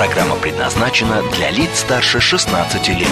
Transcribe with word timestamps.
Программа 0.00 0.36
предназначена 0.36 1.20
для 1.36 1.50
лиц 1.50 1.80
старше 1.80 2.20
16 2.20 2.88
лет. 2.88 3.06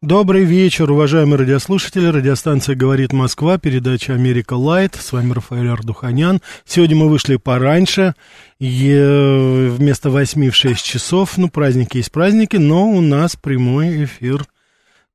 Добрый 0.00 0.44
вечер, 0.44 0.92
уважаемые 0.92 1.38
радиослушатели. 1.38 2.06
Радиостанция 2.06 2.76
«Говорит 2.76 3.12
Москва», 3.12 3.58
передача 3.58 4.14
«Америка 4.14 4.54
Лайт». 4.54 4.94
С 4.94 5.10
вами 5.10 5.32
Рафаэль 5.32 5.70
Ардуханян. 5.70 6.40
Сегодня 6.64 6.94
мы 6.94 7.08
вышли 7.08 7.34
пораньше, 7.34 8.14
и 8.60 9.72
вместо 9.76 10.10
восьми 10.10 10.50
в 10.50 10.54
шесть 10.54 10.84
часов. 10.84 11.36
Ну, 11.36 11.48
праздники 11.48 11.96
есть 11.96 12.12
праздники, 12.12 12.54
но 12.54 12.88
у 12.88 13.00
нас 13.00 13.34
прямой 13.34 14.04
эфир. 14.04 14.44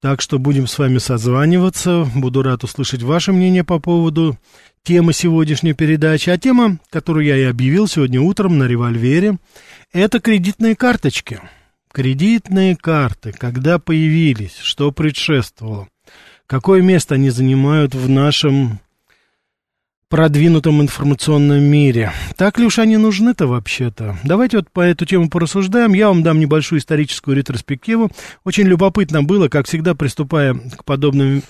Так 0.02 0.22
что 0.22 0.40
будем 0.40 0.68
с 0.68 0.78
вами 0.78 0.98
созваниваться. 0.98 2.06
Буду 2.14 2.42
рад 2.42 2.66
услышать 2.66 3.04
ваше 3.04 3.34
мнение 3.34 3.66
по 3.66 3.80
поводу 3.80 4.38
темы 4.84 5.14
сегодняшней 5.14 5.74
передачи. 5.74 6.30
А 6.30 6.38
тема, 6.38 6.80
которую 6.90 7.26
я 7.26 7.38
и 7.38 7.44
объявил 7.44 7.88
сегодня 7.88 8.22
утром 8.22 8.58
на 8.58 8.66
револьвере, 8.66 9.38
это 9.92 10.20
кредитные 10.20 10.76
карточки. 10.76 11.40
Кредитные 11.92 12.76
карты, 12.76 13.32
когда 13.32 13.80
появились, 13.80 14.58
что 14.62 14.92
предшествовало, 14.92 15.88
какое 16.46 16.82
место 16.82 17.16
они 17.16 17.32
занимают 17.32 17.96
в 17.96 18.08
нашем 18.08 18.80
продвинутом 20.10 20.82
информационном 20.82 21.62
мире. 21.62 22.12
Так 22.36 22.58
ли 22.58 22.66
уж 22.66 22.80
они 22.80 22.98
нужны-то 22.98 23.48
вообще-то? 23.48 24.18
Давайте 24.24 24.58
вот 24.58 24.72
по 24.72 24.82
эту 24.82 25.06
тему 25.06 25.30
порассуждаем. 25.30 25.94
Я 25.94 26.10
вам 26.10 26.24
дам 26.24 26.40
небольшую 26.40 26.80
историческую 26.80 27.38
ретроспективу. 27.38 28.12
Очень 28.44 28.66
любопытно 28.66 29.24
было, 29.24 29.48
как 29.48 29.68
всегда, 29.68 29.94
приступая 29.94 30.56
к 30.56 30.84
подобным 30.84 31.44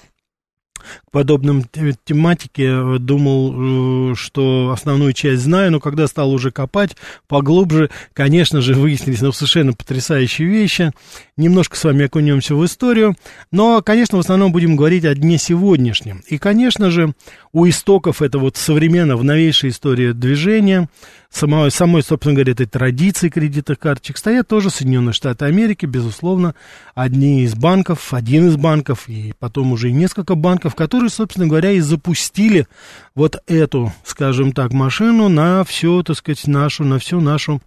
к 1.07 1.11
подобным 1.11 1.63
тематике 2.03 2.65
э, 2.65 2.97
думал, 2.99 4.11
э, 4.11 4.15
что 4.15 4.71
основную 4.73 5.13
часть 5.13 5.43
знаю, 5.43 5.71
но 5.71 5.79
когда 5.79 6.07
стал 6.07 6.31
уже 6.31 6.51
копать 6.51 6.95
поглубже, 7.27 7.89
конечно 8.13 8.61
же, 8.61 8.73
выяснились 8.73 9.21
ну, 9.21 9.31
совершенно 9.31 9.73
потрясающие 9.73 10.47
вещи. 10.47 10.91
Немножко 11.37 11.77
с 11.77 11.83
вами 11.83 12.05
окунемся 12.05 12.55
в 12.55 12.65
историю, 12.65 13.15
но, 13.51 13.81
конечно, 13.81 14.17
в 14.17 14.21
основном 14.21 14.51
будем 14.51 14.75
говорить 14.75 15.05
о 15.05 15.15
дне 15.15 15.37
сегодняшнем. 15.37 16.21
И, 16.27 16.37
конечно 16.37 16.91
же, 16.91 17.13
у 17.53 17.67
истоков 17.67 18.21
это 18.21 18.39
вот 18.39 18.57
современного, 18.57 19.23
новейшая 19.23 19.71
история 19.71 20.13
движения– 20.13 20.89
самой, 21.29 21.71
самой, 21.71 22.03
собственно 22.03 22.35
говоря, 22.35 22.51
этой 22.51 22.65
традиции 22.65 23.29
кредитных 23.29 23.79
карточек 23.79 24.17
стоят 24.17 24.47
тоже 24.47 24.69
Соединенные 24.69 25.13
Штаты 25.13 25.45
Америки, 25.45 25.85
безусловно, 25.85 26.55
одни 26.95 27.43
из 27.43 27.55
банков, 27.55 28.13
один 28.13 28.47
из 28.47 28.57
банков, 28.57 29.07
и 29.07 29.33
потом 29.39 29.71
уже 29.71 29.89
и 29.89 29.93
несколько 29.93 30.35
банков, 30.35 30.68
которые, 30.75 31.09
собственно 31.09 31.47
говоря, 31.47 31.71
и 31.71 31.79
запустили 31.79 32.67
вот 33.15 33.41
эту, 33.47 33.93
скажем 34.03 34.51
так, 34.51 34.73
машину 34.73 35.29
на 35.29 35.63
всю, 35.63 36.03
так 36.03 36.17
сказать, 36.17 36.47
нашу, 36.47 36.83
на 36.83 36.99
всю 36.99 37.21
нашу 37.21 37.61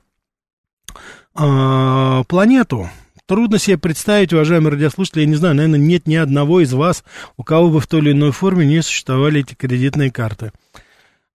э, 1.37 2.25
планету. 2.27 2.91
Трудно 3.27 3.59
себе 3.59 3.79
представить, 3.79 4.33
уважаемые 4.33 4.73
радиослушатели, 4.73 5.21
я 5.21 5.27
не 5.27 5.37
знаю, 5.37 5.55
наверное, 5.55 5.79
нет 5.79 6.07
ни 6.07 6.17
одного 6.17 6.61
из 6.61 6.73
вас, 6.73 7.05
у 7.37 7.45
кого 7.45 7.71
бы 7.71 7.81
в 7.81 7.87
той 7.87 8.01
или 8.01 8.13
иной 8.13 8.33
форме 8.33 8.67
не 8.67 8.83
существовали 8.83 9.41
эти 9.41 9.55
кредитные 9.55 10.11
карты. 10.11 10.53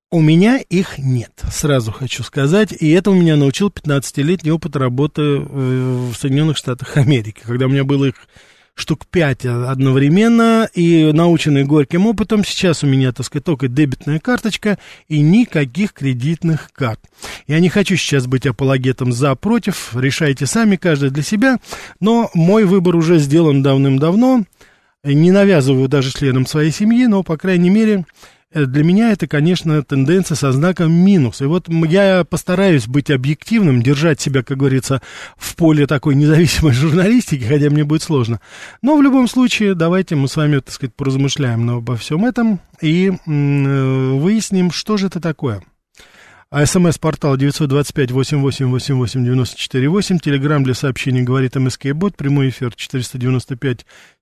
У 0.09 0.21
меня 0.21 0.59
их 0.59 0.97
нет, 0.97 1.31
сразу 1.51 1.91
хочу 1.91 2.23
сказать, 2.23 2.71
и 2.71 2.89
это 2.91 3.11
у 3.11 3.13
меня 3.13 3.35
научил 3.35 3.69
15-летний 3.69 4.51
опыт 4.51 4.77
работы 4.77 5.39
в 5.39 6.13
Соединенных 6.13 6.55
Штатах 6.55 6.95
Америки, 6.95 7.41
когда 7.43 7.65
у 7.65 7.69
меня 7.69 7.83
было 7.83 8.05
их 8.05 8.15
штук 8.77 9.05
5 9.07 9.45
одновременно, 9.45 10.69
и 10.73 11.11
наученный 11.11 11.63
горьким 11.63 12.05
опытом, 12.05 12.45
сейчас 12.45 12.83
у 12.83 12.87
меня, 12.87 13.11
так 13.11 13.25
сказать, 13.25 13.43
только 13.43 13.67
дебетная 13.67 14.19
карточка 14.19 14.77
и 15.07 15.19
никаких 15.21 15.93
кредитных 15.93 16.69
карт. 16.73 16.99
Я 17.47 17.59
не 17.59 17.69
хочу 17.69 17.95
сейчас 17.95 18.27
быть 18.27 18.45
апологетом 18.45 19.11
за, 19.11 19.35
против, 19.35 19.95
решайте 19.95 20.45
сами, 20.45 20.75
каждый 20.75 21.09
для 21.09 21.23
себя, 21.23 21.57
но 21.99 22.29
мой 22.33 22.65
выбор 22.65 22.95
уже 22.95 23.17
сделан 23.17 23.63
давным-давно, 23.63 24.43
не 25.03 25.31
навязываю 25.31 25.87
даже 25.87 26.11
членам 26.11 26.45
своей 26.45 26.71
семьи, 26.71 27.05
но, 27.07 27.23
по 27.23 27.37
крайней 27.37 27.69
мере, 27.69 28.05
для 28.65 28.83
меня 28.83 29.11
это, 29.11 29.27
конечно, 29.27 29.81
тенденция 29.83 30.35
со 30.35 30.51
знаком 30.51 30.91
минус. 30.91 31.41
И 31.41 31.45
вот 31.45 31.67
я 31.69 32.23
постараюсь 32.23 32.87
быть 32.87 33.11
объективным, 33.11 33.81
держать 33.81 34.19
себя, 34.19 34.43
как 34.43 34.57
говорится, 34.57 35.01
в 35.37 35.55
поле 35.55 35.87
такой 35.87 36.15
независимой 36.15 36.73
журналистики, 36.73 37.43
хотя 37.43 37.69
мне 37.69 37.83
будет 37.83 38.03
сложно. 38.03 38.39
Но 38.81 38.97
в 38.97 39.01
любом 39.01 39.27
случае, 39.27 39.75
давайте 39.75 40.15
мы 40.15 40.27
с 40.27 40.35
вами, 40.35 40.59
так 40.59 40.73
сказать, 40.73 40.95
поразмышляем 40.95 41.69
обо 41.69 41.95
всем 41.95 42.25
этом 42.25 42.59
и 42.81 43.11
э, 43.11 44.11
выясним, 44.13 44.71
что 44.71 44.97
же 44.97 45.07
это 45.07 45.19
такое. 45.19 45.61
А 46.49 46.65
смс-портал 46.65 47.35
925-88-88-94-8. 47.35 50.19
Телеграмм 50.19 50.63
для 50.63 50.73
сообщений 50.73 51.23
говорит 51.23 51.55
МСК 51.55 51.87
Бот. 51.93 52.15
Прямой 52.15 52.47
эфир 52.49 52.73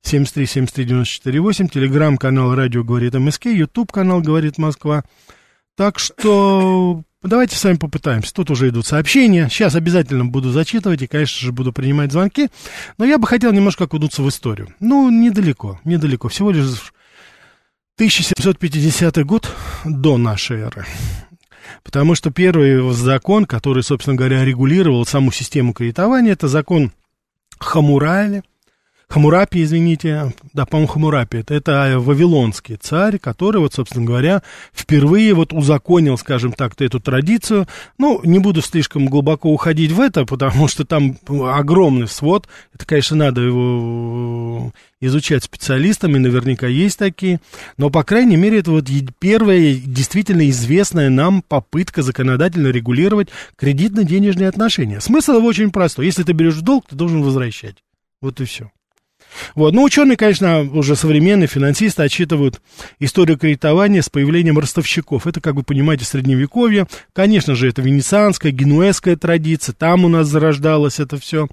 495-73-73-94-8. 0.04 1.70
Телеграмм-канал 1.70 2.56
радио 2.56 2.84
говорит 2.84 3.14
МСК. 3.14 3.46
Ютуб 3.46 3.92
канал 3.92 4.22
говорит 4.22 4.58
Москва. 4.58 5.04
Так 5.78 6.00
что 6.00 7.04
давайте 7.22 7.58
с 7.58 7.64
вами 7.64 7.76
попытаемся. 7.76 8.34
Тут 8.34 8.50
уже 8.50 8.70
идут 8.70 8.88
сообщения. 8.88 9.48
Сейчас 9.48 9.76
обязательно 9.76 10.26
буду 10.26 10.50
зачитывать 10.50 11.04
и, 11.04 11.08
конечно 11.08 11.46
же, 11.46 11.52
буду 11.52 11.74
принимать 11.74 12.12
звонки. 12.12 12.50
Но 12.98 13.06
я 13.06 13.20
бы 13.20 13.28
хотел 13.28 13.52
немножко 13.52 13.84
окунуться 13.84 14.24
в 14.24 14.30
историю. 14.30 14.74
Ну, 14.80 15.12
недалеко, 15.12 15.80
недалеко. 15.84 16.30
Всего 16.30 16.50
лишь 16.50 16.92
1750 17.98 19.24
год 19.26 19.48
до 19.86 20.18
нашей 20.18 20.62
эры. 20.62 20.88
Потому 21.84 22.16
что 22.16 22.32
первый 22.32 22.94
закон, 22.94 23.46
который, 23.46 23.84
собственно 23.84 24.16
говоря, 24.16 24.44
регулировал 24.44 25.06
саму 25.06 25.32
систему 25.32 25.74
кредитования, 25.74 26.34
это 26.34 26.48
закон 26.48 26.92
Хамурали, 27.60 28.44
Хамурапи, 29.08 29.62
извините, 29.62 30.34
да, 30.54 30.66
по-моему, 30.66 30.88
Хамурапи, 30.92 31.38
это, 31.38 31.54
это 31.54 31.96
вавилонский 32.00 32.76
царь, 32.76 33.20
который, 33.20 33.58
вот, 33.58 33.74
собственно 33.74 34.06
говоря, 34.06 34.42
впервые 34.74 35.34
вот 35.34 35.54
узаконил, 35.54 36.18
скажем 36.18 36.54
так, 36.54 36.74
эту 36.82 37.00
традицию. 37.00 37.68
Ну, 37.98 38.20
не 38.24 38.40
буду 38.40 38.62
слишком 38.62 39.06
глубоко 39.06 39.52
уходить 39.52 39.92
в 39.92 40.02
это, 40.02 40.26
потому 40.26 40.68
что 40.68 40.86
там 40.86 41.18
огромный 41.28 42.08
свод, 42.08 42.48
это, 42.74 42.86
конечно, 42.86 43.16
надо 43.16 43.42
его 43.42 44.74
изучать 45.02 45.44
специалистами, 45.44 46.18
наверняка 46.18 46.68
есть 46.68 46.98
такие, 46.98 47.40
но, 47.78 47.90
по 47.90 48.04
крайней 48.04 48.38
мере, 48.38 48.60
это 48.60 48.72
вот 48.72 48.88
первая 49.20 49.76
действительно 49.76 50.50
известная 50.50 51.10
нам 51.10 51.42
попытка 51.42 52.02
законодательно 52.02 52.68
регулировать 52.68 53.30
кредитно-денежные 53.56 54.50
отношения. 54.50 55.00
Смысл 55.00 55.34
его 55.34 55.48
очень 55.48 55.72
простой. 55.72 56.06
Если 56.06 56.24
ты 56.24 56.34
берешь 56.34 56.60
долг, 56.60 56.86
ты 56.90 56.96
должен 56.96 57.22
возвращать. 57.22 57.76
Вот 58.22 58.42
и 58.42 58.46
все. 58.46 58.72
Вот. 59.56 59.74
Ну, 59.74 59.84
ученые, 59.84 60.18
конечно, 60.18 60.62
уже 60.62 60.96
современные 60.96 61.48
финансисты 61.48 62.04
отчитывают 62.04 62.62
историю 63.00 63.38
кредитования 63.38 64.02
с 64.02 64.10
появлением 64.10 64.60
ростовщиков. 64.60 65.28
Это, 65.28 65.42
как 65.42 65.56
вы 65.56 65.64
понимаете, 65.64 66.06
средневековье. 66.06 66.88
Конечно 67.14 67.56
же, 67.56 67.70
это 67.70 67.82
венецианская, 67.82 68.52
генуэзская 68.52 69.16
традиция. 69.16 69.74
Там 69.74 70.06
у 70.06 70.08
нас 70.08 70.28
зарождалось 70.28 71.00
это 71.00 71.18
все. 71.18 71.48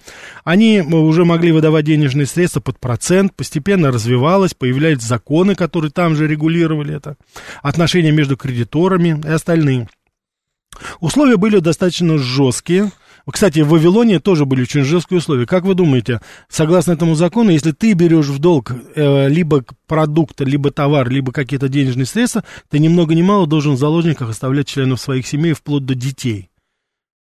Они 0.44 0.80
уже 0.80 1.24
могли 1.24 1.52
выдавать 1.52 1.84
денежные 1.84 2.26
средства 2.26 2.60
под 2.60 2.78
процент. 2.78 3.34
Постепенно 3.34 3.90
развивалось, 3.90 4.54
появлялись 4.54 5.02
законы, 5.02 5.54
которые 5.54 5.90
там 5.90 6.16
же 6.16 6.26
регулировали 6.26 6.94
это. 6.94 7.16
Отношения 7.62 8.12
между 8.12 8.36
кредиторами 8.36 9.20
и 9.24 9.28
остальные. 9.28 9.88
Условия 11.00 11.36
были 11.36 11.58
достаточно 11.58 12.18
жесткие. 12.18 12.90
Кстати, 13.30 13.60
в 13.60 13.68
Вавилоне 13.68 14.18
тоже 14.20 14.44
были 14.44 14.62
очень 14.62 14.82
жесткие 14.82 15.18
условия. 15.18 15.46
Как 15.46 15.64
вы 15.64 15.74
думаете, 15.74 16.20
согласно 16.48 16.92
этому 16.92 17.14
закону, 17.14 17.50
если 17.50 17.72
ты 17.72 17.92
берешь 17.92 18.26
в 18.26 18.38
долг 18.38 18.72
э, 18.94 19.28
либо 19.28 19.64
продукт, 19.86 20.40
либо 20.40 20.70
товар, 20.70 21.08
либо 21.08 21.32
какие-то 21.32 21.68
денежные 21.68 22.06
средства, 22.06 22.44
ты 22.68 22.78
ни 22.78 22.88
много 22.88 23.14
ни 23.14 23.22
мало 23.22 23.46
должен 23.46 23.74
в 23.74 23.78
заложниках 23.78 24.30
оставлять 24.30 24.66
членов 24.66 25.00
своих 25.00 25.26
семей 25.26 25.52
вплоть 25.52 25.84
до 25.84 25.94
детей. 25.94 26.50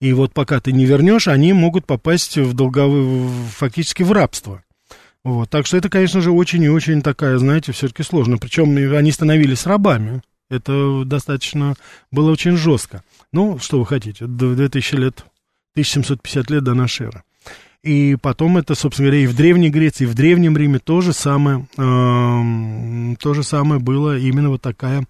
И 0.01 0.11
вот 0.13 0.33
пока 0.33 0.59
ты 0.59 0.71
не 0.71 0.85
вернешь, 0.85 1.27
они 1.27 1.53
могут 1.53 1.85
попасть 1.85 2.37
в 2.37 2.53
долговые, 2.53 3.29
фактически 3.55 4.03
в 4.03 4.11
рабство. 4.11 4.63
Вот, 5.23 5.49
так 5.49 5.65
что 5.65 5.77
это, 5.77 5.89
конечно 5.89 6.21
же, 6.21 6.31
очень 6.31 6.61
и 6.61 6.69
очень 6.69 7.01
такая, 7.01 7.37
знаете, 7.39 7.71
все-таки 7.71 8.03
сложно. 8.03 8.37
Причем 8.37 8.77
они 8.95 9.11
становились 9.11 9.65
рабами. 9.65 10.21
Это 10.49 11.03
достаточно 11.05 11.73
было 12.11 12.31
очень 12.31 12.55
жестко. 12.55 13.03
Ну, 13.31 13.57
что 13.57 13.79
вы 13.79 13.85
хотите, 13.87 14.27
2000 14.27 14.95
лет 14.95 15.25
1750 15.75 16.49
лет 16.49 16.63
до 16.63 16.73
нашей 16.73 17.07
эры. 17.07 17.23
И 17.83 18.17
потом 18.19 18.57
это, 18.57 18.73
собственно 18.73 19.09
говоря, 19.09 19.23
и 19.23 19.27
в 19.27 19.35
Древней 19.35 19.69
Греции, 19.69 20.05
и 20.05 20.07
в 20.07 20.15
Древнем 20.15 20.57
Риме 20.57 20.79
то 20.79 21.01
же 21.01 21.13
самое, 21.13 21.67
э, 21.77 23.15
то 23.19 23.33
же 23.35 23.43
самое 23.43 23.79
было 23.79 24.17
именно 24.17 24.49
вот 24.49 24.61
такая, 24.61 25.05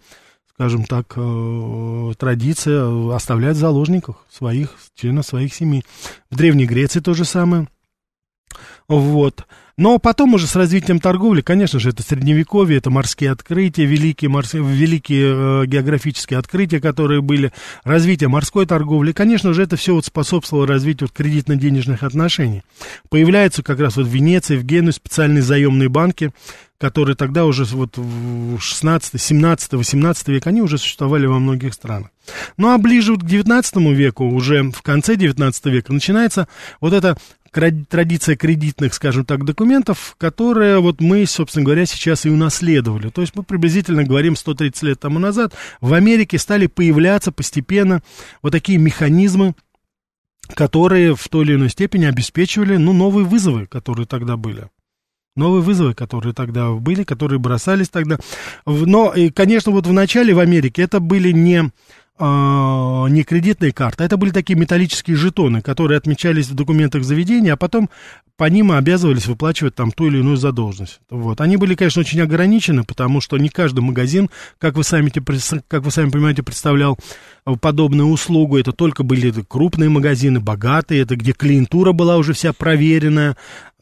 скажем 0.53 0.83
так, 0.83 1.13
э, 1.15 2.11
традиция 2.17 3.15
оставлять 3.15 3.55
в 3.55 3.59
заложниках 3.59 4.25
своих, 4.29 4.75
членов 4.93 5.25
своих 5.25 5.53
семей. 5.53 5.85
В 6.29 6.35
Древней 6.35 6.65
Греции 6.65 6.99
то 6.99 7.13
же 7.13 7.23
самое. 7.23 7.69
Вот. 8.89 9.45
Но 9.77 9.99
потом 9.99 10.33
уже 10.33 10.47
с 10.47 10.55
развитием 10.55 11.01
торговли, 11.01 11.41
конечно 11.41 11.79
же, 11.79 11.89
это 11.89 12.01
средневековье, 12.01 12.77
это 12.77 12.89
морские 12.89 13.31
открытия, 13.31 13.83
великие, 13.83 14.29
морские, 14.29 14.63
великие 14.63 15.63
э, 15.63 15.65
географические 15.65 16.39
открытия, 16.39 16.79
которые 16.79 17.21
были, 17.21 17.51
развитие 17.83 18.29
морской 18.29 18.65
торговли. 18.65 19.11
конечно 19.11 19.53
же, 19.53 19.63
это 19.63 19.75
все 19.75 19.93
вот 19.93 20.05
способствовало 20.05 20.65
развитию 20.65 21.09
вот 21.09 21.17
кредитно-денежных 21.17 22.03
отношений. 22.03 22.61
Появляются 23.09 23.63
как 23.63 23.81
раз 23.81 23.97
вот 23.97 24.05
в 24.05 24.09
Венеции, 24.09 24.55
в 24.55 24.63
Генуе 24.63 24.93
специальные 24.93 25.41
заемные 25.41 25.89
банки, 25.89 26.31
которые 26.77 27.15
тогда 27.15 27.45
уже 27.45 27.65
вот 27.65 27.97
в 27.97 28.59
16, 28.59 29.21
17, 29.21 29.73
18 29.73 30.27
век, 30.29 30.47
они 30.47 30.61
уже 30.61 30.77
существовали 30.77 31.25
во 31.25 31.39
многих 31.39 31.73
странах. 31.73 32.09
Ну 32.57 32.73
а 32.73 32.77
ближе 32.77 33.13
вот 33.13 33.23
к 33.23 33.25
19 33.25 33.75
веку, 33.93 34.25
уже 34.25 34.63
в 34.71 34.81
конце 34.81 35.15
19 35.15 35.65
века, 35.65 35.93
начинается 35.93 36.47
вот 36.79 36.93
это 36.93 37.17
традиция 37.55 38.35
кредитных, 38.35 38.93
скажем 38.93 39.25
так, 39.25 39.45
документов, 39.45 40.15
которые 40.17 40.79
вот 40.79 41.01
мы, 41.01 41.25
собственно 41.25 41.65
говоря, 41.65 41.85
сейчас 41.85 42.25
и 42.25 42.29
унаследовали. 42.29 43.09
То 43.09 43.21
есть 43.21 43.35
мы 43.35 43.43
приблизительно 43.43 44.03
говорим 44.03 44.35
130 44.35 44.83
лет 44.83 44.99
тому 44.99 45.19
назад, 45.19 45.53
в 45.81 45.93
Америке 45.93 46.37
стали 46.37 46.67
появляться 46.67 47.31
постепенно 47.31 48.03
вот 48.41 48.51
такие 48.51 48.77
механизмы, 48.77 49.55
которые 50.53 51.15
в 51.15 51.27
той 51.29 51.45
или 51.45 51.55
иной 51.55 51.69
степени 51.69 52.05
обеспечивали, 52.05 52.77
ну, 52.77 52.93
новые 52.93 53.25
вызовы, 53.25 53.65
которые 53.65 54.05
тогда 54.05 54.37
были. 54.37 54.69
Новые 55.35 55.61
вызовы, 55.63 55.93
которые 55.93 56.33
тогда 56.33 56.71
были, 56.71 57.03
которые 57.03 57.39
бросались 57.39 57.89
тогда. 57.89 58.19
Но, 58.65 59.13
конечно, 59.33 59.71
вот 59.71 59.87
в 59.87 59.91
начале 59.91 60.33
в 60.33 60.39
Америке 60.39 60.81
это 60.81 60.99
были 60.99 61.31
не 61.31 61.71
не 62.17 63.23
кредитные 63.23 63.73
карты, 63.73 64.03
а 64.03 64.05
это 64.05 64.15
были 64.15 64.31
такие 64.31 64.57
металлические 64.57 65.17
жетоны, 65.17 65.61
которые 65.61 65.97
отмечались 65.97 66.47
в 66.47 66.55
документах 66.55 67.03
заведения, 67.03 67.53
а 67.53 67.57
потом 67.57 67.89
по 68.37 68.45
ним 68.45 68.71
обязывались 68.71 69.27
выплачивать 69.27 69.75
там 69.75 69.91
ту 69.91 70.07
или 70.07 70.19
иную 70.19 70.37
задолженность. 70.37 70.99
Вот. 71.09 71.41
Они 71.41 71.57
были, 71.57 71.75
конечно, 71.75 71.99
очень 72.01 72.21
ограничены, 72.21 72.85
потому 72.85 73.19
что 73.19 73.37
не 73.37 73.49
каждый 73.49 73.81
магазин, 73.81 74.29
как 74.59 74.75
вы 74.75 74.83
сами, 74.83 75.11
как 75.67 75.83
вы 75.83 75.91
сами 75.91 76.09
понимаете, 76.09 76.43
представлял 76.43 76.97
подобную 77.59 78.07
услугу. 78.07 78.57
Это 78.57 78.71
только 78.71 79.03
были 79.03 79.33
крупные 79.47 79.89
магазины, 79.89 80.39
богатые, 80.39 81.01
это 81.01 81.17
где 81.17 81.33
клиентура 81.33 81.91
была 81.91 82.17
уже 82.17 82.31
вся 82.33 82.53
проверенная. 82.53 83.35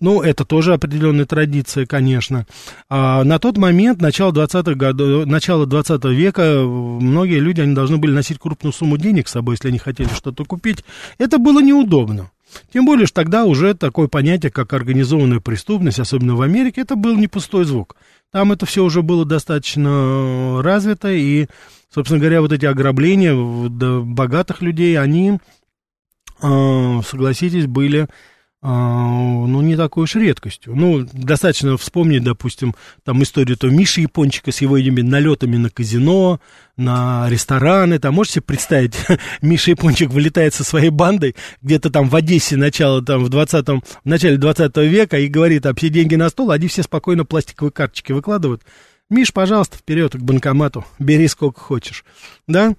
Ну, 0.04 0.22
это 0.22 0.44
тоже 0.44 0.74
определенная 0.74 1.26
традиция, 1.26 1.86
конечно. 1.86 2.46
А 2.90 3.24
на 3.24 3.40
тот 3.40 3.56
момент, 3.56 4.02
начало 4.02 4.34
20-х 4.34 4.74
годов, 4.74 5.26
начало 5.26 5.66
20 5.66 6.04
века, 6.08 6.62
многие 6.66 7.40
люди, 7.40 7.62
они 7.62 7.74
должны 7.74 7.96
были 7.96 8.12
носить 8.12 8.38
крупную 8.38 8.74
сумму 8.74 8.98
денег 8.98 9.30
с 9.30 9.32
собой, 9.32 9.54
если 9.54 9.70
они 9.70 9.78
хотели 9.78 10.10
что-то 10.10 10.44
купить. 10.44 10.84
Это 11.20 11.38
было 11.38 11.62
неудобно. 11.62 12.32
Тем 12.74 12.86
более, 12.86 13.06
что 13.06 13.22
тогда 13.22 13.46
уже 13.46 13.76
такое 13.76 14.10
понятие, 14.10 14.52
как 14.52 14.74
организованная 14.74 15.40
преступность, 15.40 16.00
особенно 16.00 16.36
в 16.36 16.42
Америке, 16.42 16.82
это 16.82 16.98
был 16.98 17.16
не 17.16 17.30
пустой 17.30 17.64
звук. 17.64 17.96
Там 18.30 18.52
это 18.52 18.66
все 18.66 18.84
уже 18.84 19.04
было 19.04 19.24
достаточно 19.24 20.62
развито, 20.62 21.14
и, 21.14 21.48
собственно 21.90 22.20
говоря, 22.20 22.42
вот 22.42 22.52
эти 22.52 22.66
ограбления 22.66 23.34
богатых 23.34 24.62
людей, 24.62 25.00
они, 25.00 25.40
а, 26.42 27.00
согласитесь, 27.04 27.68
были 27.68 28.10
ну, 28.65 29.62
не 29.62 29.75
такой 29.75 30.06
уж 30.06 30.15
редкостью. 30.15 30.74
Ну, 30.74 31.06
достаточно 31.12 31.75
вспомнить, 31.75 32.24
допустим, 32.24 32.75
там 33.04 33.21
историю 33.21 33.57
то 33.57 33.68
Миши 33.68 34.00
Япончика 34.00 34.54
с 34.54 34.62
его 34.62 34.77
этими 34.77 35.01
налетами 35.01 35.57
на 35.57 35.69
казино, 35.69 36.39
на 36.77 37.27
рестораны. 37.30 38.00
Там 38.00 38.13
можете 38.13 38.36
себе 38.36 38.44
представить, 38.44 38.94
Миша 39.42 39.71
Япончик 39.71 40.12
вылетает 40.12 40.54
со 40.54 40.63
своей 40.63 40.92
бандой 40.92 41.36
где-то 41.62 41.89
там 41.89 42.07
в 42.07 42.15
Одессе 42.15 42.56
начало, 42.56 43.04
там 43.04 43.25
в 43.25 43.30
20 43.30 43.68
в 43.68 43.81
начале 44.06 44.38
20 44.38 44.77
века 44.77 45.19
и 45.19 45.27
говорит, 45.27 45.66
а 45.66 45.75
все 45.75 45.89
деньги 45.89 46.16
на 46.16 46.30
стол, 46.30 46.51
они 46.51 46.69
все 46.69 46.83
спокойно 46.83 47.25
пластиковые 47.25 47.74
карточки 47.74 48.13
выкладывают. 48.13 48.63
Миш, 49.09 49.33
пожалуйста, 49.33 49.77
вперед 49.77 50.13
к 50.13 50.19
банкомату, 50.19 50.86
бери 51.00 51.27
сколько 51.27 51.59
хочешь, 51.59 52.06
да? 52.48 52.75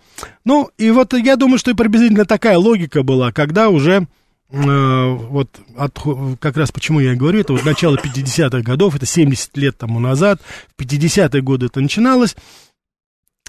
Ну, 0.47 0.71
и 0.79 0.91
вот 0.91 1.13
я 1.13 1.37
думаю, 1.37 1.59
что 1.59 1.71
и 1.71 1.75
приблизительно 1.75 2.25
такая 2.25 2.57
логика 2.57 3.03
была, 3.03 3.33
когда 3.33 3.69
уже 3.69 4.09
вот 4.51 5.49
от, 5.77 5.99
как 6.39 6.57
раз 6.57 6.71
почему 6.71 7.01
я 7.01 7.15
говорю, 7.15 7.41
это 7.41 7.53
вот 7.53 7.65
начало 7.65 7.97
50-х 7.97 8.61
годов, 8.61 8.95
это 8.95 9.07
70 9.07 9.57
лет 9.57 9.77
тому 9.77 9.99
назад, 9.99 10.41
в 10.77 10.81
50-е 10.81 11.43
годы 11.43 11.67
это 11.67 11.81
начиналось. 11.81 12.37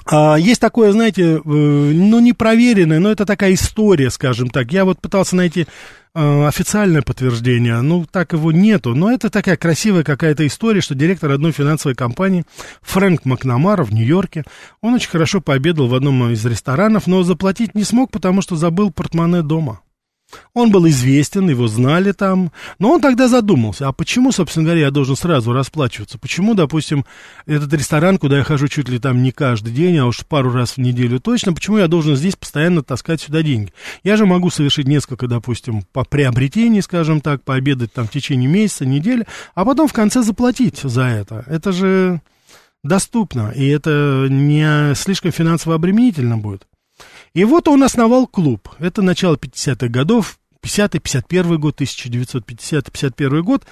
А, 0.08 0.36
есть 0.36 0.62
такое, 0.62 0.92
знаете, 0.92 1.38
э, 1.38 1.40
ну, 1.44 2.20
непроверенное, 2.20 3.00
но 3.00 3.10
это 3.10 3.26
такая 3.26 3.54
история, 3.54 4.12
скажем 4.12 4.50
так. 4.50 4.72
Я 4.72 4.86
вот 4.86 5.02
пытался 5.02 5.36
найти 5.36 5.66
э, 6.14 6.48
официальное 6.48 7.02
подтверждение, 7.02 7.82
ну, 7.82 8.06
так 8.10 8.34
его 8.34 8.52
нету. 8.52 8.94
Но 8.94 9.12
это 9.12 9.32
такая 9.32 9.58
красивая 9.58 10.04
какая-то 10.04 10.46
история, 10.46 10.82
что 10.82 10.94
директор 10.94 11.32
одной 11.32 11.54
финансовой 11.54 11.96
компании, 11.96 12.46
Фрэнк 12.84 13.26
Макнамара 13.26 13.84
в 13.84 13.94
Нью-Йорке, 13.94 14.44
он 14.82 14.94
очень 14.94 15.10
хорошо 15.10 15.42
пообедал 15.42 15.88
в 15.88 15.96
одном 15.96 16.32
из 16.32 16.46
ресторанов, 16.46 17.08
но 17.08 17.24
заплатить 17.24 17.74
не 17.74 17.84
смог, 17.84 18.12
потому 18.12 18.44
что 18.44 18.56
забыл 18.56 18.92
портмоне 18.92 19.42
дома. 19.42 19.82
Он 20.54 20.72
был 20.72 20.88
известен, 20.88 21.50
его 21.50 21.68
знали 21.68 22.12
там, 22.12 22.52
но 22.80 22.92
он 22.92 23.02
тогда 23.02 23.28
задумался, 23.28 23.88
а 23.88 23.92
почему, 23.92 24.32
собственно 24.32 24.66
говоря, 24.66 24.82
я 24.82 24.92
должен 24.92 25.16
сразу 25.16 25.54
расплачиваться? 25.54 26.18
Почему, 26.18 26.54
допустим, 26.54 27.06
этот 27.46 27.74
ресторан, 27.74 28.18
куда 28.18 28.38
я 28.38 28.44
хожу 28.44 28.68
чуть 28.68 28.90
ли 28.90 29.00
там 29.00 29.22
не 29.22 29.32
каждый 29.32 29.74
день, 29.74 29.98
а 29.98 30.06
уж 30.06 30.26
пару 30.26 30.52
раз 30.52 30.72
в 30.72 30.78
неделю 30.78 31.20
точно, 31.20 31.54
почему 31.54 31.78
я 31.78 31.88
должен 31.88 32.16
здесь 32.16 32.36
постоянно 32.36 32.84
таскать 32.84 33.22
сюда 33.22 33.42
деньги? 33.42 33.74
Я 34.04 34.18
же 34.18 34.26
могу 34.26 34.50
совершить 34.50 34.88
несколько, 34.88 35.28
допустим, 35.28 35.84
по 35.94 36.04
приобретений, 36.04 36.82
скажем 36.82 37.22
так, 37.22 37.44
пообедать 37.44 37.94
там 37.94 38.08
в 38.08 38.12
течение 38.12 38.50
месяца, 38.50 38.86
недели, 38.86 39.26
а 39.54 39.66
потом 39.66 39.88
в 39.88 39.94
конце 39.94 40.22
заплатить 40.22 40.80
за 40.82 41.04
это. 41.04 41.44
Это 41.48 41.72
же 41.72 42.22
доступно, 42.84 43.52
и 43.56 43.68
это 43.68 44.28
не 44.30 44.94
слишком 44.96 45.32
финансово 45.32 45.76
обременительно 45.76 46.38
будет. 46.38 46.68
И 47.36 47.44
вот 47.44 47.68
он 47.68 47.84
основал 47.84 48.28
клуб. 48.28 48.70
Это 48.80 49.02
начало 49.02 49.36
50-х 49.36 49.90
годов, 49.90 50.40
50-51 50.66 51.58
год, 51.58 51.80
1950-51 51.82 53.42
год. 53.42 53.66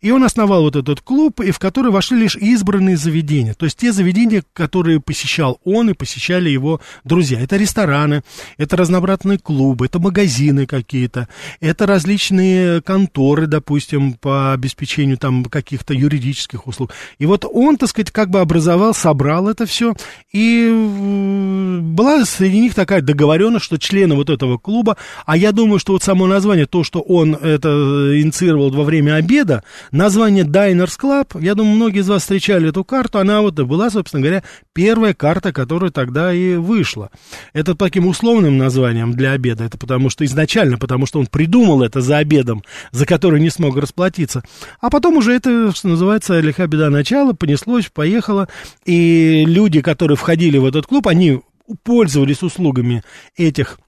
И 0.00 0.10
он 0.10 0.24
основал 0.24 0.62
вот 0.62 0.76
этот 0.76 1.00
клуб, 1.00 1.40
и 1.40 1.50
в 1.50 1.58
который 1.58 1.92
вошли 1.92 2.18
лишь 2.18 2.36
избранные 2.36 2.96
заведения. 2.96 3.54
То 3.54 3.66
есть 3.66 3.76
те 3.76 3.92
заведения, 3.92 4.42
которые 4.52 5.00
посещал 5.00 5.60
он 5.64 5.90
и 5.90 5.94
посещали 5.94 6.48
его 6.48 6.80
друзья. 7.04 7.40
Это 7.40 7.56
рестораны, 7.56 8.22
это 8.56 8.76
разнообразные 8.76 9.38
клубы, 9.38 9.86
это 9.86 9.98
магазины 9.98 10.66
какие-то, 10.66 11.28
это 11.60 11.86
различные 11.86 12.80
конторы, 12.82 13.46
допустим, 13.46 14.14
по 14.14 14.52
обеспечению 14.52 15.18
там 15.18 15.44
каких-то 15.44 15.94
юридических 15.94 16.66
услуг. 16.66 16.92
И 17.18 17.26
вот 17.26 17.44
он, 17.44 17.76
так 17.76 17.90
сказать, 17.90 18.10
как 18.10 18.30
бы 18.30 18.40
образовал, 18.40 18.94
собрал 18.94 19.48
это 19.48 19.66
все. 19.66 19.94
И 20.32 20.70
была 21.82 22.24
среди 22.24 22.60
них 22.60 22.74
такая 22.74 23.02
договоренность, 23.02 23.64
что 23.64 23.78
члены 23.78 24.14
вот 24.14 24.30
этого 24.30 24.58
клуба, 24.58 24.96
а 25.26 25.36
я 25.36 25.52
думаю, 25.52 25.78
что 25.78 25.92
вот 25.92 26.02
само 26.02 26.26
название, 26.38 26.66
то, 26.66 26.84
что 26.84 27.00
он 27.00 27.34
это 27.34 27.68
инициировал 28.20 28.70
во 28.70 28.84
время 28.84 29.16
обеда, 29.16 29.64
название 29.90 30.44
Diners 30.44 30.96
Club, 31.00 31.42
я 31.42 31.54
думаю, 31.54 31.74
многие 31.74 32.00
из 32.00 32.08
вас 32.08 32.22
встречали 32.22 32.68
эту 32.68 32.84
карту, 32.84 33.18
она 33.18 33.40
вот 33.40 33.54
была, 33.54 33.90
собственно 33.90 34.22
говоря, 34.22 34.44
первая 34.72 35.14
карта, 35.14 35.52
которая 35.52 35.90
тогда 35.90 36.32
и 36.32 36.54
вышла. 36.54 37.10
Это 37.52 37.74
таким 37.74 38.06
условным 38.06 38.56
названием 38.56 39.14
для 39.14 39.32
обеда, 39.32 39.64
это 39.64 39.78
потому 39.78 40.10
что 40.10 40.24
изначально, 40.24 40.78
потому 40.78 41.06
что 41.06 41.18
он 41.18 41.26
придумал 41.26 41.82
это 41.82 42.00
за 42.00 42.18
обедом, 42.18 42.62
за 42.92 43.04
который 43.04 43.40
не 43.40 43.50
смог 43.50 43.76
расплатиться. 43.76 44.44
А 44.80 44.90
потом 44.90 45.16
уже 45.16 45.32
это, 45.32 45.72
что 45.74 45.88
называется, 45.88 46.38
лиха 46.38 46.68
беда 46.68 46.88
начала, 46.88 47.32
понеслось, 47.32 47.90
поехало, 47.92 48.48
и 48.84 49.44
люди, 49.44 49.80
которые 49.80 50.16
входили 50.16 50.58
в 50.58 50.66
этот 50.66 50.86
клуб, 50.86 51.08
они 51.08 51.40
пользовались 51.82 52.42
услугами 52.42 53.02
этих 53.36 53.78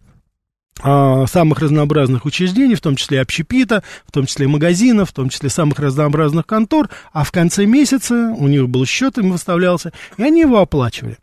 самых 0.83 1.59
разнообразных 1.59 2.25
учреждений, 2.25 2.75
в 2.75 2.81
том 2.81 2.97
числе 2.97 3.21
общепита, 3.21 3.83
в 4.07 4.13
том 4.13 4.27
числе 4.27 4.49
магазинов, 4.49 5.11
в 5.11 5.13
том 5.13 5.29
числе 5.29 5.51
самых 5.51 5.79
разнообразных 5.79 6.47
контор, 6.47 6.89
а 7.13 7.25
в 7.25 7.33
конце 7.33 7.67
месяца 7.67 8.35
у 8.37 8.49
них 8.49 8.69
был 8.69 8.87
счет, 8.87 9.19
им 9.19 9.33
выставлялся, 9.33 9.93
и 10.17 10.23
они 10.23 10.41
его 10.41 10.59
оплачивали. 10.59 11.19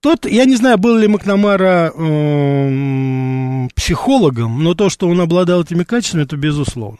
Тот, 0.00 0.26
я 0.26 0.44
не 0.44 0.56
знаю, 0.56 0.78
был 0.78 0.96
ли 0.96 1.08
Макнамара 1.08 1.92
э, 1.94 3.68
психологом, 3.74 4.62
но 4.62 4.74
то, 4.74 4.90
что 4.90 5.08
он 5.08 5.20
обладал 5.20 5.62
этими 5.62 5.84
качествами, 5.84 6.24
это 6.24 6.36
безусловно. 6.36 6.98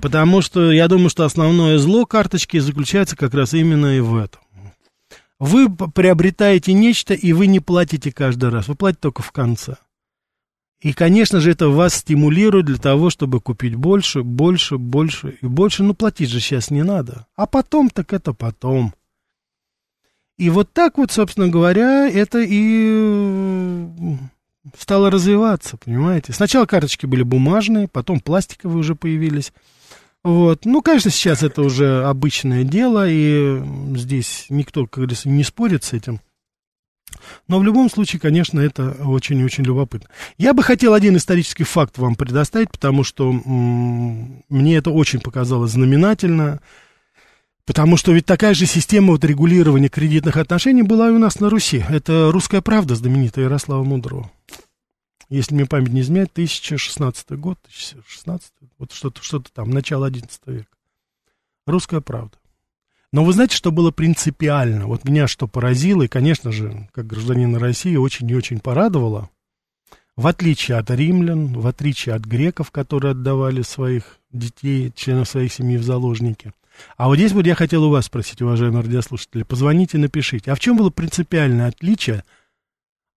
Потому 0.00 0.42
что 0.42 0.72
я 0.72 0.88
думаю, 0.88 1.10
что 1.10 1.24
основное 1.24 1.78
зло 1.78 2.06
карточки 2.06 2.58
заключается 2.58 3.16
как 3.16 3.34
раз 3.34 3.54
именно 3.54 3.96
и 3.96 4.00
в 4.00 4.16
этом. 4.16 4.40
Вы 5.38 5.68
приобретаете 5.70 6.72
нечто, 6.72 7.14
и 7.14 7.32
вы 7.32 7.46
не 7.46 7.60
платите 7.60 8.10
каждый 8.10 8.50
раз, 8.50 8.68
вы 8.68 8.74
платите 8.74 9.00
только 9.02 9.22
в 9.22 9.32
конце. 9.32 9.76
И, 10.80 10.92
конечно 10.92 11.40
же, 11.40 11.50
это 11.50 11.68
вас 11.68 11.94
стимулирует 11.94 12.66
для 12.66 12.76
того, 12.76 13.08
чтобы 13.08 13.40
купить 13.40 13.74
больше, 13.74 14.22
больше, 14.22 14.76
больше 14.76 15.38
и 15.40 15.46
больше. 15.46 15.82
Ну, 15.82 15.94
платить 15.94 16.30
же 16.30 16.40
сейчас 16.40 16.70
не 16.70 16.82
надо. 16.82 17.26
А 17.34 17.46
потом, 17.46 17.88
так 17.88 18.12
это 18.12 18.34
потом. 18.34 18.92
И 20.36 20.50
вот 20.50 20.70
так 20.72 20.98
вот, 20.98 21.10
собственно 21.10 21.48
говоря, 21.48 22.08
это 22.08 22.44
и 22.46 23.88
стало 24.76 25.10
развиваться, 25.10 25.78
понимаете. 25.78 26.34
Сначала 26.34 26.66
карточки 26.66 27.06
были 27.06 27.22
бумажные, 27.22 27.88
потом 27.88 28.20
пластиковые 28.20 28.78
уже 28.78 28.94
появились. 28.94 29.54
Вот. 30.22 30.66
Ну, 30.66 30.82
конечно, 30.82 31.10
сейчас 31.10 31.42
это 31.42 31.62
уже 31.62 32.04
обычное 32.04 32.64
дело, 32.64 33.08
и 33.08 33.62
здесь 33.96 34.46
никто, 34.50 34.86
как 34.86 34.96
говорится, 34.96 35.30
не 35.30 35.42
спорит 35.42 35.84
с 35.84 35.94
этим. 35.94 36.20
Но 37.48 37.58
в 37.58 37.64
любом 37.64 37.90
случае, 37.90 38.20
конечно, 38.20 38.60
это 38.60 38.92
очень 39.04 39.38
и 39.38 39.44
очень 39.44 39.64
любопытно. 39.64 40.08
Я 40.38 40.52
бы 40.54 40.62
хотел 40.62 40.94
один 40.94 41.16
исторический 41.16 41.64
факт 41.64 41.98
вам 41.98 42.14
предоставить, 42.14 42.70
потому 42.70 43.04
что 43.04 43.30
м- 43.30 44.42
мне 44.48 44.76
это 44.76 44.90
очень 44.90 45.20
показалось 45.20 45.72
знаменательно. 45.72 46.60
Потому 47.64 47.96
что 47.96 48.12
ведь 48.12 48.26
такая 48.26 48.54
же 48.54 48.64
система 48.64 49.08
вот 49.12 49.24
регулирования 49.24 49.88
кредитных 49.88 50.36
отношений 50.36 50.82
была 50.82 51.08
и 51.08 51.12
у 51.12 51.18
нас 51.18 51.40
на 51.40 51.50
Руси. 51.50 51.84
Это 51.88 52.30
«Русская 52.32 52.60
правда» 52.62 52.94
знаменитая 52.94 53.46
Ярослава 53.46 53.82
Мудрого. 53.82 54.30
Если 55.28 55.54
мне 55.56 55.66
память 55.66 55.92
не 55.92 56.02
изменяет, 56.02 56.30
1016 56.32 57.32
год, 57.32 57.58
1016, 57.64 58.52
вот 58.78 58.92
что-то 58.92 59.20
что 59.22 59.40
там, 59.52 59.70
начало 59.70 60.06
11 60.06 60.40
века. 60.46 60.68
«Русская 61.66 62.00
правда». 62.00 62.38
Но 63.16 63.24
вы 63.24 63.32
знаете, 63.32 63.56
что 63.56 63.72
было 63.72 63.90
принципиально? 63.92 64.88
Вот 64.88 65.04
меня 65.04 65.26
что 65.26 65.48
поразило, 65.48 66.02
и, 66.02 66.06
конечно 66.06 66.52
же, 66.52 66.86
как 66.92 67.06
гражданина 67.06 67.58
России, 67.58 67.96
очень 67.96 68.28
и 68.28 68.34
очень 68.34 68.60
порадовало, 68.60 69.30
в 70.16 70.26
отличие 70.26 70.76
от 70.76 70.90
римлян, 70.90 71.58
в 71.58 71.66
отличие 71.66 72.14
от 72.14 72.26
греков, 72.26 72.70
которые 72.70 73.12
отдавали 73.12 73.62
своих 73.62 74.18
детей, 74.32 74.92
членов 74.94 75.30
своих 75.30 75.50
семьи 75.50 75.78
в 75.78 75.82
заложники. 75.82 76.52
А 76.98 77.06
вот 77.06 77.16
здесь 77.16 77.32
вот 77.32 77.46
я 77.46 77.54
хотел 77.54 77.84
у 77.84 77.90
вас 77.90 78.04
спросить, 78.04 78.42
уважаемые 78.42 78.82
радиослушатели, 78.82 79.44
позвоните, 79.44 79.96
напишите, 79.96 80.52
а 80.52 80.54
в 80.54 80.60
чем 80.60 80.76
было 80.76 80.90
принципиальное 80.90 81.68
отличие 81.68 82.22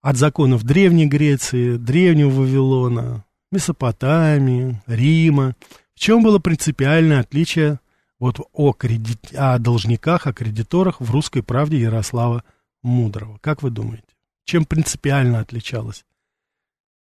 от 0.01 0.15
законов 0.15 0.63
Древней 0.63 1.07
Греции, 1.07 1.75
Древнего 1.75 2.29
Вавилона, 2.29 3.25
Месопотамии, 3.51 4.81
Рима? 4.87 5.57
В 5.93 5.99
чем 5.99 6.23
было 6.23 6.39
принципиальное 6.39 7.19
отличие 7.19 7.81
вот 8.19 8.39
о, 8.53 8.73
кредит, 8.73 9.33
о 9.33 9.57
должниках, 9.59 10.27
о 10.27 10.33
кредиторах 10.33 10.99
в 10.99 11.09
«Русской 11.11 11.41
правде» 11.41 11.79
Ярослава 11.79 12.43
Мудрого. 12.83 13.37
Как 13.41 13.63
вы 13.63 13.69
думаете, 13.69 14.03
чем 14.45 14.65
принципиально 14.65 15.39
отличалось 15.39 16.05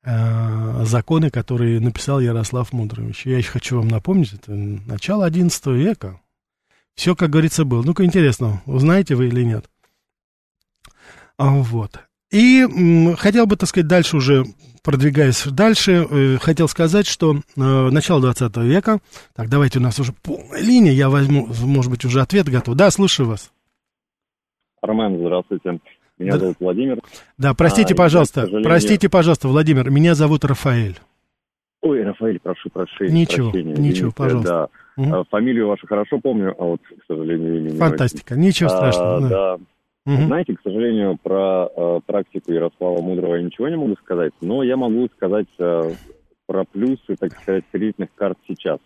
э, 0.04 0.84
законы, 0.86 1.30
которые 1.30 1.80
написал 1.80 2.20
Ярослав 2.20 2.74
Мудрович? 2.74 3.26
Я 3.26 3.38
еще 3.38 3.52
хочу 3.52 3.78
вам 3.78 3.88
напомнить, 3.88 4.34
это 4.34 4.52
начало 4.52 5.30
XI 5.30 5.74
века. 5.74 6.22
Все, 6.96 7.16
как 7.16 7.30
говорится, 7.30 7.66
было. 7.66 7.84
Ну-ка, 7.84 8.06
интересно, 8.06 8.62
узнаете 8.66 9.16
вы 9.16 9.28
или 9.28 9.44
нет? 9.44 9.70
А, 11.38 11.50
вот. 11.50 12.00
И 12.32 12.66
хотел 13.18 13.46
бы, 13.46 13.56
так 13.56 13.70
сказать, 13.70 13.88
дальше 13.88 14.18
уже 14.18 14.46
продвигаясь 14.86 15.46
дальше, 15.48 16.06
э, 16.10 16.38
хотел 16.38 16.68
сказать, 16.68 17.08
что 17.08 17.34
э, 17.34 17.40
начало 17.60 18.22
20 18.22 18.56
века, 18.58 19.00
так, 19.36 19.50
давайте 19.50 19.80
у 19.80 19.82
нас 19.82 20.00
уже 20.00 20.14
полная 20.14 20.62
линия, 20.62 20.92
я 20.92 21.10
возьму, 21.10 21.48
может 21.66 21.90
быть, 21.90 22.06
уже 22.06 22.22
ответ 22.22 22.48
готов. 22.48 22.76
Да, 22.76 22.92
слушаю 22.92 23.28
вас. 23.28 23.52
Роман, 24.82 25.18
здравствуйте. 25.18 25.80
Меня 26.20 26.34
да. 26.34 26.38
зовут 26.38 26.58
Владимир. 26.60 27.02
Да, 27.38 27.54
простите, 27.56 27.96
а, 27.96 27.98
пожалуйста, 27.98 28.42
сожалению... 28.42 28.64
простите, 28.64 29.10
пожалуйста, 29.10 29.48
Владимир, 29.48 29.90
меня 29.90 30.14
зовут 30.14 30.46
Рафаэль. 30.46 30.98
Ой, 31.82 32.04
Рафаэль, 32.04 32.40
прошу 32.40 32.70
прощения. 32.70 33.12
Ничего, 33.12 33.52
прощения, 33.52 33.76
ничего, 33.76 34.12
пожалуйста. 34.12 34.70
Да. 34.98 35.20
Угу. 35.20 35.26
Фамилию 35.30 35.68
вашу 35.68 35.88
хорошо 35.88 36.20
помню, 36.20 36.56
а 36.58 36.64
вот, 36.64 36.82
к 36.82 37.06
сожалению, 37.08 37.60
имя 37.60 37.78
Фантастика, 37.78 38.36
ничего 38.36 38.70
страшного. 38.70 39.18
А, 39.18 39.22
да. 39.22 39.30
да. 39.30 39.58
Угу. 40.06 40.28
Знаете, 40.28 40.56
к 40.56 40.62
сожалению, 40.62 41.18
про 41.22 41.68
э, 41.76 42.00
практику 42.06 42.52
Ярослава 42.52 43.02
Мудрого 43.02 43.36
я 43.36 43.42
ничего 43.42 43.68
не 43.70 43.76
могу 43.76 43.96
сказать, 43.96 44.34
но 44.40 44.62
я 44.62 44.78
могу 44.78 45.08
сказать 45.16 45.48
э, 45.58 45.94
про 46.46 46.64
плюсы, 46.64 47.16
так 47.20 47.34
сказать, 47.34 47.64
кредитных 47.72 48.10
карт 48.14 48.38
сейчас. 48.48 48.80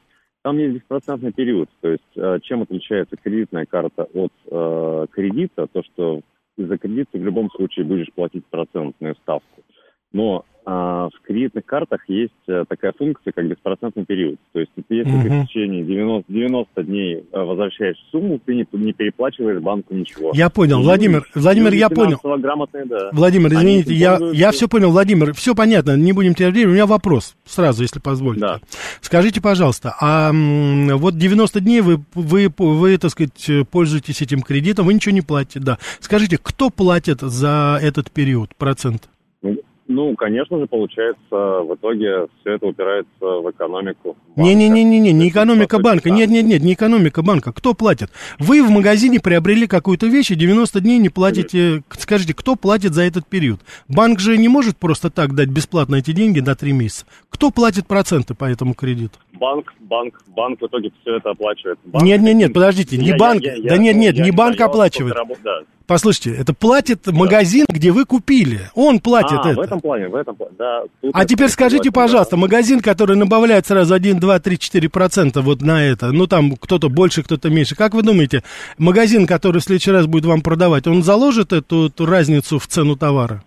Там 0.44 0.58
есть 0.58 0.76
беспроцентный 0.76 1.34
период, 1.34 1.70
то 1.82 1.90
есть 1.90 2.04
э, 2.16 2.40
чем 2.44 2.62
отличается 2.62 3.18
кредитная 3.18 3.66
карта 3.66 4.08
от 4.14 4.32
э, 4.50 5.08
кредита, 5.12 5.68
то 5.68 5.84
что 5.84 6.22
из-за 6.58 6.78
кредита 6.78 7.18
в 7.18 7.24
любом 7.24 7.52
случае 7.52 7.86
будешь 7.86 8.12
платить 8.14 8.46
процентную 8.46 9.16
ставку. 9.16 9.64
Но 10.12 10.46
а, 10.72 11.10
в 11.10 11.26
кредитных 11.26 11.66
картах 11.66 12.02
есть 12.08 12.32
э, 12.48 12.64
такая 12.70 12.94
функция, 12.96 13.32
как 13.32 13.48
беспроцентный 13.48 14.06
период. 14.06 14.36
То 14.52 14.60
есть, 14.60 14.72
если 14.76 15.04
uh-huh. 15.04 15.24
ты 15.24 15.30
в 15.30 15.48
течение 15.48 15.84
90, 15.84 16.32
90 16.32 16.84
дней 16.84 17.16
э, 17.16 17.40
возвращаешь 17.40 17.96
сумму, 18.12 18.40
ты 18.46 18.54
не, 18.54 18.68
не 18.74 18.94
переплачиваешь 18.94 19.60
банку 19.64 19.96
ничего. 19.96 20.32
Я 20.36 20.52
понял, 20.52 20.82
и 20.82 20.84
Владимир, 20.84 21.26
люди, 21.34 21.44
Владимир, 21.44 21.74
я 21.74 21.90
понял. 21.90 22.20
Грамотные, 22.22 22.86
да. 22.86 23.10
Владимир, 23.14 23.52
извините, 23.52 23.96
я, 23.96 24.20
я 24.32 24.52
все 24.52 24.68
понял, 24.68 24.92
Владимир, 24.92 25.34
все 25.34 25.56
понятно, 25.56 25.98
не 25.98 26.14
будем 26.14 26.36
терять 26.36 26.54
время. 26.54 26.70
У 26.70 26.74
меня 26.74 26.86
вопрос 26.86 27.36
сразу, 27.46 27.82
если 27.82 28.00
позволите. 28.00 28.42
Да. 28.42 28.60
Скажите, 29.02 29.42
пожалуйста, 29.42 29.96
а 30.00 30.32
вот 30.32 31.18
90 31.18 31.62
дней 31.62 31.82
вы, 31.82 32.04
вы, 32.14 32.54
вы, 32.56 32.98
так 33.00 33.10
сказать, 33.10 33.50
пользуетесь 33.72 34.22
этим 34.22 34.44
кредитом, 34.44 34.86
вы 34.86 34.94
ничего 34.94 35.16
не 35.16 35.22
платите, 35.22 35.62
да. 35.62 35.80
Скажите, 36.00 36.38
кто 36.38 36.70
платит 36.70 37.22
за 37.22 37.80
этот 37.82 38.12
период, 38.12 38.56
процент? 38.56 39.10
Ну, 39.90 40.16
конечно 40.16 40.60
же, 40.60 40.68
получается, 40.68 41.18
в 41.32 41.74
итоге 41.74 42.28
все 42.40 42.54
это 42.54 42.68
упирается 42.68 43.10
в 43.20 43.50
экономику. 43.50 44.16
Не-не-не, 44.36 44.84
не, 44.84 45.00
не, 45.00 45.30
экономика 45.30 45.80
банка. 45.80 46.12
Нет, 46.12 46.30
нет, 46.30 46.46
нет, 46.46 46.62
не 46.62 46.74
экономика 46.74 47.24
банка. 47.24 47.52
Кто 47.52 47.74
платит? 47.74 48.12
Вы 48.38 48.62
в 48.62 48.70
магазине 48.70 49.20
приобрели 49.20 49.66
какую-то 49.66 50.06
вещь 50.06 50.30
и 50.30 50.36
90 50.36 50.80
дней 50.82 51.00
не 51.00 51.10
платите. 51.10 51.82
Скажите, 51.90 52.36
кто 52.36 52.56
платит 52.56 52.94
за 52.94 53.02
этот 53.02 53.26
период? 53.26 53.62
Банк 53.88 54.20
же 54.20 54.38
не 54.38 54.48
может 54.48 54.78
просто 54.78 55.10
так 55.10 55.34
дать 55.34 55.50
бесплатно 55.50 55.96
эти 55.96 56.12
деньги 56.12 56.40
на 56.40 56.54
3 56.54 56.72
месяца. 56.72 57.08
Кто 57.32 57.50
платит 57.50 57.88
проценты 57.88 58.36
по 58.36 58.46
этому 58.46 58.76
кредиту? 58.76 59.18
Банк, 59.34 59.74
банк, 59.80 60.22
банк 60.28 60.62
в 60.62 60.68
итоге 60.68 60.92
все 61.02 61.16
это 61.16 61.32
оплачивает. 61.32 61.80
Банк, 61.86 62.06
нет, 62.06 62.22
нет, 62.22 62.36
нет, 62.36 62.54
подождите, 62.54 62.96
не 62.96 63.08
я, 63.08 63.18
банк, 63.18 63.42
я, 63.42 63.56
я, 63.56 63.70
да 63.70 63.78
нет, 63.80 63.96
нет, 63.96 64.16
я, 64.16 64.26
не 64.26 64.30
банк 64.30 64.62
оплачивает. 64.62 65.16
Работ, 65.16 65.40
да. 65.44 65.62
Послушайте, 65.90 66.36
это 66.40 66.54
платит 66.54 67.00
да. 67.06 67.12
магазин, 67.12 67.66
где 67.68 67.90
вы 67.90 68.06
купили. 68.06 68.60
Он 68.76 69.00
платит 69.00 69.40
а, 69.44 69.50
это. 69.50 69.60
в 69.60 69.64
этом 69.64 69.82
плане, 69.82 70.08
в 70.08 70.14
этом 70.14 70.36
плане, 70.36 70.54
да. 70.56 70.84
А 71.14 71.26
теперь 71.26 71.48
скажите, 71.48 71.92
пожалуйста, 71.92 72.36
да. 72.36 72.42
магазин, 72.42 72.80
который 72.80 73.16
набавляет 73.16 73.66
сразу 73.66 73.96
1, 73.96 74.20
2, 74.20 74.40
3, 74.40 74.60
4 74.60 74.88
процента 74.90 75.42
вот 75.42 75.64
на 75.64 75.84
это, 75.84 76.12
ну 76.12 76.28
там 76.28 76.58
кто-то 76.58 76.90
больше, 76.90 77.24
кто-то 77.24 77.50
меньше. 77.50 77.76
Как 77.76 77.96
вы 77.96 78.04
думаете, 78.04 78.44
магазин, 78.78 79.26
который 79.26 79.62
в 79.62 79.64
следующий 79.64 79.90
раз 79.90 80.06
будет 80.06 80.26
вам 80.26 80.42
продавать, 80.42 80.86
он 80.86 81.02
заложит 81.02 81.54
эту, 81.54 81.88
эту 81.88 82.06
разницу 82.06 82.60
в 82.60 82.68
цену 82.68 82.96
товара? 82.96 83.42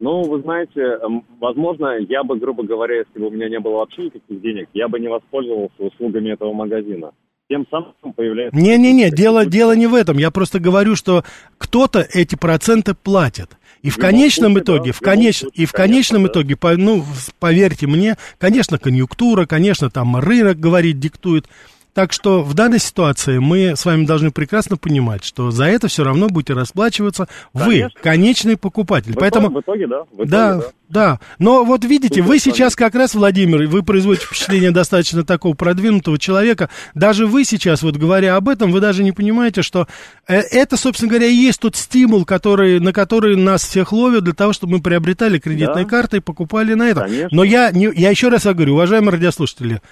Ну, 0.00 0.24
вы 0.24 0.42
знаете, 0.42 0.98
возможно, 1.40 1.96
я 1.96 2.24
бы, 2.24 2.36
грубо 2.36 2.62
говоря, 2.62 2.98
если 2.98 3.18
бы 3.18 3.28
у 3.28 3.30
меня 3.30 3.48
не 3.48 3.58
было 3.58 3.78
вообще 3.78 4.02
никаких 4.02 4.42
денег, 4.42 4.68
я 4.74 4.86
бы 4.86 5.00
не 5.00 5.08
воспользовался 5.08 5.82
услугами 5.82 6.30
этого 6.30 6.52
магазина 6.52 7.12
тем 7.48 7.66
самым 7.70 7.94
появляется... 8.14 8.58
Не-не-не, 8.58 9.10
дело, 9.10 9.46
дело 9.46 9.74
не 9.74 9.86
в 9.86 9.94
этом. 9.94 10.18
Я 10.18 10.30
просто 10.30 10.60
говорю, 10.60 10.96
что 10.96 11.24
кто-то 11.56 12.06
эти 12.12 12.34
проценты 12.34 12.94
платит. 12.94 13.56
И 13.82 13.90
в 13.90 13.96
конечном 13.96 14.52
случае, 14.52 14.64
итоге, 14.64 14.90
да, 14.90 14.96
в 14.96 15.00
конеч... 15.00 15.38
случае, 15.38 15.62
и 15.62 15.66
в 15.66 15.72
конечном 15.72 16.22
конечно, 16.22 16.32
итоге, 16.32 16.56
по, 16.56 16.76
ну, 16.76 17.04
поверьте 17.38 17.86
мне, 17.86 18.16
конечно, 18.38 18.78
конъюнктура, 18.78 19.46
конечно, 19.46 19.88
там 19.90 20.16
рынок 20.16 20.58
говорит, 20.58 20.98
диктует. 20.98 21.48
Так 21.94 22.12
что 22.12 22.42
в 22.42 22.54
данной 22.54 22.78
ситуации 22.78 23.38
мы 23.38 23.74
с 23.76 23.84
вами 23.84 24.04
должны 24.04 24.30
прекрасно 24.30 24.76
понимать, 24.76 25.24
что 25.24 25.50
за 25.50 25.64
это 25.64 25.88
все 25.88 26.04
равно 26.04 26.28
будете 26.28 26.52
расплачиваться 26.52 27.28
Конечно. 27.52 27.90
вы, 27.94 28.02
конечный 28.02 28.56
покупатель. 28.56 29.12
В 29.12 29.18
Поэтому... 29.18 29.50
В 29.50 29.60
итоге, 29.60 29.86
да. 29.86 30.02
В 30.04 30.14
итоге, 30.14 30.30
да, 30.30 30.56
да. 30.56 30.64
Да, 30.88 31.20
но 31.38 31.64
вот 31.64 31.84
видите, 31.84 32.22
вы 32.22 32.38
сейчас 32.38 32.74
как 32.74 32.94
раз, 32.94 33.14
Владимир, 33.14 33.66
вы 33.66 33.82
производите 33.82 34.24
впечатление 34.24 34.70
достаточно 34.70 35.22
такого 35.22 35.54
продвинутого 35.54 36.18
человека. 36.18 36.70
Даже 36.94 37.26
вы 37.26 37.44
сейчас, 37.44 37.82
вот 37.82 37.96
говоря 37.96 38.36
об 38.36 38.48
этом, 38.48 38.72
вы 38.72 38.80
даже 38.80 39.04
не 39.04 39.12
понимаете, 39.12 39.60
что 39.60 39.86
э, 40.26 40.38
это, 40.38 40.78
собственно 40.78 41.10
говоря, 41.10 41.26
и 41.26 41.34
есть 41.34 41.60
тот 41.60 41.76
стимул, 41.76 42.24
который, 42.24 42.80
на 42.80 42.94
который 42.94 43.36
нас 43.36 43.64
всех 43.64 43.92
ловят 43.92 44.24
для 44.24 44.32
того, 44.32 44.54
чтобы 44.54 44.76
мы 44.76 44.82
приобретали 44.82 45.38
кредитные 45.38 45.84
да. 45.84 45.90
карты 45.90 46.16
и 46.18 46.20
покупали 46.20 46.72
на 46.72 46.88
это. 46.88 47.02
Конечно. 47.02 47.28
Но 47.32 47.44
я, 47.44 47.70
не, 47.70 47.90
я 47.94 48.08
еще 48.08 48.28
раз 48.28 48.44
говорю, 48.44 48.72
уважаемые 48.72 49.12
радиослушатели, 49.12 49.82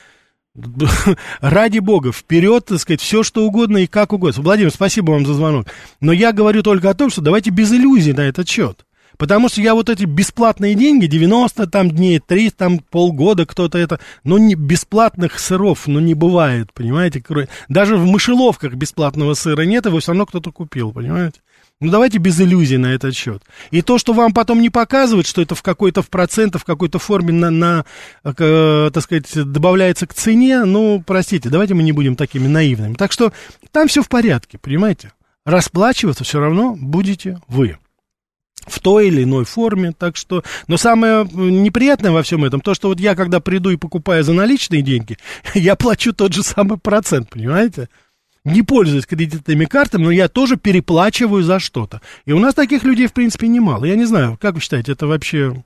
Ради 1.40 1.78
бога, 1.78 2.12
вперед, 2.12 2.64
так 2.66 2.78
сказать, 2.78 3.00
все 3.00 3.22
что 3.22 3.44
угодно 3.44 3.78
и 3.78 3.86
как 3.86 4.12
угодно. 4.12 4.42
Владимир, 4.42 4.70
спасибо 4.70 5.12
вам 5.12 5.26
за 5.26 5.34
звонок. 5.34 5.66
Но 6.00 6.12
я 6.12 6.32
говорю 6.32 6.62
только 6.62 6.90
о 6.90 6.94
том, 6.94 7.10
что 7.10 7.20
давайте 7.20 7.50
без 7.50 7.72
иллюзий 7.72 8.12
на 8.12 8.22
этот 8.22 8.48
счет. 8.48 8.84
Потому 9.18 9.48
что 9.48 9.62
я 9.62 9.74
вот 9.74 9.88
эти 9.88 10.04
бесплатные 10.04 10.74
деньги, 10.74 11.06
90 11.06 11.66
там 11.68 11.90
дней, 11.90 12.20
3, 12.20 12.50
там 12.50 12.78
полгода 12.78 13.46
кто-то 13.46 13.78
это, 13.78 13.98
ну, 14.24 14.36
не, 14.36 14.54
бесплатных 14.54 15.38
сыров, 15.38 15.86
ну, 15.86 16.00
не 16.00 16.12
бывает, 16.14 16.72
понимаете? 16.74 17.24
Даже 17.68 17.96
в 17.96 18.04
мышеловках 18.04 18.74
бесплатного 18.74 19.34
сыра 19.34 19.62
нет, 19.62 19.86
его 19.86 20.00
все 20.00 20.12
равно 20.12 20.26
кто-то 20.26 20.52
купил, 20.52 20.92
понимаете? 20.92 21.40
Ну, 21.78 21.90
давайте 21.90 22.16
без 22.16 22.40
иллюзий 22.40 22.78
на 22.78 22.94
этот 22.94 23.14
счет. 23.14 23.42
И 23.70 23.82
то, 23.82 23.98
что 23.98 24.14
вам 24.14 24.32
потом 24.32 24.62
не 24.62 24.70
показывают, 24.70 25.26
что 25.26 25.42
это 25.42 25.54
в 25.54 25.62
какой-то 25.62 26.00
в 26.00 26.08
процентах, 26.08 26.62
в 26.62 26.64
какой-то 26.64 26.98
форме 26.98 27.34
на, 27.34 27.50
на 27.50 27.84
э, 28.24 28.90
так 28.92 29.02
сказать, 29.02 29.30
добавляется 29.34 30.06
к 30.06 30.14
цене, 30.14 30.64
ну, 30.64 31.02
простите, 31.06 31.50
давайте 31.50 31.74
мы 31.74 31.82
не 31.82 31.92
будем 31.92 32.16
такими 32.16 32.48
наивными. 32.48 32.94
Так 32.94 33.12
что 33.12 33.30
там 33.72 33.88
все 33.88 34.02
в 34.02 34.08
порядке, 34.08 34.56
понимаете? 34.56 35.12
Расплачиваться 35.44 36.24
все 36.24 36.40
равно 36.40 36.74
будете 36.80 37.40
вы 37.46 37.76
в 38.66 38.80
той 38.80 39.08
или 39.08 39.22
иной 39.22 39.44
форме, 39.44 39.92
так 39.96 40.16
что... 40.16 40.42
Но 40.66 40.76
самое 40.76 41.24
неприятное 41.32 42.10
во 42.10 42.22
всем 42.22 42.44
этом, 42.44 42.60
то, 42.60 42.74
что 42.74 42.88
вот 42.88 43.00
я, 43.00 43.14
когда 43.14 43.38
приду 43.38 43.70
и 43.70 43.76
покупаю 43.76 44.24
за 44.24 44.32
наличные 44.32 44.82
деньги, 44.82 45.18
я 45.54 45.76
плачу 45.76 46.12
тот 46.12 46.32
же 46.32 46.42
самый 46.42 46.78
процент, 46.78 47.28
понимаете? 47.30 47.88
Не 48.46 48.62
пользуюсь 48.62 49.06
кредитными 49.06 49.64
картами, 49.64 50.04
но 50.04 50.10
я 50.10 50.28
тоже 50.28 50.56
переплачиваю 50.56 51.42
за 51.42 51.58
что-то. 51.58 52.00
И 52.24 52.32
у 52.32 52.38
нас 52.38 52.54
таких 52.54 52.84
людей, 52.84 53.08
в 53.08 53.12
принципе, 53.12 53.48
немало. 53.48 53.84
Я 53.84 53.96
не 53.96 54.04
знаю, 54.04 54.38
как 54.40 54.54
вы 54.54 54.60
считаете, 54.60 54.92
это 54.92 55.06
вообще 55.06 55.64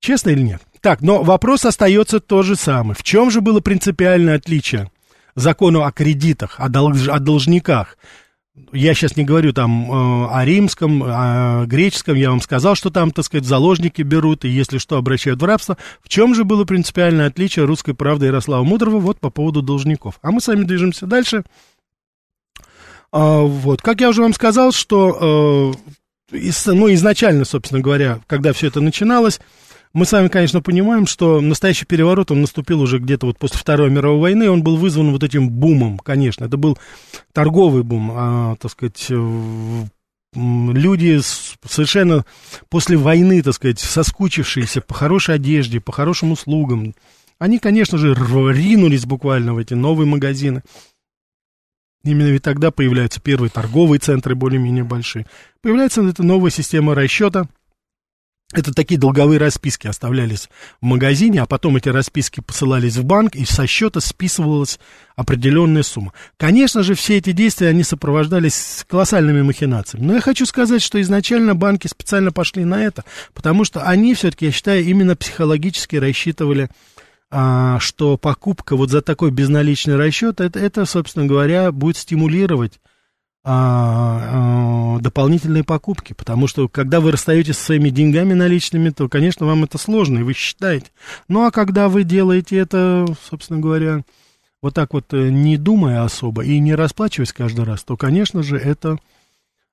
честно 0.00 0.30
или 0.30 0.42
нет? 0.42 0.60
Так, 0.82 1.00
но 1.00 1.22
вопрос 1.22 1.64
остается 1.64 2.20
тот 2.20 2.44
же 2.44 2.56
самый. 2.56 2.94
В 2.94 3.02
чем 3.02 3.30
же 3.30 3.40
было 3.40 3.60
принципиальное 3.60 4.36
отличие 4.36 4.90
закону 5.34 5.82
о 5.82 5.92
кредитах, 5.92 6.56
о, 6.58 6.68
долж, 6.68 7.08
о 7.08 7.18
должниках 7.18 7.96
я 8.72 8.94
сейчас 8.94 9.16
не 9.16 9.24
говорю 9.24 9.52
там 9.52 9.90
э, 9.90 10.28
о 10.30 10.44
римском, 10.44 11.02
о 11.04 11.64
греческом, 11.66 12.14
я 12.14 12.30
вам 12.30 12.40
сказал, 12.40 12.76
что 12.76 12.90
там, 12.90 13.10
так 13.10 13.24
сказать, 13.24 13.44
заложники 13.44 14.02
берут, 14.02 14.44
и 14.44 14.48
если 14.48 14.78
что, 14.78 14.96
обращают 14.96 15.42
в 15.42 15.44
рабство. 15.44 15.76
В 16.02 16.08
чем 16.08 16.34
же 16.34 16.44
было 16.44 16.64
принципиальное 16.64 17.26
отличие 17.26 17.64
русской 17.64 17.94
правды 17.94 18.26
Ярослава 18.26 18.62
Мудрого 18.62 18.98
вот 18.98 19.18
по 19.18 19.30
поводу 19.30 19.60
должников? 19.60 20.20
А 20.22 20.30
мы 20.30 20.40
с 20.40 20.46
вами 20.46 20.64
движемся 20.64 21.06
дальше. 21.06 21.42
А, 23.16 23.42
вот, 23.42 23.80
как 23.80 24.00
я 24.00 24.08
уже 24.08 24.22
вам 24.22 24.34
сказал, 24.34 24.72
что, 24.72 25.72
э, 26.32 26.36
ну, 26.66 26.92
изначально, 26.94 27.44
собственно 27.44 27.80
говоря, 27.80 28.18
когда 28.26 28.52
все 28.52 28.66
это 28.66 28.80
начиналось, 28.80 29.38
мы 29.92 30.04
с 30.04 30.10
вами, 30.10 30.26
конечно, 30.26 30.60
понимаем, 30.60 31.06
что 31.06 31.40
настоящий 31.40 31.86
переворот, 31.86 32.32
он 32.32 32.40
наступил 32.40 32.80
уже 32.80 32.98
где-то 32.98 33.26
вот 33.26 33.38
после 33.38 33.60
Второй 33.60 33.88
мировой 33.88 34.18
войны, 34.18 34.50
он 34.50 34.64
был 34.64 34.76
вызван 34.76 35.12
вот 35.12 35.22
этим 35.22 35.48
бумом, 35.48 35.98
конечно, 35.98 36.46
это 36.46 36.56
был 36.56 36.76
торговый 37.32 37.84
бум, 37.84 38.10
а, 38.12 38.56
так 38.56 38.72
сказать, 38.72 39.06
э, 39.08 39.84
люди 40.34 41.20
совершенно 41.64 42.24
после 42.68 42.96
войны, 42.96 43.44
так 43.44 43.54
сказать, 43.54 43.78
соскучившиеся 43.78 44.80
по 44.80 44.94
хорошей 44.94 45.36
одежде, 45.36 45.80
по 45.80 45.92
хорошим 45.92 46.32
услугам, 46.32 46.96
они, 47.38 47.60
конечно 47.60 47.96
же, 47.96 48.14
ринулись 48.14 49.06
буквально 49.06 49.54
в 49.54 49.58
эти 49.58 49.74
новые 49.74 50.08
магазины. 50.08 50.62
Именно 52.04 52.28
ведь 52.28 52.42
тогда 52.42 52.70
появляются 52.70 53.20
первые 53.20 53.50
торговые 53.50 53.98
центры 53.98 54.34
более-менее 54.34 54.84
большие. 54.84 55.26
Появляется 55.62 56.02
эта 56.02 56.22
новая 56.22 56.50
система 56.50 56.94
расчета– 56.94 57.46
это 58.54 58.72
такие 58.72 59.00
долговые 59.00 59.40
расписки 59.40 59.88
оставлялись 59.88 60.48
в 60.80 60.84
магазине, 60.84 61.42
а 61.42 61.46
потом 61.46 61.76
эти 61.76 61.88
расписки 61.88 62.40
посылались 62.40 62.96
в 62.96 63.04
банк, 63.04 63.34
и 63.34 63.44
со 63.44 63.66
счета 63.66 64.00
списывалась 64.00 64.78
определенная 65.16 65.82
сумма. 65.82 66.12
Конечно 66.36 66.84
же, 66.84 66.94
все 66.94 67.18
эти 67.18 67.32
действия, 67.32 67.68
они 67.68 67.82
сопровождались 67.82 68.84
колоссальными 68.88 69.42
махинациями. 69.42 70.04
Но 70.06 70.14
я 70.14 70.20
хочу 70.20 70.46
сказать, 70.46 70.82
что 70.82 71.00
изначально 71.00 71.56
банки 71.56 71.88
специально 71.88 72.30
пошли 72.30 72.64
на 72.64 72.84
это, 72.84 73.04
потому 73.32 73.64
что 73.64 73.82
они 73.82 74.14
все-таки, 74.14 74.46
я 74.46 74.52
считаю, 74.52 74.84
именно 74.84 75.16
психологически 75.16 75.96
рассчитывали, 75.96 76.68
а, 77.36 77.80
что 77.80 78.16
покупка 78.16 78.76
вот 78.76 78.90
за 78.90 79.02
такой 79.02 79.32
безналичный 79.32 79.96
расчет, 79.96 80.40
это, 80.40 80.60
это, 80.60 80.86
собственно 80.86 81.26
говоря, 81.26 81.72
будет 81.72 81.96
стимулировать 81.96 82.78
а, 83.42 84.94
а, 84.96 85.00
дополнительные 85.00 85.64
покупки, 85.64 86.12
потому 86.12 86.46
что 86.46 86.68
когда 86.68 87.00
вы 87.00 87.10
расстаетесь 87.10 87.58
со 87.58 87.64
своими 87.64 87.88
деньгами 87.88 88.34
наличными, 88.34 88.90
то, 88.90 89.08
конечно, 89.08 89.46
вам 89.46 89.64
это 89.64 89.78
сложно, 89.78 90.20
и 90.20 90.22
вы 90.22 90.32
считаете. 90.32 90.86
Ну, 91.26 91.44
а 91.44 91.50
когда 91.50 91.88
вы 91.88 92.04
делаете 92.04 92.56
это, 92.56 93.04
собственно 93.28 93.58
говоря, 93.58 94.04
вот 94.62 94.74
так 94.74 94.94
вот 94.94 95.12
э, 95.12 95.30
не 95.30 95.56
думая 95.56 96.04
особо 96.04 96.44
и 96.44 96.60
не 96.60 96.76
расплачиваясь 96.76 97.32
каждый 97.32 97.64
раз, 97.64 97.82
то, 97.82 97.96
конечно 97.96 98.44
же, 98.44 98.56
это 98.58 98.98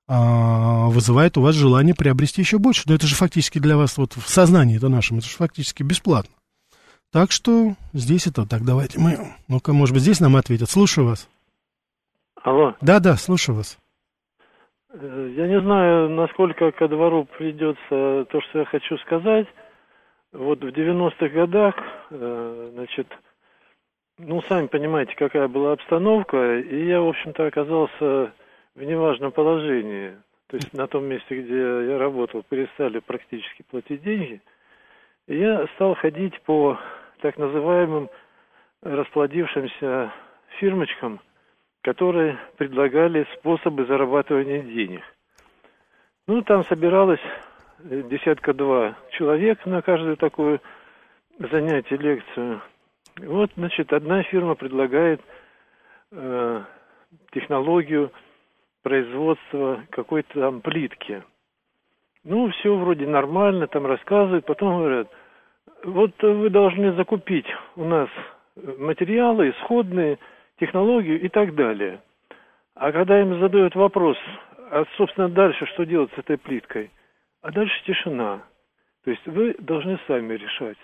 а, 0.08 0.88
вызывает 0.88 1.38
у 1.38 1.42
вас 1.42 1.54
желание 1.54 1.94
приобрести 1.94 2.42
еще 2.42 2.58
больше. 2.58 2.82
Но 2.86 2.94
это 2.96 3.06
же 3.06 3.14
фактически 3.14 3.60
для 3.60 3.76
вас, 3.76 3.98
вот 3.98 4.16
в 4.16 4.28
сознании 4.28 4.78
это 4.78 4.88
нашем, 4.88 5.18
это 5.18 5.28
же 5.28 5.36
фактически 5.36 5.84
бесплатно. 5.84 6.34
Так 7.12 7.30
что 7.30 7.74
здесь 7.92 8.26
это 8.26 8.48
так, 8.48 8.62
давайте 8.64 8.98
мы, 8.98 9.18
ну-ка, 9.46 9.74
может 9.74 9.94
быть, 9.94 10.02
здесь 10.02 10.20
нам 10.20 10.34
ответят. 10.34 10.70
Слушаю 10.70 11.08
вас. 11.08 11.28
Алло. 12.42 12.74
Да, 12.80 13.00
да, 13.00 13.16
слушаю 13.16 13.56
вас. 13.56 13.78
Э, 14.94 15.32
я 15.36 15.46
не 15.46 15.60
знаю, 15.60 16.08
насколько 16.08 16.72
ко 16.72 16.88
двору 16.88 17.26
придется 17.36 18.26
то, 18.30 18.40
что 18.40 18.60
я 18.60 18.64
хочу 18.64 18.96
сказать. 18.98 19.46
Вот 20.32 20.60
в 20.60 20.68
90-х 20.68 21.28
годах, 21.28 21.74
э, 22.10 22.70
значит, 22.72 23.06
ну, 24.16 24.40
сами 24.48 24.66
понимаете, 24.68 25.14
какая 25.14 25.48
была 25.48 25.72
обстановка, 25.72 26.60
и 26.60 26.86
я, 26.86 27.02
в 27.02 27.08
общем-то, 27.08 27.46
оказался 27.46 28.32
в 28.74 28.82
неважном 28.82 29.32
положении. 29.32 30.16
То 30.46 30.56
есть 30.56 30.72
на 30.72 30.86
том 30.86 31.04
месте, 31.04 31.42
где 31.42 31.58
я 31.58 31.98
работал, 31.98 32.42
перестали 32.42 33.00
практически 33.00 33.64
платить 33.70 34.02
деньги. 34.02 34.40
И 35.26 35.36
я 35.38 35.66
стал 35.74 35.94
ходить 35.94 36.40
по 36.42 36.78
так 37.22 37.38
называемым 37.38 38.10
расплодившимся 38.82 40.12
фирмочкам– 40.58 41.20
которые 41.82 42.38
предлагали 42.56 43.26
способы 43.34 43.84
зарабатывания 43.84 44.62
денег. 44.62 45.02
Ну, 46.26 46.42
там 46.42 46.64
собиралось 46.66 47.20
э, 47.80 48.02
десятка-два 48.08 48.96
человек 49.10 49.64
на 49.66 49.82
каждую 49.82 50.16
такую 50.16 50.60
занятие, 51.38 51.96
лекцию. 51.96 52.62
Вот, 53.18 53.50
значит, 53.56 53.92
одна 53.92 54.22
фирма 54.22 54.54
предлагает 54.54 55.20
э, 56.12 56.62
технологию 57.32 58.12
производства 58.82 59.84
какой-то 59.90 60.34
там 60.34 60.60
плитки. 60.60 61.22
Ну, 62.22 62.48
все 62.50 62.76
вроде 62.76 63.06
нормально, 63.06 63.66
там 63.66 63.86
рассказывают, 63.86 64.46
потом 64.46 64.78
говорят, 64.78 65.08
вот 65.84 66.10
вы 66.22 66.50
должны 66.50 66.92
закупить 66.92 67.46
у 67.76 67.84
нас 67.84 68.08
материалы 68.56 69.50
исходные– 69.50 70.18
технологию 70.62 71.20
и 71.20 71.28
так 71.28 71.54
далее. 71.56 72.00
А 72.74 72.92
когда 72.92 73.20
им 73.20 73.40
задают 73.40 73.74
вопрос, 73.74 74.16
а, 74.70 74.84
собственно, 74.96 75.28
дальше 75.28 75.66
что 75.66 75.84
делать 75.84 76.12
с 76.14 76.18
этой 76.18 76.38
плиткой? 76.38 76.90
А 77.42 77.50
дальше 77.50 77.74
тишина. 77.84 78.42
То 79.04 79.10
есть 79.10 79.26
вы 79.26 79.54
должны 79.58 79.98
сами 80.06 80.34
решать. 80.34 80.78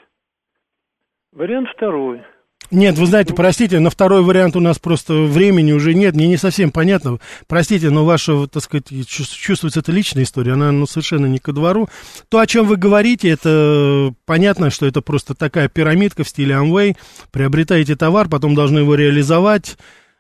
Вариант 1.33 1.69
второй. 1.69 2.23
Нет, 2.71 2.99
вы 2.99 3.07
знаете, 3.07 3.33
простите, 3.33 3.79
на 3.81 3.89
второй 3.89 4.23
вариант 4.23 4.55
у 4.55 4.61
нас 4.61 4.79
просто 4.79 5.15
времени 5.15 5.73
уже 5.73 5.95
нет, 5.95 6.15
мне 6.15 6.27
не 6.27 6.37
совсем 6.37 6.71
понятно. 6.71 7.19
Простите, 7.47 7.89
но 7.89 8.05
ваша, 8.05 8.47
так 8.47 8.63
сказать, 8.63 8.87
чувствуется 9.09 9.81
это 9.81 9.91
личная 9.91 10.25
история, 10.25 10.53
она 10.53 10.71
ну, 10.71 10.87
совершенно 10.87 11.25
не 11.27 11.39
ко 11.39 11.53
двору. 11.53 11.89
То, 12.29 12.41
о 12.41 12.47
чем 12.47 12.67
вы 12.67 12.77
говорите, 12.77 13.31
это 13.31 14.13
понятно, 14.27 14.69
что 14.69 14.85
это 14.85 15.01
просто 15.01 15.35
такая 15.35 15.69
пирамидка 15.69 16.25
в 16.25 16.29
стиле 16.29 16.57
Amway. 16.57 16.97
Приобретаете 17.31 17.97
товар, 17.97 18.29
потом 18.29 18.55
должны 18.55 18.81
его 18.81 18.95
реализовать. 18.95 19.79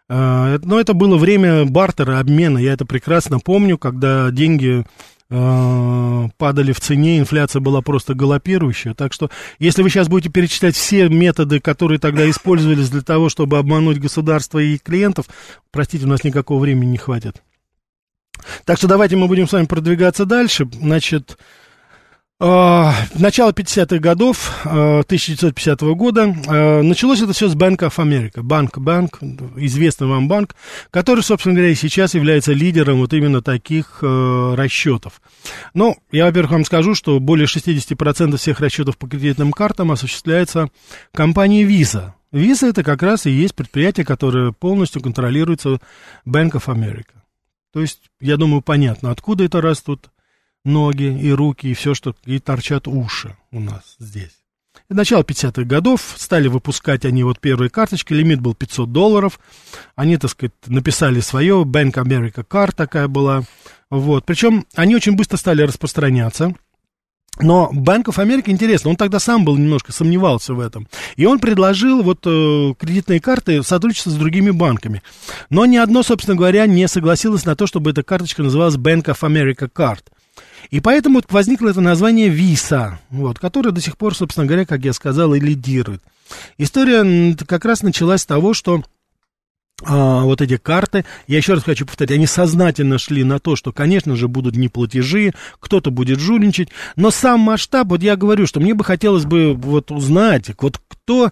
А, 0.08 0.58
но 0.62 0.80
это 0.80 0.94
было 0.94 1.18
время 1.18 1.66
бартера, 1.66 2.18
обмена. 2.18 2.56
Я 2.56 2.72
это 2.72 2.87
прекрасно 2.87 3.40
помню, 3.40 3.76
когда 3.76 4.30
деньги 4.30 4.87
падали 5.28 6.72
в 6.72 6.80
цене, 6.80 7.18
инфляция 7.18 7.60
была 7.60 7.82
просто 7.82 8.14
галопирующая. 8.14 8.94
Так 8.94 9.12
что, 9.12 9.30
если 9.58 9.82
вы 9.82 9.90
сейчас 9.90 10.08
будете 10.08 10.30
перечислять 10.30 10.74
все 10.74 11.08
методы, 11.08 11.60
которые 11.60 11.98
тогда 11.98 12.28
использовались 12.30 12.88
для 12.88 13.02
того, 13.02 13.28
чтобы 13.28 13.58
обмануть 13.58 13.98
государство 13.98 14.58
и 14.58 14.78
клиентов, 14.78 15.26
простите, 15.70 16.06
у 16.06 16.08
нас 16.08 16.24
никакого 16.24 16.60
времени 16.60 16.92
не 16.92 16.98
хватит. 16.98 17.42
Так 18.64 18.78
что 18.78 18.88
давайте 18.88 19.16
мы 19.16 19.26
будем 19.26 19.48
с 19.48 19.52
вами 19.52 19.66
продвигаться 19.66 20.24
дальше. 20.24 20.66
Значит, 20.72 21.36
начало 22.40 23.51
50-х 23.51 23.98
годов, 23.98 24.64
uh, 24.64 25.01
1950 25.01 25.81
года, 25.96 26.27
uh, 26.27 26.83
началось 26.83 27.20
это 27.20 27.33
все 27.33 27.48
с 27.48 27.57
Bank 27.57 27.79
of 27.79 27.96
America, 27.96 28.42
банк, 28.42 28.79
банк, 28.79 29.18
известный 29.57 30.07
вам 30.07 30.29
банк, 30.29 30.55
который, 30.90 31.24
собственно 31.24 31.57
говоря, 31.57 31.72
и 31.72 31.74
сейчас 31.74 32.14
является 32.14 32.53
лидером 32.53 32.98
вот 32.98 33.12
именно 33.12 33.42
таких 33.42 34.03
расчетов. 34.03 35.20
Ну, 35.74 35.96
я, 36.12 36.27
во-первых, 36.27 36.53
вам 36.53 36.64
скажу, 36.64 36.94
что 36.94 37.18
более 37.18 37.46
60% 37.46 38.37
всех 38.37 38.61
расчетов 38.61 38.98
по 38.98 39.09
кредитным 39.09 39.53
картам 39.53 39.90
осуществляется 39.90 40.68
компанией 41.12 41.64
Visa. 41.64 42.12
Visa 42.33 42.68
это 42.68 42.85
как 42.85 43.03
раз 43.03 43.27
и 43.27 43.31
есть 43.31 43.57
предприятие, 43.57 44.07
которое 44.07 44.53
полностью 44.53 45.03
контролируется 45.03 45.81
Bank 46.24 46.53
of 46.53 46.66
America. 46.66 47.16
То 47.72 47.81
есть, 47.81 48.03
я 48.20 48.37
думаю, 48.37 48.62
понятно, 48.62 49.11
откуда 49.11 49.44
это 49.44 49.61
растут 49.61 50.11
ноги 50.68 51.18
и 51.20 51.33
руки, 51.33 51.66
и 51.66 51.74
все, 51.74 51.94
что 51.94 52.14
и 52.24 52.38
торчат 52.38 52.87
уши 52.87 53.37
у 53.50 53.61
нас 53.61 53.96
здесь. 53.98 54.33
начало 54.88 55.22
50-х 55.22 55.64
годов, 55.64 56.14
стали 56.16 56.48
выпускать 56.48 57.04
они 57.04 57.24
вот 57.24 57.40
первые 57.40 57.70
карточки, 57.70 58.12
лимит 58.12 58.40
был 58.40 58.54
500 58.54 58.92
долларов, 58.92 59.40
они, 59.96 60.16
так 60.16 60.31
сказать, 60.31 60.52
написали 60.66 61.20
свое, 61.20 61.62
Bank 61.64 61.94
America 61.94 62.46
Card 62.46 62.74
такая 62.76 63.09
была, 63.09 63.42
вот, 63.90 64.24
причем 64.24 64.66
они 64.76 64.94
очень 64.94 65.16
быстро 65.16 65.37
стали 65.37 65.62
распространяться, 65.62 66.54
но 67.40 67.70
Bank 67.72 68.04
of 68.04 68.16
America, 68.16 68.50
интересно, 68.50 68.90
он 68.90 68.96
тогда 68.96 69.20
сам 69.20 69.44
был 69.44 69.57
немножко 69.57 69.92
сомневался 69.92 70.54
в 70.54 70.61
этом. 70.61 70.88
И 71.16 71.24
он 71.24 71.38
предложил 71.38 72.02
вот 72.02 72.26
э, 72.26 72.74
кредитные 72.78 73.20
карты 73.20 73.61
в 73.61 73.66
сотрудничестве 73.66 74.12
с 74.12 74.16
другими 74.16 74.50
банками. 74.50 75.02
Но 75.48 75.64
ни 75.66 75.76
одно, 75.76 76.02
собственно 76.02 76.37
говоря, 76.37 76.66
не 76.66 76.88
согласилось 76.88 77.44
на 77.44 77.54
то, 77.54 77.66
чтобы 77.66 77.90
эта 77.90 78.02
карточка 78.02 78.42
называлась 78.42 78.74
Bank 78.74 79.04
of 79.04 79.20
America 79.20 79.70
Card. 79.72 80.00
И 80.70 80.80
поэтому 80.80 81.16
вот 81.16 81.30
возникло 81.30 81.68
это 81.68 81.80
название 81.80 82.28
Visa, 82.28 82.94
вот, 83.10 83.38
которое 83.38 83.70
до 83.70 83.80
сих 83.80 83.96
пор, 83.96 84.14
собственно 84.14 84.46
говоря, 84.46 84.66
как 84.66 84.84
я 84.84 84.92
сказал, 84.92 85.34
и 85.34 85.40
лидирует. 85.40 86.02
История 86.58 87.34
как 87.46 87.64
раз 87.64 87.82
началась 87.82 88.22
с 88.22 88.26
того, 88.26 88.54
что 88.54 88.82
а, 89.84 90.22
вот 90.22 90.40
эти 90.40 90.56
карты, 90.56 91.04
я 91.28 91.36
еще 91.36 91.54
раз 91.54 91.62
хочу 91.62 91.86
повторить, 91.86 92.10
они 92.10 92.26
сознательно 92.26 92.98
шли 92.98 93.22
на 93.22 93.38
то, 93.38 93.54
что, 93.54 93.72
конечно 93.72 94.16
же, 94.16 94.26
будут 94.26 94.56
неплатежи, 94.56 95.32
кто-то 95.60 95.90
будет 95.92 96.18
жульничать, 96.18 96.70
но 96.96 97.12
сам 97.12 97.40
масштаб, 97.40 97.88
вот 97.88 98.02
я 98.02 98.16
говорю, 98.16 98.46
что 98.46 98.58
мне 98.58 98.74
бы 98.74 98.82
хотелось 98.84 99.24
бы 99.24 99.54
вот 99.54 99.92
узнать, 99.92 100.50
вот 100.58 100.80
кто 100.88 101.30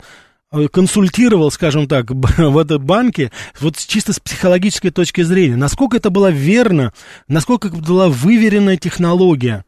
консультировал, 0.73 1.51
скажем 1.51 1.87
так, 1.87 2.11
в 2.11 2.59
этой 2.59 2.79
банке, 2.79 3.31
вот 3.61 3.77
чисто 3.77 4.12
с 4.12 4.21
психологической 4.21 4.90
точки 4.90 5.23
зрения, 5.23 5.57
насколько 5.57 5.97
это 5.97 6.11
было 6.11 6.31
верно, 6.31 6.92
насколько 7.29 7.69
была 7.69 8.09
выверенная 8.09 8.77
технология, 8.77 9.64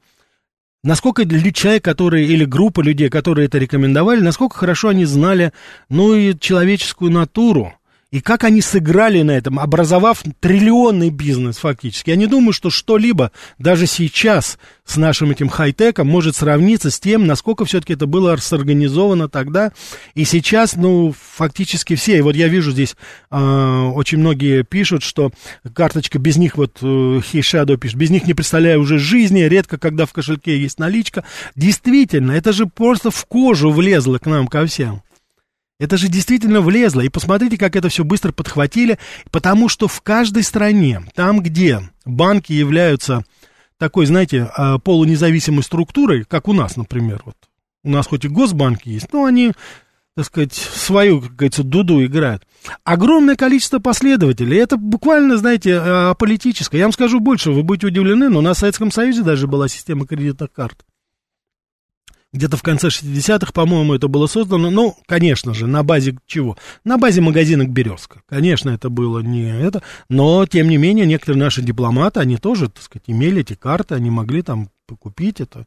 Насколько 0.85 1.25
человек, 1.53 1.85
который, 1.85 2.25
или 2.25 2.45
группа 2.45 2.81
людей, 2.81 3.11
которые 3.11 3.47
это 3.47 3.59
рекомендовали, 3.59 4.21
насколько 4.21 4.57
хорошо 4.57 4.91
они 4.91 5.05
знали, 5.07 5.53
ну, 5.89 6.15
и 6.15 6.39
человеческую 6.39 7.11
натуру. 7.11 7.75
И 8.11 8.23
как 8.23 8.45
они 8.45 8.63
сыграли 8.63 9.21
на 9.21 9.33
этом, 9.33 9.59
образовав 9.59 10.23
триллионный 10.41 11.11
бизнес 11.11 11.59
фактически. 11.59 12.09
Я 12.09 12.17
не 12.17 12.27
думаю, 12.27 12.55
что 12.55 12.71
что-либо 12.71 13.33
даже 13.59 13.87
сейчас 13.87 14.59
с 14.87 14.97
нашим 14.97 15.31
этим 15.31 15.51
хай-теком 15.51 16.09
может 16.09 16.35
сравниться 16.35 16.91
с 16.91 16.99
тем, 16.99 17.27
насколько 17.27 17.67
все-таки 17.67 17.93
это 17.93 18.07
было 18.07 18.35
сорганизовано 18.37 19.29
тогда. 19.29 19.73
И 20.15 20.25
сейчас, 20.25 20.75
ну, 20.75 21.15
фактически 21.37 21.97
все. 21.97 22.17
И 22.17 22.23
вот 22.23 22.35
я 22.35 22.49
вижу 22.49 22.71
здесь, 22.71 22.97
э, 23.31 23.37
очень 23.39 24.19
многие 24.19 24.63
пишут, 24.63 25.03
что 25.03 25.31
карточка 25.75 26.19
без 26.19 26.39
них, 26.39 26.57
вот 26.57 26.79
э, 26.81 27.21
пишет, 27.31 27.69
без 27.95 28.09
них 28.09 28.27
не 28.27 28.33
представляю 28.33 28.81
уже 28.81 28.99
жизни, 28.99 29.41
редко 29.41 29.77
когда 29.77 30.07
в 30.07 30.15
кошельке 30.15 30.59
есть 30.59 30.79
наличка. 30.79 31.25
Действительно, 31.57 32.33
это 32.33 32.55
же 32.55 32.65
просто 32.65 33.11
в 33.11 33.27
кожу 33.27 33.71
влезло 33.71 34.17
к 34.17 34.25
нам 34.25 34.47
ко 34.47 34.65
всем. 34.65 35.03
Это 35.79 35.97
же 35.97 36.09
действительно 36.09 36.61
влезло. 36.61 37.03
И 37.03 37.09
посмотрите, 37.09 37.57
как 37.57 37.77
это 37.77 37.89
все 37.89 38.05
быстро 38.05 38.33
подхватили. 38.33 38.99
Потому 39.31 39.69
что 39.69 39.87
в 39.87 40.01
каждой 40.01 40.43
стране, 40.43 41.03
там, 41.15 41.41
где 41.41 41.81
банки 42.05 42.53
являются 42.53 43.25
такой, 43.79 44.07
знаете, 44.07 44.51
а, 44.57 44.79
полунезависимой 44.79 45.63
структурой, 45.63 46.25
как 46.25 46.49
у 46.49 46.53
нас, 46.53 46.77
например, 46.77 47.23
вот. 47.25 47.37
У 47.85 47.91
нас 47.91 48.09
хоть 48.09 48.25
и 48.25 48.29
госбанки 48.29 48.89
есть, 48.89 49.13
но 49.13 49.25
они, 49.25 49.53
так 50.17 50.27
сказать, 50.27 50.53
свою, 50.53 51.21
как 51.21 51.37
говорится, 51.37 51.63
дуду 51.63 52.05
играют. 52.05 52.45
Огромное 52.83 53.37
количество 53.37 53.79
последователей. 53.79 54.59
Это 54.59 54.77
буквально, 54.77 55.37
знаете, 55.37 55.79
а, 55.81 56.15
политическое. 56.15 56.79
Я 56.79 56.87
вам 56.87 56.93
скажу 56.93 57.21
больше, 57.21 57.53
вы 57.53 57.63
будете 57.63 57.87
удивлены, 57.87 58.29
но 58.29 58.41
на 58.41 58.55
Советском 58.55 58.91
Союзе 58.91 59.23
даже 59.23 59.47
была 59.47 59.69
система 59.69 60.09
кредитных 60.09 60.51
карт 60.51 60.85
где-то 62.33 62.57
в 62.57 62.63
конце 62.63 62.89
60-х, 62.89 63.53
по-моему, 63.53 63.95
это 63.95 64.09
было 64.09 64.27
создано. 64.27 64.71
Ну, 64.71 64.97
конечно 65.07 65.55
же, 65.55 65.67
на 65.67 65.83
базе 65.83 66.17
чего? 66.27 66.57
На 66.85 66.99
базе 66.99 67.21
магазина 67.21 67.67
«Березка». 67.67 68.23
Конечно, 68.27 68.71
это 68.71 68.91
было 68.91 69.21
не 69.21 69.51
это, 69.51 69.83
но, 70.09 70.45
тем 70.47 70.69
не 70.69 70.77
менее, 70.77 71.07
некоторые 71.07 71.41
наши 71.41 71.63
дипломаты, 71.63 72.21
они 72.21 72.37
тоже, 72.37 72.69
так 72.69 72.83
сказать, 72.83 73.05
имели 73.07 73.41
эти 73.41 73.55
карты, 73.55 73.95
они 73.95 74.11
могли 74.11 74.43
там 74.43 74.69
купить 75.01 75.41
это. 75.41 75.67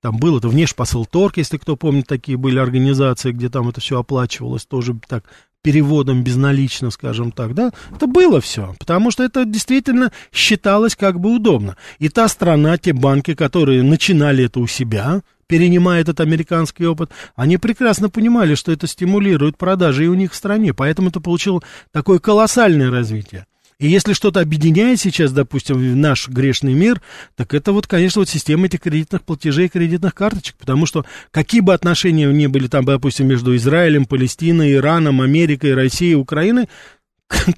Там 0.00 0.16
было 0.16 0.38
это 0.38 0.48
внешпосылторг, 0.48 1.36
если 1.36 1.58
кто 1.58 1.76
помнит, 1.76 2.06
такие 2.06 2.38
были 2.38 2.58
организации, 2.58 3.32
где 3.32 3.50
там 3.50 3.68
это 3.68 3.80
все 3.80 4.00
оплачивалось, 4.00 4.64
тоже 4.64 4.98
так 5.06 5.24
переводом 5.62 6.24
безналично, 6.24 6.90
скажем 6.90 7.32
так, 7.32 7.54
да, 7.54 7.70
это 7.94 8.06
было 8.06 8.40
все, 8.40 8.74
потому 8.78 9.10
что 9.10 9.22
это 9.22 9.44
действительно 9.44 10.10
считалось 10.32 10.96
как 10.96 11.20
бы 11.20 11.34
удобно. 11.34 11.76
И 11.98 12.08
та 12.08 12.28
страна, 12.28 12.78
те 12.78 12.94
банки, 12.94 13.34
которые 13.34 13.82
начинали 13.82 14.46
это 14.46 14.60
у 14.60 14.66
себя, 14.66 15.20
перенимая 15.50 16.00
этот 16.00 16.20
американский 16.20 16.86
опыт, 16.86 17.10
они 17.34 17.58
прекрасно 17.58 18.08
понимали, 18.08 18.54
что 18.54 18.70
это 18.70 18.86
стимулирует 18.86 19.58
продажи 19.58 20.04
и 20.04 20.08
у 20.08 20.14
них 20.14 20.30
в 20.30 20.36
стране, 20.36 20.72
поэтому 20.72 21.08
это 21.08 21.18
получило 21.20 21.60
такое 21.90 22.20
колоссальное 22.20 22.88
развитие. 22.88 23.46
И 23.80 23.88
если 23.88 24.12
что-то 24.12 24.40
объединяет 24.40 25.00
сейчас, 25.00 25.32
допустим, 25.32 26.00
наш 26.00 26.28
грешный 26.28 26.74
мир, 26.74 27.00
так 27.34 27.52
это 27.52 27.72
вот, 27.72 27.88
конечно, 27.88 28.20
вот 28.20 28.28
система 28.28 28.66
этих 28.66 28.82
кредитных 28.82 29.22
платежей 29.22 29.66
и 29.66 29.70
кредитных 29.70 30.14
карточек, 30.14 30.54
потому 30.56 30.86
что 30.86 31.04
какие 31.32 31.62
бы 31.62 31.74
отношения 31.74 32.26
ни 32.26 32.46
были 32.46 32.68
там, 32.68 32.84
допустим, 32.84 33.26
между 33.26 33.56
Израилем, 33.56 34.04
Палестиной, 34.04 34.74
Ираном, 34.74 35.20
Америкой, 35.20 35.74
Россией, 35.74 36.14
Украиной, 36.14 36.68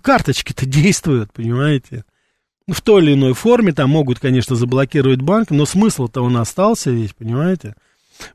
карточки-то 0.01 0.65
действуют, 0.65 1.31
понимаете? 1.35 2.05
В 2.73 2.81
той 2.81 3.03
или 3.03 3.15
иной 3.15 3.35
форме, 3.35 3.73
там 3.73 3.91
могут, 3.91 4.19
конечно, 4.19 4.57
заблокировать 4.57 5.21
банк, 5.21 5.51
но 5.51 5.67
смысл-то 5.67 6.23
он 6.23 6.37
остался 6.37 6.91
весь, 6.91 7.13
понимаете? 7.13 7.75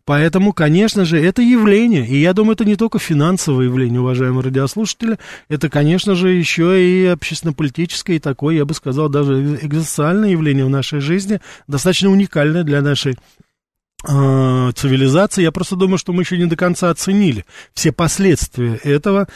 Поэтому, 0.06 0.54
конечно 0.54 1.06
же, 1.06 1.20
это 1.20 1.42
явление, 1.42 2.06
и 2.06 2.18
я 2.18 2.34
думаю, 2.34 2.54
это 2.54 2.66
не 2.66 2.76
только 2.76 3.00
финансовое 3.00 3.66
явление, 3.66 4.02
уважаемые 4.02 4.44
радиослушатели, 4.44 5.18
это, 5.50 5.70
конечно 5.70 6.16
же, 6.16 6.30
еще 6.30 6.82
и 6.82 7.06
общественно-политическое, 7.06 8.16
и 8.16 8.20
такое, 8.20 8.56
я 8.56 8.66
бы 8.66 8.74
сказал, 8.74 9.10
даже 9.10 9.58
экзистенциальное 9.62 10.32
явление 10.32 10.66
в 10.66 10.70
нашей 10.70 11.00
жизни, 11.00 11.40
достаточно 11.68 12.10
уникальное 12.10 12.64
для 12.64 12.82
нашей 12.82 13.18
э, 14.08 14.72
цивилизации. 14.76 15.44
Я 15.44 15.52
просто 15.52 15.76
думаю, 15.76 15.98
что 15.98 16.12
мы 16.12 16.24
еще 16.24 16.38
не 16.38 16.46
до 16.46 16.56
конца 16.56 16.90
оценили 16.90 17.46
все 17.74 17.92
последствия 17.92 18.80
этого, 18.84 19.28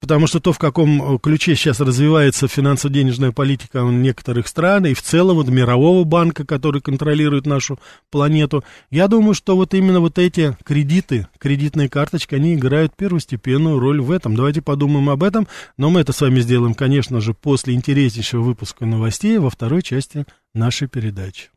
потому 0.00 0.26
что 0.26 0.40
то, 0.40 0.52
в 0.52 0.58
каком 0.58 1.14
э, 1.14 1.18
ключе 1.18 1.54
сейчас 1.54 1.80
развивается 1.80 2.48
финансово-денежная 2.48 3.32
политика 3.32 3.80
некоторых 3.80 4.48
стран 4.48 4.86
и 4.86 4.94
в 4.94 5.02
целом 5.02 5.36
вот 5.36 5.48
мирового 5.48 6.04
банка, 6.04 6.44
который 6.44 6.80
контролирует 6.80 7.46
нашу 7.46 7.78
планету, 8.10 8.64
я 8.90 9.08
думаю, 9.08 9.34
что 9.34 9.56
вот 9.56 9.74
именно 9.74 10.00
вот 10.00 10.18
эти 10.18 10.56
кредиты, 10.64 11.28
кредитные 11.38 11.88
карточки, 11.88 12.34
они 12.34 12.54
играют 12.54 12.96
первостепенную 12.96 13.78
роль 13.78 14.00
в 14.00 14.10
этом. 14.10 14.34
Давайте 14.34 14.62
подумаем 14.62 15.10
об 15.10 15.22
этом, 15.22 15.46
но 15.76 15.90
мы 15.90 16.00
это 16.00 16.12
с 16.12 16.20
вами 16.20 16.40
сделаем, 16.40 16.74
конечно 16.74 17.20
же, 17.20 17.34
после 17.34 17.74
интереснейшего 17.74 18.42
выпуска 18.42 18.86
новостей 18.86 19.38
во 19.38 19.50
второй 19.50 19.82
части 19.82 20.24
нашей 20.54 20.88
передачи. 20.88 21.50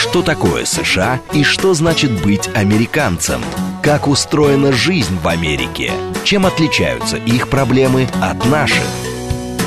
Что 0.00 0.22
такое 0.22 0.64
США 0.64 1.20
и 1.34 1.44
что 1.44 1.74
значит 1.74 2.22
быть 2.22 2.48
американцем? 2.54 3.42
Как 3.82 4.08
устроена 4.08 4.72
жизнь 4.72 5.14
в 5.22 5.28
Америке? 5.28 5.92
Чем 6.24 6.46
отличаются 6.46 7.18
их 7.18 7.50
проблемы 7.50 8.08
от 8.22 8.46
наших? 8.46 8.82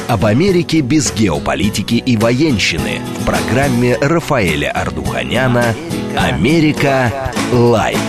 Об 0.07 0.25
Америке 0.25 0.81
без 0.81 1.13
геополитики 1.13 1.93
и 1.93 2.17
военщины 2.17 2.99
в 3.19 3.25
программе 3.25 3.95
Рафаэля 4.01 4.71
Ардуханяна 4.71 5.75
«Америка. 6.17 7.31
Лайт». 7.51 7.99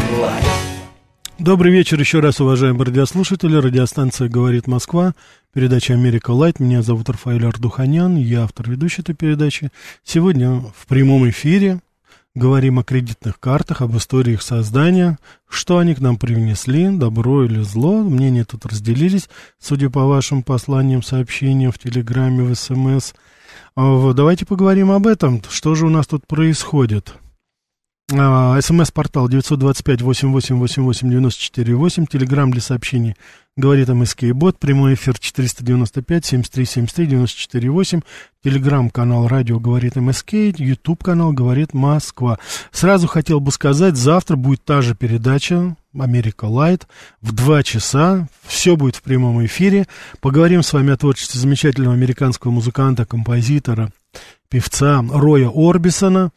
Добрый 1.39 1.73
вечер 1.73 2.01
еще 2.01 2.21
раз, 2.21 2.41
уважаемые 2.41 2.87
радиослушатели. 2.87 3.55
Радиостанция 3.55 4.31
«Говорит 4.31 4.67
Москва», 4.67 5.13
передача 5.53 5.93
«Америка 5.93 6.31
Лайт». 6.31 6.59
Меня 6.59 6.81
зовут 6.81 7.11
Рафаэль 7.11 7.45
Ардуханян, 7.45 8.17
я 8.17 8.45
автор 8.45 8.71
ведущей 8.71 9.03
этой 9.03 9.15
передачи. 9.15 9.71
Сегодня 10.05 10.63
в 10.75 10.87
прямом 10.87 11.29
эфире 11.29 11.81
Говорим 12.37 12.81
о 12.81 12.83
кредитных 12.83 13.39
картах, 13.39 13.81
об 13.81 13.97
истории 13.97 14.33
их 14.33 14.43
создания, 14.43 15.19
что 15.49 15.79
они 15.79 15.95
к 15.95 16.01
нам 16.01 16.17
привнесли, 16.17 16.89
добро 16.89 17.45
или 17.45 17.61
зло. 17.61 18.03
Мнения 18.03 18.45
тут 18.45 18.67
разделились, 18.67 19.29
судя 19.61 19.89
по 19.89 20.05
вашим 20.07 20.43
посланиям, 20.43 21.05
сообщениям 21.05 21.71
в 21.71 21.79
Телеграме, 21.79 22.43
в 22.43 22.53
СМС. 22.57 23.13
А, 23.77 24.13
давайте 24.13 24.47
поговорим 24.47 24.91
об 24.91 25.07
этом. 25.07 25.43
Что 25.49 25.77
же 25.77 25.87
у 25.87 25.91
нас 25.91 26.09
тут 26.09 26.27
происходит? 26.27 27.15
А, 28.13 28.61
СМС-портал 28.61 29.31
925-8888-94-8. 29.31 32.07
Телеграмм 32.07 32.51
для 32.51 32.61
сообщений 32.61 33.17
говорит 33.57 33.89
МСК 33.89 34.25
Бот. 34.35 34.59
Прямой 34.59 34.93
эфир 34.93 35.15
495-7373-94-8. 35.15 38.05
Телеграм-канал 38.43 39.27
радио 39.27 39.59
говорит 39.59 39.97
МСК. 39.97 40.35
Ютуб-канал 40.35 41.33
говорит 41.33 41.73
Москва. 41.73 42.39
Сразу 42.73 43.07
хотел 43.07 43.41
бы 43.41 43.51
сказать, 43.51 43.97
завтра 43.97 44.37
будет 44.37 44.63
та 44.65 44.83
же 44.83 44.95
передача 44.95 45.75
Америка 45.99 46.45
Light 46.45 46.87
в 47.23 47.33
2 47.33 47.63
часа. 47.63 48.29
Все 48.43 48.77
будет 48.77 48.97
в 48.97 49.03
прямом 49.03 49.43
эфире. 49.47 49.87
Поговорим 50.21 50.63
с 50.63 50.75
вами 50.75 50.93
о 50.93 50.99
творчестве 50.99 51.41
замечательного 51.41 51.95
американского 51.95 52.51
музыканта, 52.51 53.07
композитора, 53.07 53.91
певца 54.51 55.03
Роя 55.11 55.49
Орбисона. 55.49 56.33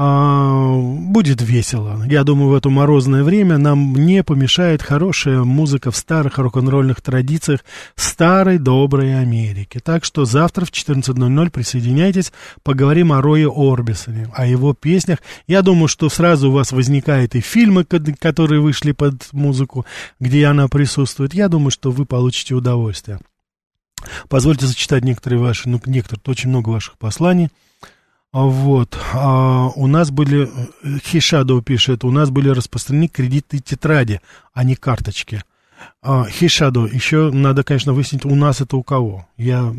А, 0.00 0.76
будет 0.76 1.42
весело. 1.42 2.04
Я 2.06 2.22
думаю, 2.22 2.50
в 2.50 2.54
это 2.54 2.70
морозное 2.70 3.24
время 3.24 3.58
нам 3.58 3.96
не 3.96 4.22
помешает 4.22 4.80
хорошая 4.80 5.42
музыка 5.42 5.90
в 5.90 5.96
старых 5.96 6.38
рок-н-ролльных 6.38 7.00
традициях 7.00 7.64
старой 7.96 8.58
доброй 8.58 9.20
Америки. 9.20 9.80
Так 9.82 10.04
что 10.04 10.24
завтра 10.24 10.66
в 10.66 10.70
14.00 10.70 11.50
присоединяйтесь, 11.50 12.32
поговорим 12.62 13.12
о 13.12 13.20
Рое 13.20 13.50
Орбисоне, 13.52 14.30
о 14.36 14.46
его 14.46 14.72
песнях. 14.72 15.18
Я 15.48 15.62
думаю, 15.62 15.88
что 15.88 16.08
сразу 16.08 16.50
у 16.50 16.52
вас 16.52 16.70
возникают 16.70 17.34
и 17.34 17.40
фильмы, 17.40 17.84
которые 17.84 18.60
вышли 18.60 18.92
под 18.92 19.26
музыку, 19.32 19.84
где 20.20 20.46
она 20.46 20.68
присутствует. 20.68 21.34
Я 21.34 21.48
думаю, 21.48 21.72
что 21.72 21.90
вы 21.90 22.06
получите 22.06 22.54
удовольствие. 22.54 23.18
Позвольте 24.28 24.66
зачитать 24.66 25.02
некоторые 25.04 25.40
ваши, 25.40 25.68
ну, 25.68 25.80
некоторые, 25.86 26.22
очень 26.26 26.50
много 26.50 26.68
ваших 26.68 26.98
посланий. 26.98 27.48
А 28.30 28.44
вот, 28.44 28.98
а, 29.14 29.68
у 29.74 29.86
нас 29.86 30.10
были, 30.10 30.50
Хишадо 31.02 31.62
пишет, 31.62 32.04
у 32.04 32.10
нас 32.10 32.28
были 32.28 32.50
распространены 32.50 33.08
кредитные 33.08 33.60
тетради, 33.60 34.20
а 34.52 34.64
не 34.64 34.76
карточки. 34.76 35.42
А, 36.02 36.26
Хишадо, 36.28 36.86
еще 36.86 37.30
надо, 37.30 37.64
конечно, 37.64 37.94
выяснить, 37.94 38.26
у 38.26 38.34
нас 38.34 38.60
это 38.60 38.76
у 38.76 38.82
кого. 38.82 39.26
Я 39.38 39.74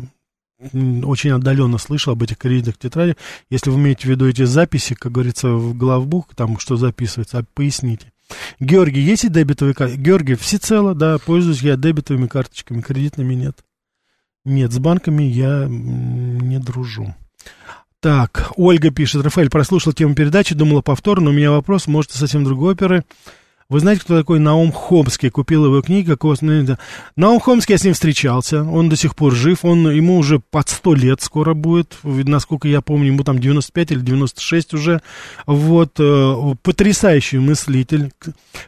очень 1.04 1.30
отдаленно 1.30 1.78
слышал 1.78 2.12
об 2.12 2.22
этих 2.22 2.38
кредитных 2.38 2.76
тетрадях. 2.76 3.16
Если 3.48 3.70
вы 3.70 3.78
имеете 3.78 4.08
в 4.08 4.10
виду 4.10 4.28
эти 4.28 4.44
записи, 4.44 4.94
как 4.94 5.12
говорится, 5.12 5.52
в 5.52 5.76
главбук, 5.76 6.34
там 6.34 6.58
что 6.58 6.76
записывается, 6.76 7.44
поясните. 7.54 8.12
Георгий, 8.58 9.00
есть 9.00 9.24
и 9.24 9.28
дебетовые 9.28 9.74
карты? 9.74 9.96
Георгий, 9.96 10.34
всецело, 10.34 10.94
да, 10.94 11.18
пользуюсь 11.18 11.62
я 11.62 11.76
дебетовыми 11.76 12.26
карточками, 12.26 12.80
кредитными 12.80 13.34
нет. 13.34 13.64
Нет, 14.44 14.72
с 14.72 14.78
банками 14.78 15.22
я 15.22 15.66
не 15.68 16.58
дружу. 16.58 17.14
Так, 18.00 18.52
Ольга 18.56 18.90
пишет, 18.90 19.22
Рафаэль 19.22 19.50
прослушал 19.50 19.92
тему 19.92 20.14
передачи, 20.14 20.54
думала 20.54 20.80
повтор, 20.80 21.20
но 21.20 21.30
у 21.30 21.34
меня 21.34 21.50
вопрос, 21.50 21.86
может, 21.86 22.12
совсем 22.12 22.44
другой 22.44 22.72
оперы. 22.72 23.04
Вы 23.70 23.78
знаете, 23.78 24.02
кто 24.02 24.18
такой 24.18 24.40
Наум 24.40 24.72
Хомский? 24.72 25.30
Купил 25.30 25.64
его. 25.64 25.80
Какого... 26.04 26.36
Наум 27.16 27.40
Хомский, 27.40 27.74
я 27.74 27.78
с 27.78 27.84
ним 27.84 27.94
встречался. 27.94 28.64
Он 28.64 28.88
до 28.88 28.96
сих 28.96 29.14
пор 29.14 29.32
жив. 29.32 29.64
Он, 29.64 29.88
ему 29.90 30.18
уже 30.18 30.40
под 30.40 30.68
100 30.68 30.94
лет 30.94 31.22
скоро 31.22 31.54
будет. 31.54 31.96
Насколько 32.02 32.66
я 32.66 32.80
помню, 32.80 33.06
ему 33.06 33.22
там 33.22 33.38
95 33.38 33.92
или 33.92 34.00
96 34.00 34.74
уже. 34.74 35.00
Вот. 35.46 35.92
Э, 36.00 36.54
потрясающий 36.62 37.38
мыслитель. 37.38 38.12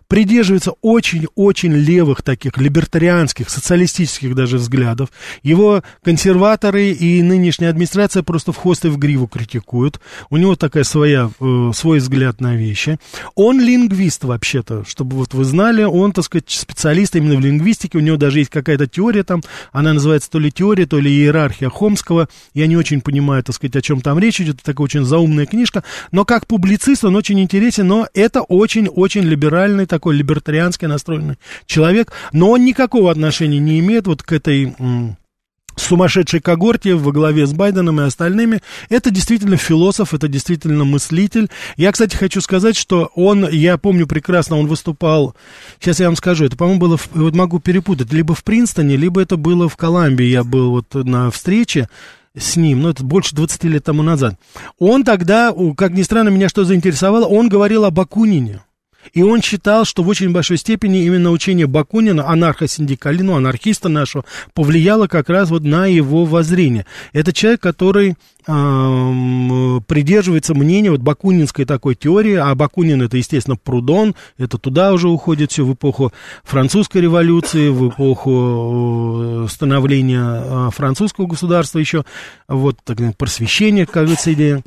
Придерживается 0.06 0.74
очень-очень 0.82 1.72
левых 1.72 2.22
таких, 2.22 2.56
либертарианских, 2.56 3.50
социалистических 3.50 4.36
даже 4.36 4.58
взглядов. 4.58 5.08
Его 5.42 5.82
консерваторы 6.04 6.90
и 6.90 7.22
нынешняя 7.22 7.70
администрация 7.70 8.22
просто 8.22 8.52
в 8.52 8.56
хвост 8.56 8.84
и 8.84 8.88
в 8.88 8.98
гриву 8.98 9.26
критикуют. 9.26 10.00
У 10.30 10.36
него 10.36 10.54
такая 10.54 10.84
своя, 10.84 11.28
э, 11.40 11.70
свой 11.74 11.98
взгляд 11.98 12.40
на 12.40 12.54
вещи. 12.54 12.98
Он 13.34 13.60
лингвист 13.60 14.22
вообще-то, 14.22 14.84
чтобы 14.92 15.16
вот 15.16 15.32
вы 15.32 15.44
знали, 15.44 15.84
он, 15.84 16.12
так 16.12 16.24
сказать, 16.26 16.50
специалист 16.50 17.16
именно 17.16 17.36
в 17.36 17.40
лингвистике, 17.40 17.96
у 17.96 18.02
него 18.02 18.18
даже 18.18 18.40
есть 18.40 18.50
какая-то 18.50 18.86
теория 18.86 19.24
там, 19.24 19.42
она 19.72 19.94
называется 19.94 20.30
то 20.30 20.38
ли 20.38 20.52
теория, 20.52 20.84
то 20.84 21.00
ли 21.00 21.10
иерархия 21.10 21.70
Хомского, 21.70 22.28
я 22.52 22.66
не 22.66 22.76
очень 22.76 23.00
понимаю, 23.00 23.42
так 23.42 23.56
сказать, 23.56 23.74
о 23.76 23.80
чем 23.80 24.02
там 24.02 24.18
речь 24.18 24.40
идет, 24.40 24.56
это 24.56 24.64
такая 24.66 24.84
очень 24.84 25.04
заумная 25.04 25.46
книжка, 25.46 25.82
но 26.10 26.26
как 26.26 26.46
публицист 26.46 27.04
он 27.04 27.16
очень 27.16 27.40
интересен, 27.40 27.88
но 27.88 28.06
это 28.12 28.42
очень-очень 28.42 29.22
либеральный 29.22 29.86
такой, 29.86 30.14
либертарианский 30.14 30.88
настроенный 30.88 31.36
человек, 31.64 32.12
но 32.32 32.50
он 32.50 32.64
никакого 32.64 33.10
отношения 33.10 33.58
не 33.58 33.80
имеет 33.80 34.06
вот 34.06 34.22
к 34.22 34.32
этой 34.32 34.74
сумасшедшей 35.76 36.40
когорте 36.40 36.94
во 36.94 37.12
главе 37.12 37.46
с 37.46 37.52
Байденом 37.52 38.00
и 38.00 38.04
остальными. 38.04 38.60
Это 38.88 39.10
действительно 39.10 39.56
философ, 39.56 40.14
это 40.14 40.28
действительно 40.28 40.84
мыслитель. 40.84 41.48
Я, 41.76 41.92
кстати, 41.92 42.16
хочу 42.16 42.40
сказать, 42.40 42.76
что 42.76 43.10
он, 43.14 43.48
я 43.48 43.78
помню 43.78 44.06
прекрасно, 44.06 44.58
он 44.58 44.66
выступал, 44.66 45.34
сейчас 45.80 46.00
я 46.00 46.06
вам 46.06 46.16
скажу, 46.16 46.44
это, 46.44 46.56
по-моему, 46.56 46.80
было, 46.80 46.96
в, 46.96 47.08
вот 47.14 47.34
могу 47.34 47.58
перепутать, 47.60 48.12
либо 48.12 48.34
в 48.34 48.44
Принстоне, 48.44 48.96
либо 48.96 49.20
это 49.20 49.36
было 49.36 49.68
в 49.68 49.76
Колумбии, 49.76 50.26
я 50.26 50.44
был 50.44 50.70
вот 50.70 50.94
на 50.94 51.30
встрече, 51.30 51.88
с 52.36 52.56
ним, 52.56 52.82
ну, 52.82 52.88
это 52.88 53.04
больше 53.04 53.34
20 53.34 53.64
лет 53.64 53.84
тому 53.84 54.02
назад. 54.02 54.38
Он 54.78 55.04
тогда, 55.04 55.54
как 55.76 55.92
ни 55.92 56.02
странно, 56.02 56.30
меня 56.30 56.48
что 56.48 56.64
заинтересовало, 56.64 57.26
он 57.26 57.48
говорил 57.48 57.84
об 57.84 58.00
Акунине. 58.00 58.62
И 59.12 59.22
он 59.22 59.42
считал, 59.42 59.84
что 59.84 60.02
в 60.02 60.08
очень 60.08 60.32
большой 60.32 60.56
степени 60.56 61.04
именно 61.04 61.30
учение 61.30 61.66
Бакунина, 61.66 62.28
анархосиндикали, 62.28 63.22
ну, 63.22 63.36
анархиста 63.36 63.88
нашего, 63.88 64.24
повлияло 64.54 65.06
как 65.06 65.28
раз 65.28 65.50
вот 65.50 65.64
на 65.64 65.86
его 65.86 66.24
воззрение. 66.24 66.86
Это 67.12 67.32
человек, 67.32 67.60
который 67.60 68.10
э, 68.10 69.80
придерживается 69.86 70.54
мнения 70.54 70.90
вот 70.90 71.00
бакунинской 71.00 71.64
такой 71.64 71.94
теории, 71.94 72.34
а 72.34 72.54
Бакунин 72.54 73.02
это, 73.02 73.16
естественно, 73.16 73.56
Прудон, 73.56 74.14
это 74.38 74.58
туда 74.58 74.92
уже 74.92 75.08
уходит 75.08 75.52
все 75.52 75.64
в 75.64 75.74
эпоху 75.74 76.12
французской 76.44 77.02
революции, 77.02 77.68
в 77.68 77.88
эпоху 77.90 79.46
становления 79.50 80.70
французского 80.70 81.26
государства 81.26 81.78
еще, 81.78 82.04
вот, 82.48 82.78
так, 82.84 82.98
просвещение, 83.16 83.86
как 83.86 84.04
говорится, 84.04 84.32
идея. 84.32 84.62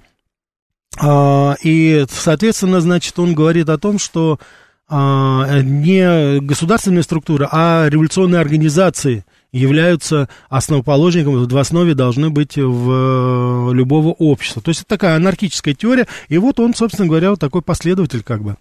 А, 1.00 1.56
и, 1.62 2.06
соответственно, 2.10 2.82
значит, 2.82 3.18
он 3.20 3.34
говорит 3.34 3.70
о 3.70 3.78
том, 3.78 4.00
что 4.00 4.40
а, 4.88 5.62
не 5.62 6.40
государственные 6.40 7.04
структуры, 7.04 7.48
а 7.52 7.88
революционные 7.90 8.40
организации 8.40 9.26
являются 9.52 10.28
основоположником, 10.50 11.48
в 11.48 11.58
основе 11.58 11.96
должны 11.96 12.30
быть 12.30 12.58
в 12.58 13.72
любого 13.74 14.10
общества. 14.10 14.62
То 14.62 14.70
есть 14.70 14.82
это 14.82 14.90
такая 14.90 15.16
анархическая 15.16 15.74
теория, 15.74 16.08
и 16.28 16.38
вот 16.38 16.60
он, 16.60 16.76
собственно 16.76 17.08
говоря, 17.08 17.32
вот 17.32 17.40
такой 17.40 17.62
последователь 17.62 18.22
как 18.22 18.44
бы. 18.44 18.58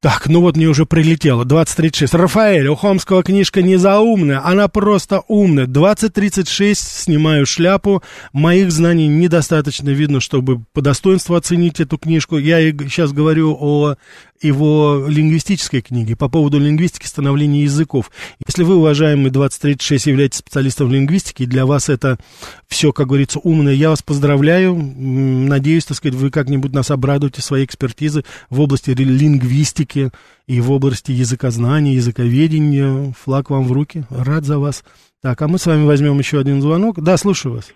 Так, 0.00 0.28
ну 0.28 0.40
вот 0.40 0.56
мне 0.56 0.68
уже 0.68 0.86
прилетело. 0.86 1.44
2036. 1.44 2.14
Рафаэль, 2.14 2.68
у 2.68 2.76
Хомского 2.76 3.24
книжка 3.24 3.62
не 3.62 3.76
заумная, 3.76 4.40
она 4.46 4.68
просто 4.68 5.22
умная. 5.26 5.66
2036, 5.66 6.80
снимаю 6.80 7.46
шляпу. 7.46 8.04
Моих 8.32 8.70
знаний 8.70 9.08
недостаточно 9.08 9.90
видно, 9.90 10.20
чтобы 10.20 10.62
по 10.72 10.82
достоинству 10.82 11.34
оценить 11.34 11.80
эту 11.80 11.98
книжку. 11.98 12.38
Я 12.38 12.60
сейчас 12.60 13.12
говорю 13.12 13.56
о 13.58 13.96
его 14.40 15.04
лингвистической 15.08 15.80
книги 15.80 16.14
по 16.14 16.28
поводу 16.28 16.58
лингвистики 16.58 17.06
становления 17.06 17.62
языков. 17.62 18.10
Если 18.46 18.62
вы, 18.62 18.76
уважаемый 18.76 19.30
2036, 19.30 20.06
являетесь 20.06 20.38
специалистом 20.38 20.88
в 20.88 20.92
лингвистике, 20.92 21.44
и 21.44 21.46
для 21.46 21.66
вас 21.66 21.88
это 21.88 22.18
все, 22.66 22.92
как 22.92 23.08
говорится, 23.08 23.38
умное, 23.40 23.74
я 23.74 23.90
вас 23.90 24.02
поздравляю. 24.02 24.74
Надеюсь, 24.74 25.84
так 25.84 25.96
сказать, 25.96 26.16
вы 26.16 26.30
как-нибудь 26.30 26.72
нас 26.72 26.90
обрадуете 26.90 27.42
своей 27.42 27.64
экспертизы 27.64 28.24
в 28.50 28.60
области 28.60 28.90
лингвистики 28.90 30.10
и 30.46 30.60
в 30.60 30.70
области 30.70 31.12
языкознания, 31.12 31.94
языковедения. 31.94 33.14
Флаг 33.24 33.50
вам 33.50 33.66
в 33.66 33.72
руки. 33.72 34.04
Рад 34.10 34.44
за 34.44 34.58
вас. 34.58 34.84
Так, 35.20 35.42
а 35.42 35.48
мы 35.48 35.58
с 35.58 35.66
вами 35.66 35.84
возьмем 35.84 36.18
еще 36.18 36.38
один 36.38 36.62
звонок. 36.62 37.02
Да, 37.02 37.16
слушаю 37.16 37.54
вас. 37.56 37.66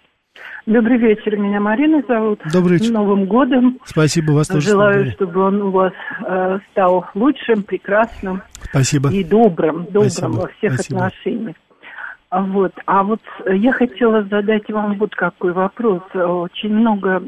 Добрый 0.66 0.96
вечер, 0.96 1.36
меня 1.36 1.58
Марина 1.60 2.02
зовут. 2.06 2.40
Добрый 2.52 2.74
вечер. 2.74 2.86
С 2.86 2.90
Новым 2.90 3.24
годом. 3.26 3.80
Спасибо, 3.84 4.30
вас 4.30 4.46
тоже. 4.46 4.70
Желаю, 4.70 5.10
чтобы 5.12 5.40
он 5.40 5.60
у 5.60 5.70
вас 5.70 5.92
э, 6.24 6.58
стал 6.70 7.06
лучшим, 7.14 7.64
прекрасным. 7.64 8.42
Спасибо. 8.70 9.10
И 9.10 9.24
добрым, 9.24 9.86
добрым 9.86 10.10
Спасибо. 10.10 10.40
во 10.42 10.48
всех 10.48 10.74
Спасибо. 10.74 11.06
отношениях. 11.06 11.56
А 12.30 12.40
вот, 12.40 12.72
а 12.86 13.02
вот 13.02 13.20
я 13.46 13.72
хотела 13.72 14.22
задать 14.22 14.70
вам 14.70 14.96
вот 14.98 15.14
какой 15.14 15.52
вопрос. 15.52 16.02
Очень 16.14 16.74
много 16.74 17.22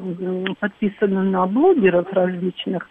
подписано 0.61 1.23
на 1.23 1.45
блогеров 1.47 2.11
различных, 2.13 2.89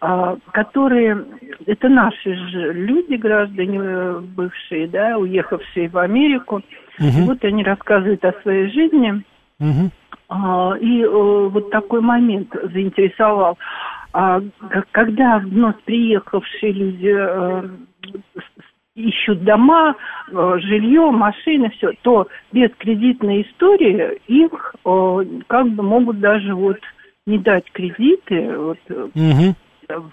а, 0.00 0.36
которые, 0.52 1.24
это 1.64 1.88
наши 1.88 2.34
же 2.34 2.72
люди, 2.74 3.14
граждане 3.14 3.78
э, 3.80 4.20
бывшие, 4.20 4.88
да, 4.88 5.16
уехавшие 5.16 5.88
в 5.88 5.96
Америку. 5.96 6.56
Угу. 6.98 7.06
И 7.06 7.22
вот 7.22 7.44
они 7.44 7.64
рассказывают 7.64 8.22
о 8.24 8.34
своей 8.42 8.70
жизни. 8.70 9.24
Угу. 9.64 9.90
А, 10.28 10.74
и 10.78 11.02
э, 11.02 11.08
вот 11.08 11.70
такой 11.70 12.00
момент 12.00 12.54
заинтересовал. 12.72 13.58
А, 14.12 14.40
когда 14.92 15.38
вновь 15.38 15.80
приехавшие 15.84 16.72
люди 16.72 17.14
э, 17.16 17.68
ищут 18.94 19.42
дома, 19.44 19.96
э, 20.30 20.56
жилье, 20.60 21.10
машины, 21.10 21.70
все, 21.70 21.92
то 22.02 22.28
без 22.52 22.70
кредитной 22.78 23.42
истории 23.42 24.20
их 24.26 24.74
как 25.46 25.68
бы 25.70 25.82
могут 25.82 26.20
даже 26.20 26.54
вот 26.54 26.78
не 27.26 27.38
дать 27.38 27.70
кредиты. 27.72 28.56
Вот, 28.56 28.78
угу 28.90 29.54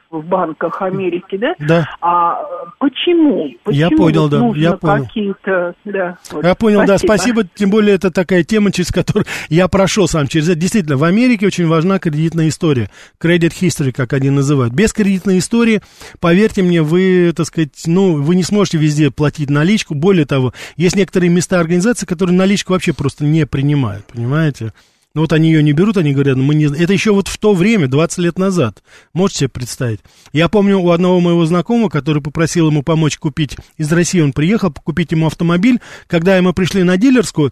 в 0.10 0.22
банках 0.24 0.82
Америки, 0.82 1.38
да? 1.38 1.54
Да. 1.60 1.90
А 2.02 2.44
почему? 2.80 3.52
почему 3.64 3.80
я 3.80 3.90
понял, 3.90 4.30
да, 4.30 4.52
я 4.56 4.74
понял. 4.74 5.06
Какие-то, 5.06 5.76
да. 5.86 6.18
Вот, 6.32 6.44
я 6.46 6.56
понял, 6.56 6.80
спасибо. 6.80 6.88
да, 6.88 6.98
спасибо. 6.98 7.44
Тем 7.56 7.70
более 7.70 7.96
это 7.96 8.12
такая 8.12 8.44
тема, 8.44 8.72
через 8.72 8.92
которую 8.92 9.26
я 9.50 9.68
прошел 9.68 10.08
сам 10.08 10.28
через 10.28 10.50
это. 10.50 10.60
Действительно, 10.60 10.98
в 10.98 11.04
Америке 11.04 11.48
очень 11.48 11.68
важна 11.68 12.00
кредитная 12.00 12.50
история, 12.50 12.90
credit 13.22 13.54
history, 13.60 13.92
как 13.92 14.14
они 14.14 14.30
называют. 14.30 14.74
Без 14.74 14.94
кредитной 14.94 15.40
истории, 15.40 15.82
поверьте 16.20 16.62
мне, 16.62 16.82
вы, 16.82 17.34
так 17.36 17.46
сказать, 17.46 17.84
ну, 17.86 18.22
вы 18.22 18.36
не 18.36 18.44
сможете 18.44 18.78
везде 18.78 19.12
платить 19.12 19.50
наличку. 19.50 19.96
Более 19.96 20.26
того, 20.26 20.54
есть 20.78 20.96
некоторые 20.96 21.30
места 21.30 21.60
организации, 21.60 22.06
которые 22.06 22.36
наличку 22.36 22.74
вообще 22.74 22.94
просто 22.94 23.26
не 23.26 23.46
принимают, 23.46 24.06
понимаете? 24.06 24.74
Ну 25.13 25.21
вот 25.21 25.34
они 25.34 25.50
ее 25.52 25.62
не 25.62 25.74
берут, 25.74 25.97
они 25.97 26.13
говорят, 26.13 26.38
мы 26.38 26.56
не... 26.56 26.65
это 26.65 26.93
еще 26.93 27.12
вот 27.12 27.28
в 27.28 27.38
то 27.38 27.54
время, 27.54 27.88
20 27.88 28.17
лет 28.19 28.39
назад. 28.39 28.82
Можете 29.13 29.39
себе 29.39 29.50
представить? 29.50 30.00
Я 30.32 30.47
помню 30.47 30.80
у 30.80 30.89
одного 30.91 31.19
моего 31.19 31.45
знакомого, 31.45 31.89
который 31.89 32.21
попросил 32.21 32.67
ему 32.69 32.82
помочь 32.82 33.17
купить 33.17 33.58
из 33.78 33.91
России, 33.91 34.21
он 34.21 34.32
приехал 34.32 34.71
купить 34.71 35.12
ему 35.12 35.28
автомобиль. 35.28 35.82
Когда 36.08 36.41
мы 36.41 36.54
пришли 36.54 36.84
на 36.84 36.95
дилерскую, 36.95 37.52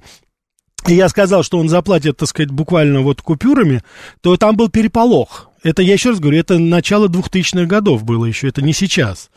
и 0.88 0.94
я 0.94 1.10
сказал, 1.10 1.44
что 1.44 1.60
он 1.60 1.68
заплатит, 1.68 2.18
так 2.18 2.30
сказать, 2.30 2.52
буквально 2.52 3.02
вот 3.02 3.22
купюрами, 3.22 3.84
то 4.22 4.38
там 4.38 4.56
был 4.56 4.70
переполох. 4.70 5.50
Это, 5.62 5.82
я 5.82 5.94
еще 5.94 6.12
раз 6.12 6.20
говорю, 6.20 6.40
это 6.40 6.58
начало 6.58 7.10
2000-х 7.10 7.66
годов 7.66 8.06
было 8.06 8.26
еще, 8.26 8.48
это 8.48 8.62
не 8.62 8.72
сейчас. 8.72 9.30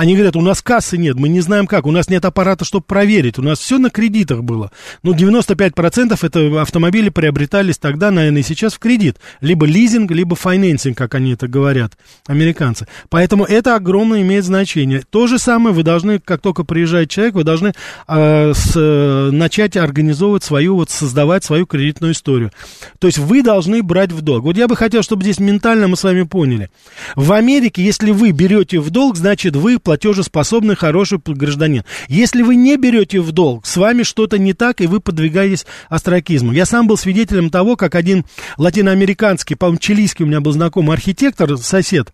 Они 0.00 0.14
говорят, 0.14 0.34
у 0.34 0.40
нас 0.40 0.62
кассы 0.62 0.96
нет, 0.96 1.16
мы 1.16 1.28
не 1.28 1.42
знаем 1.42 1.66
как, 1.66 1.84
у 1.84 1.90
нас 1.90 2.08
нет 2.08 2.24
аппарата, 2.24 2.64
чтобы 2.64 2.86
проверить, 2.86 3.38
у 3.38 3.42
нас 3.42 3.58
все 3.58 3.76
на 3.76 3.90
кредитах 3.90 4.42
было. 4.42 4.72
Ну, 5.02 5.12
95% 5.12 6.18
это 6.22 6.62
автомобили 6.62 7.10
приобретались 7.10 7.76
тогда, 7.76 8.10
наверное, 8.10 8.40
и 8.40 8.42
сейчас 8.42 8.72
в 8.72 8.78
кредит. 8.78 9.18
Либо 9.42 9.66
лизинг, 9.66 10.10
либо 10.10 10.36
financing, 10.36 10.96
как 10.96 11.16
они 11.16 11.34
это 11.34 11.48
говорят, 11.48 11.98
американцы. 12.26 12.86
Поэтому 13.10 13.44
это 13.44 13.74
огромное 13.74 14.22
имеет 14.22 14.46
значение. 14.46 15.02
То 15.10 15.26
же 15.26 15.38
самое 15.38 15.74
вы 15.74 15.82
должны, 15.82 16.18
как 16.18 16.40
только 16.40 16.64
приезжает 16.64 17.10
человек, 17.10 17.34
вы 17.34 17.44
должны 17.44 17.74
э, 18.08 18.52
с, 18.54 19.30
начать 19.30 19.76
организовывать 19.76 20.44
свою, 20.44 20.76
вот 20.76 20.88
создавать 20.88 21.44
свою 21.44 21.66
кредитную 21.66 22.14
историю. 22.14 22.52
То 23.00 23.06
есть 23.06 23.18
вы 23.18 23.42
должны 23.42 23.82
брать 23.82 24.12
в 24.12 24.22
долг. 24.22 24.44
Вот 24.44 24.56
я 24.56 24.66
бы 24.66 24.76
хотел, 24.76 25.02
чтобы 25.02 25.24
здесь 25.24 25.40
ментально 25.40 25.88
мы 25.88 25.98
с 25.98 26.04
вами 26.04 26.22
поняли. 26.22 26.70
В 27.16 27.34
Америке, 27.34 27.84
если 27.84 28.12
вы 28.12 28.30
берете 28.30 28.80
в 28.80 28.88
долг, 28.88 29.18
значит 29.18 29.56
вы 29.56 29.78
платежеспособный, 29.90 30.76
хороший 30.76 31.18
гражданин. 31.26 31.82
Если 32.06 32.42
вы 32.42 32.54
не 32.54 32.76
берете 32.76 33.20
в 33.20 33.32
долг, 33.32 33.66
с 33.66 33.76
вами 33.76 34.04
что-то 34.04 34.38
не 34.38 34.52
так, 34.52 34.80
и 34.80 34.86
вы 34.86 35.00
подвигаетесь 35.00 35.66
астракизму. 35.88 36.52
Я 36.52 36.64
сам 36.64 36.86
был 36.86 36.96
свидетелем 36.96 37.50
того, 37.50 37.74
как 37.74 37.96
один 37.96 38.24
латиноамериканский, 38.56 39.56
по-моему, 39.56 39.80
чилийский 39.80 40.24
у 40.24 40.28
меня 40.28 40.40
был 40.40 40.52
знакомый 40.52 40.94
архитектор, 40.94 41.58
сосед, 41.58 42.12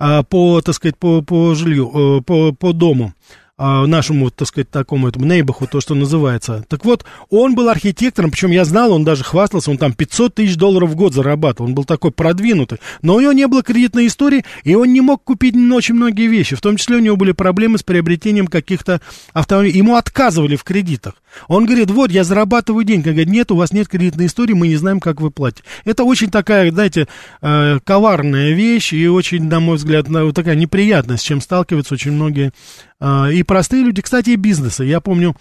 а, 0.00 0.24
по, 0.24 0.60
так 0.62 0.74
сказать, 0.74 0.98
по, 0.98 1.22
по 1.22 1.54
жилью, 1.54 1.92
э, 1.94 2.22
по, 2.22 2.50
по 2.50 2.72
дому, 2.72 3.14
нашему, 3.86 4.30
так 4.30 4.48
сказать, 4.48 4.70
такому 4.70 5.08
этому 5.08 5.26
нейбаху, 5.26 5.66
то, 5.66 5.80
что 5.80 5.94
называется. 5.94 6.64
Так 6.68 6.84
вот, 6.84 7.04
он 7.30 7.54
был 7.54 7.68
архитектором, 7.68 8.30
причем 8.30 8.50
я 8.50 8.64
знал, 8.64 8.92
он 8.92 9.04
даже 9.04 9.22
хвастался, 9.24 9.70
он 9.70 9.78
там 9.78 9.92
500 9.92 10.34
тысяч 10.34 10.56
долларов 10.56 10.90
в 10.90 10.96
год 10.96 11.14
зарабатывал, 11.14 11.68
он 11.68 11.74
был 11.74 11.84
такой 11.84 12.10
продвинутый. 12.10 12.78
Но 13.02 13.14
у 13.14 13.20
него 13.20 13.32
не 13.32 13.46
было 13.46 13.62
кредитной 13.62 14.06
истории, 14.08 14.44
и 14.64 14.74
он 14.74 14.92
не 14.92 15.00
мог 15.00 15.22
купить 15.22 15.54
очень 15.54 15.94
многие 15.94 16.26
вещи, 16.26 16.56
в 16.56 16.60
том 16.60 16.76
числе 16.76 16.96
у 16.96 17.00
него 17.00 17.16
были 17.16 17.32
проблемы 17.32 17.78
с 17.78 17.82
приобретением 17.82 18.46
каких-то 18.46 19.00
автомобилей. 19.32 19.78
Ему 19.78 19.96
отказывали 19.96 20.56
в 20.56 20.64
кредитах. 20.64 21.14
Он 21.48 21.66
говорит, 21.66 21.90
вот, 21.90 22.10
я 22.10 22.24
зарабатываю 22.24 22.84
деньги. 22.84 23.08
Он 23.08 23.14
говорит, 23.14 23.32
нет, 23.32 23.50
у 23.52 23.56
вас 23.56 23.72
нет 23.72 23.88
кредитной 23.88 24.26
истории, 24.26 24.52
мы 24.52 24.68
не 24.68 24.76
знаем, 24.76 25.00
как 25.00 25.20
вы 25.20 25.30
платите. 25.30 25.64
Это 25.84 26.04
очень 26.04 26.30
такая, 26.30 26.70
знаете, 26.70 27.08
э, 27.40 27.78
коварная 27.84 28.52
вещь 28.52 28.92
и 28.92 29.08
очень, 29.08 29.44
на 29.44 29.60
мой 29.60 29.76
взгляд, 29.76 30.06
такая 30.34 30.54
неприятность, 30.54 31.22
с 31.22 31.26
чем 31.26 31.40
сталкиваются 31.40 31.94
очень 31.94 32.12
многие 32.12 32.52
э, 33.00 33.32
и 33.32 33.42
простые 33.42 33.82
люди, 33.84 34.02
кстати, 34.02 34.30
и 34.30 34.36
бизнесы. 34.36 34.84
Я 34.84 35.00
помню, 35.00 35.36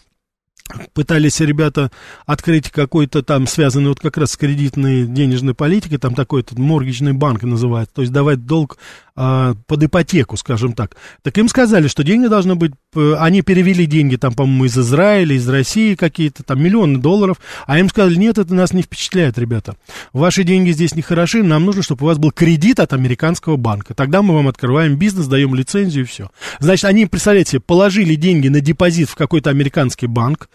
пытались 0.93 1.39
ребята 1.39 1.91
открыть 2.25 2.69
какой-то 2.69 3.23
там 3.23 3.47
связанный 3.47 3.89
вот 3.89 3.99
как 3.99 4.17
раз 4.17 4.31
с 4.31 4.37
кредитной 4.37 5.05
денежной 5.05 5.53
политикой, 5.53 5.97
там 5.97 6.15
такой 6.15 6.41
этот 6.41 6.57
моргичный 6.57 7.13
банк 7.13 7.43
называется, 7.43 7.95
то 7.95 8.01
есть 8.01 8.13
давать 8.13 8.45
долг 8.45 8.77
а, 9.23 9.53
под 9.67 9.83
ипотеку, 9.83 10.35
скажем 10.35 10.73
так. 10.73 10.95
Так 11.21 11.37
им 11.37 11.47
сказали, 11.47 11.87
что 11.87 12.03
деньги 12.03 12.25
должны 12.25 12.55
быть, 12.55 12.71
они 12.95 13.43
перевели 13.43 13.85
деньги 13.85 14.15
там, 14.15 14.33
по-моему, 14.33 14.65
из 14.65 14.75
Израиля, 14.75 15.35
из 15.35 15.47
России 15.47 15.93
какие-то, 15.93 16.41
там 16.41 16.59
миллионы 16.59 16.97
долларов, 16.97 17.37
а 17.67 17.77
им 17.77 17.87
сказали, 17.87 18.15
нет, 18.15 18.39
это 18.39 18.55
нас 18.55 18.73
не 18.73 18.81
впечатляет, 18.81 19.37
ребята. 19.37 19.75
Ваши 20.11 20.43
деньги 20.43 20.71
здесь 20.71 20.95
не 20.95 21.03
хороши, 21.03 21.43
нам 21.43 21.65
нужно, 21.65 21.83
чтобы 21.83 22.03
у 22.03 22.07
вас 22.07 22.17
был 22.17 22.31
кредит 22.31 22.79
от 22.79 22.93
американского 22.93 23.57
банка. 23.57 23.93
Тогда 23.93 24.23
мы 24.23 24.33
вам 24.33 24.47
открываем 24.47 24.95
бизнес, 24.95 25.27
даем 25.27 25.53
лицензию 25.53 26.05
и 26.05 26.07
все. 26.07 26.31
Значит, 26.57 26.85
они, 26.85 27.05
представляете, 27.05 27.59
положили 27.59 28.15
деньги 28.15 28.47
на 28.47 28.59
депозит 28.59 29.07
в 29.07 29.13
какой-то 29.13 29.51
американский 29.51 30.07
банк, 30.07 30.49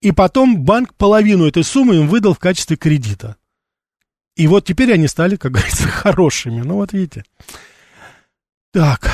и 0.00 0.12
потом 0.12 0.62
банк 0.62 0.94
половину 0.94 1.48
этой 1.48 1.64
суммы 1.64 1.96
им 1.96 2.06
выдал 2.06 2.34
в 2.34 2.38
качестве 2.38 2.76
кредита. 2.76 3.34
И 4.36 4.46
вот 4.46 4.64
теперь 4.64 4.92
они 4.92 5.08
стали, 5.08 5.34
как 5.34 5.50
говорится, 5.50 5.82
хорошими. 5.88 6.60
Ну 6.62 6.76
вот 6.76 6.92
видите. 6.92 7.24
Так. 8.72 9.10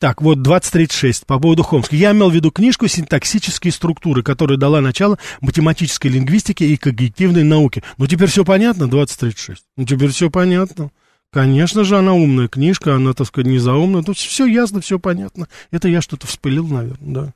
Так, 0.00 0.20
вот 0.20 0.42
2036 0.42 1.26
по 1.26 1.38
поводу 1.38 1.62
Хомска. 1.62 1.94
Я 1.94 2.10
имел 2.10 2.28
в 2.28 2.34
виду 2.34 2.50
книжку 2.50 2.88
«Синтаксические 2.88 3.72
структуры», 3.72 4.24
которая 4.24 4.58
дала 4.58 4.80
начало 4.80 5.16
математической 5.40 6.08
лингвистике 6.08 6.66
и 6.66 6.76
когнитивной 6.76 7.44
науке. 7.44 7.84
Ну, 7.98 8.08
теперь 8.08 8.28
все 8.28 8.44
понятно, 8.44 8.90
2036? 8.90 9.62
Ну, 9.76 9.84
теперь 9.84 10.10
все 10.10 10.28
понятно. 10.28 10.90
Конечно 11.30 11.84
же, 11.84 11.96
она 11.96 12.14
умная 12.14 12.48
книжка, 12.48 12.96
она, 12.96 13.12
так 13.12 13.28
сказать, 13.28 13.46
не 13.46 13.58
заумная. 13.58 14.02
Тут 14.02 14.18
все 14.18 14.46
ясно, 14.46 14.80
все 14.80 14.98
понятно. 14.98 15.46
Это 15.70 15.86
я 15.86 16.00
что-то 16.00 16.26
вспылил, 16.26 16.66
наверное, 16.66 17.14
да. 17.14 17.32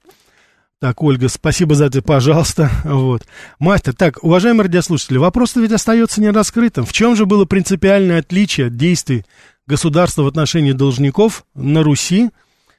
Так, 0.82 1.00
Ольга, 1.00 1.28
спасибо 1.28 1.76
за 1.76 1.84
это, 1.84 2.02
пожалуйста. 2.02 2.68
Вот. 2.84 3.22
Мастер, 3.60 3.94
так, 3.94 4.18
уважаемые 4.24 4.64
радиослушатели, 4.64 5.16
вопрос-то 5.16 5.60
ведь 5.60 5.70
остается 5.70 6.20
нераскрытым. 6.20 6.84
В 6.84 6.92
чем 6.92 7.14
же 7.14 7.24
было 7.24 7.44
принципиальное 7.44 8.18
отличие 8.18 8.68
действий 8.68 9.24
государства 9.66 10.22
в 10.22 10.26
отношении 10.26 10.72
должников 10.72 11.44
на 11.54 11.82
Руси 11.82 12.30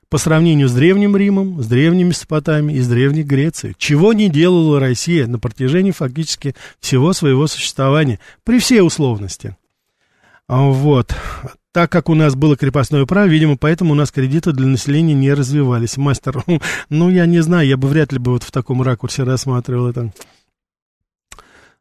по 0.09 0.17
сравнению 0.17 0.69
с 0.69 0.73
Древним 0.73 1.17
Римом, 1.17 1.61
с 1.61 1.67
древними 1.67 2.09
Месопотамией 2.09 2.79
и 2.79 2.81
с 2.81 2.87
Древней 2.87 3.23
Грецией? 3.23 3.75
Чего 3.77 4.13
не 4.13 4.29
делала 4.29 4.79
Россия 4.79 5.27
на 5.27 5.39
протяжении 5.39 5.91
фактически 5.91 6.55
всего 6.79 7.13
своего 7.13 7.47
существования, 7.47 8.19
при 8.43 8.59
всей 8.59 8.81
условности? 8.81 9.57
Вот 10.47 11.15
так 11.73 11.91
как 11.91 12.07
у 12.07 12.13
нас 12.13 12.35
было 12.35 12.55
крепостное 12.55 13.05
право, 13.05 13.25
видимо, 13.25 13.57
поэтому 13.57 13.93
у 13.93 13.95
нас 13.95 14.11
кредиты 14.11 14.51
для 14.53 14.67
населения 14.67 15.15
не 15.15 15.33
развивались. 15.33 15.97
Мастер, 15.97 16.43
ну, 16.89 17.09
я 17.09 17.25
не 17.25 17.41
знаю, 17.41 17.67
я 17.67 17.77
бы 17.77 17.87
вряд 17.87 18.13
ли 18.13 18.19
бы 18.19 18.31
вот 18.31 18.43
в 18.43 18.51
таком 18.51 18.83
ракурсе 18.83 19.23
рассматривал 19.23 19.87
это. 19.87 20.13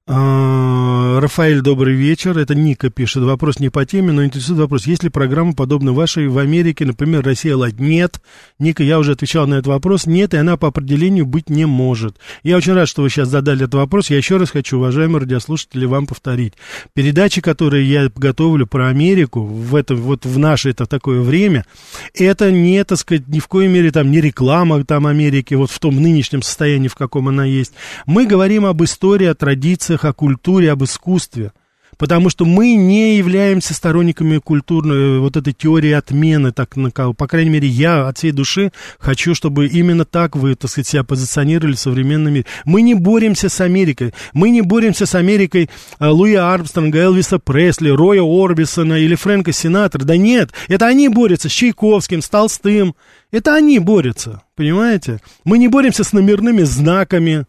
А, 0.04 1.20
Рафаэль, 1.20 1.60
добрый 1.60 1.94
вечер. 1.94 2.36
Это 2.36 2.56
Ника 2.56 2.90
пишет. 2.90 3.22
Вопрос 3.22 3.60
не 3.60 3.68
по 3.68 3.86
теме, 3.86 4.10
но 4.10 4.24
интересует 4.24 4.58
вопрос. 4.58 4.84
Есть 4.84 5.04
ли 5.04 5.10
программа, 5.10 5.54
подобная 5.54 5.92
вашей 5.92 6.26
в 6.26 6.38
Америке, 6.38 6.84
например, 6.84 7.24
Россия 7.24 7.56
Лайт? 7.56 7.78
Нет. 7.78 8.20
Ника, 8.58 8.82
я 8.82 8.98
уже 8.98 9.12
отвечал 9.12 9.46
на 9.46 9.54
этот 9.54 9.68
вопрос. 9.68 10.06
Нет, 10.06 10.34
и 10.34 10.38
она 10.38 10.56
по 10.56 10.66
определению 10.66 11.24
быть 11.24 11.48
не 11.48 11.66
может. 11.66 12.16
Я 12.42 12.56
очень 12.56 12.72
рад, 12.72 12.88
что 12.88 13.02
вы 13.02 13.10
сейчас 13.10 13.28
задали 13.28 13.62
этот 13.62 13.74
вопрос. 13.74 14.10
Я 14.10 14.16
еще 14.16 14.38
раз 14.38 14.50
хочу, 14.50 14.78
уважаемые 14.78 15.20
радиослушатели, 15.20 15.84
вам 15.84 16.08
повторить. 16.08 16.54
Передачи, 16.94 17.40
которые 17.40 17.88
я 17.88 18.10
готовлю 18.12 18.66
про 18.66 18.88
Америку 18.88 19.44
в 19.44 19.76
это, 19.76 19.94
вот 19.94 20.26
в 20.26 20.36
наше 20.36 20.70
это 20.70 20.86
такое 20.86 21.20
время, 21.20 21.64
это 22.12 22.50
не, 22.50 22.82
так 22.82 22.98
сказать, 22.98 23.28
ни 23.28 23.38
в 23.38 23.46
коей 23.46 23.68
мере 23.68 23.92
там 23.92 24.10
не 24.10 24.20
реклама 24.20 24.84
там 24.84 25.06
Америки, 25.06 25.54
вот 25.54 25.70
в 25.70 25.78
том 25.78 26.02
нынешнем 26.02 26.42
состоянии, 26.42 26.88
в 26.88 26.96
каком 26.96 27.28
она 27.28 27.44
есть. 27.44 27.72
Мы 28.06 28.26
говорим 28.26 28.66
об 28.66 28.82
истории, 28.82 29.26
о 29.26 29.36
традиции, 29.36 29.91
традициях, 29.92 30.05
о 30.05 30.12
культуре, 30.12 30.72
об 30.72 30.85
искусстве. 30.85 31.52
Потому 31.98 32.31
что 32.31 32.46
мы 32.46 32.74
не 32.74 33.18
являемся 33.18 33.74
сторонниками 33.74 34.38
культурной 34.38 35.20
вот 35.20 35.37
этой 35.37 35.52
теории 35.52 35.92
отмены, 35.92 36.50
так, 36.50 36.74
по 37.16 37.26
крайней 37.26 37.50
мере, 37.50 37.68
я 37.68 38.09
от 38.09 38.16
всей 38.16 38.33
души 38.33 38.72
хочу, 38.98 39.35
чтобы 39.35 39.66
именно 39.66 40.07
так 40.07 40.35
вы, 40.35 40.55
так 40.55 40.70
сказать, 40.70 40.88
себя 40.88 41.05
позиционировали 41.05 41.74
в 41.74 41.78
современном 41.78 42.33
мире. 42.33 42.46
Мы 42.64 42.81
не 42.81 42.94
боремся 42.94 43.50
с 43.50 43.61
Америкой. 43.61 44.14
Мы 44.33 44.48
не 44.50 44.62
боремся 44.62 45.05
с 45.05 45.14
Америкой 45.14 45.68
э, 46.00 46.09
Луи 46.09 46.35
Армстронга, 46.35 46.98
Элвиса 46.98 47.38
Пресли, 47.38 47.90
Роя 47.90 48.22
Орбисона 48.22 48.94
или 48.94 49.14
Фрэнка 49.14 49.52
Синатра. 49.52 50.02
Да 50.02 50.16
нет, 50.16 50.50
это 50.68 50.87
они 50.87 51.09
борются 51.09 51.50
с 51.50 51.52
Чайковским, 51.52 52.22
с 52.22 52.28
Толстым. 52.28 52.94
Это 53.31 53.55
они 53.55 53.78
борются, 53.78 54.42
понимаете? 54.57 55.20
Мы 55.44 55.59
не 55.59 55.68
боремся 55.68 56.05
с 56.05 56.12
номерными 56.14 56.62
знаками, 56.62 57.44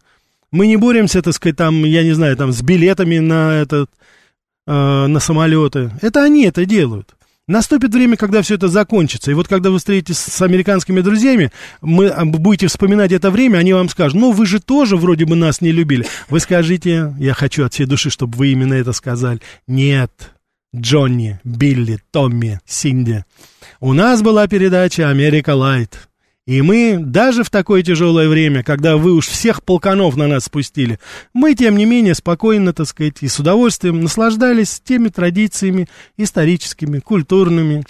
мы 0.54 0.68
не 0.68 0.76
боремся, 0.76 1.20
так 1.20 1.34
сказать, 1.34 1.56
там, 1.56 1.84
я 1.84 2.04
не 2.04 2.12
знаю, 2.12 2.36
там, 2.36 2.52
с 2.52 2.62
билетами 2.62 3.18
на 3.18 3.60
этот, 3.60 3.90
э, 4.66 5.06
на 5.06 5.18
самолеты. 5.18 5.90
Это 6.00 6.22
они 6.22 6.44
это 6.44 6.64
делают. 6.64 7.14
Наступит 7.46 7.92
время, 7.92 8.16
когда 8.16 8.40
все 8.40 8.54
это 8.54 8.68
закончится. 8.68 9.30
И 9.30 9.34
вот 9.34 9.48
когда 9.48 9.70
вы 9.70 9.78
встретитесь 9.78 10.18
с 10.18 10.40
американскими 10.40 11.02
друзьями, 11.02 11.50
мы 11.82 12.08
а, 12.08 12.24
будете 12.24 12.68
вспоминать 12.68 13.12
это 13.12 13.30
время, 13.30 13.58
они 13.58 13.74
вам 13.74 13.88
скажут, 13.88 14.18
ну, 14.18 14.30
вы 14.30 14.46
же 14.46 14.60
тоже 14.60 14.96
вроде 14.96 15.26
бы 15.26 15.34
нас 15.36 15.60
не 15.60 15.72
любили. 15.72 16.06
Вы 16.30 16.40
скажите, 16.40 17.14
я 17.18 17.34
хочу 17.34 17.64
от 17.66 17.74
всей 17.74 17.84
души, 17.84 18.08
чтобы 18.08 18.38
вы 18.38 18.52
именно 18.52 18.74
это 18.74 18.92
сказали. 18.92 19.40
Нет, 19.66 20.32
Джонни, 20.74 21.40
Билли, 21.44 21.98
Томми, 22.12 22.60
Синди. 22.64 23.24
У 23.80 23.92
нас 23.92 24.22
была 24.22 24.46
передача 24.46 25.10
«Америка 25.10 25.54
Лайт». 25.54 26.08
И 26.46 26.60
мы, 26.60 26.98
даже 26.98 27.42
в 27.42 27.48
такое 27.48 27.82
тяжелое 27.82 28.28
время, 28.28 28.62
когда 28.62 28.98
вы 28.98 29.12
уж 29.12 29.28
всех 29.28 29.62
полканов 29.62 30.16
на 30.16 30.26
нас 30.26 30.44
спустили, 30.44 30.98
мы, 31.32 31.54
тем 31.54 31.78
не 31.78 31.86
менее, 31.86 32.14
спокойно, 32.14 32.74
так 32.74 32.86
сказать, 32.86 33.22
и 33.22 33.28
с 33.28 33.38
удовольствием 33.38 34.02
наслаждались 34.02 34.80
теми 34.84 35.08
традициями 35.08 35.88
историческими, 36.18 36.98
культурными, 36.98 37.84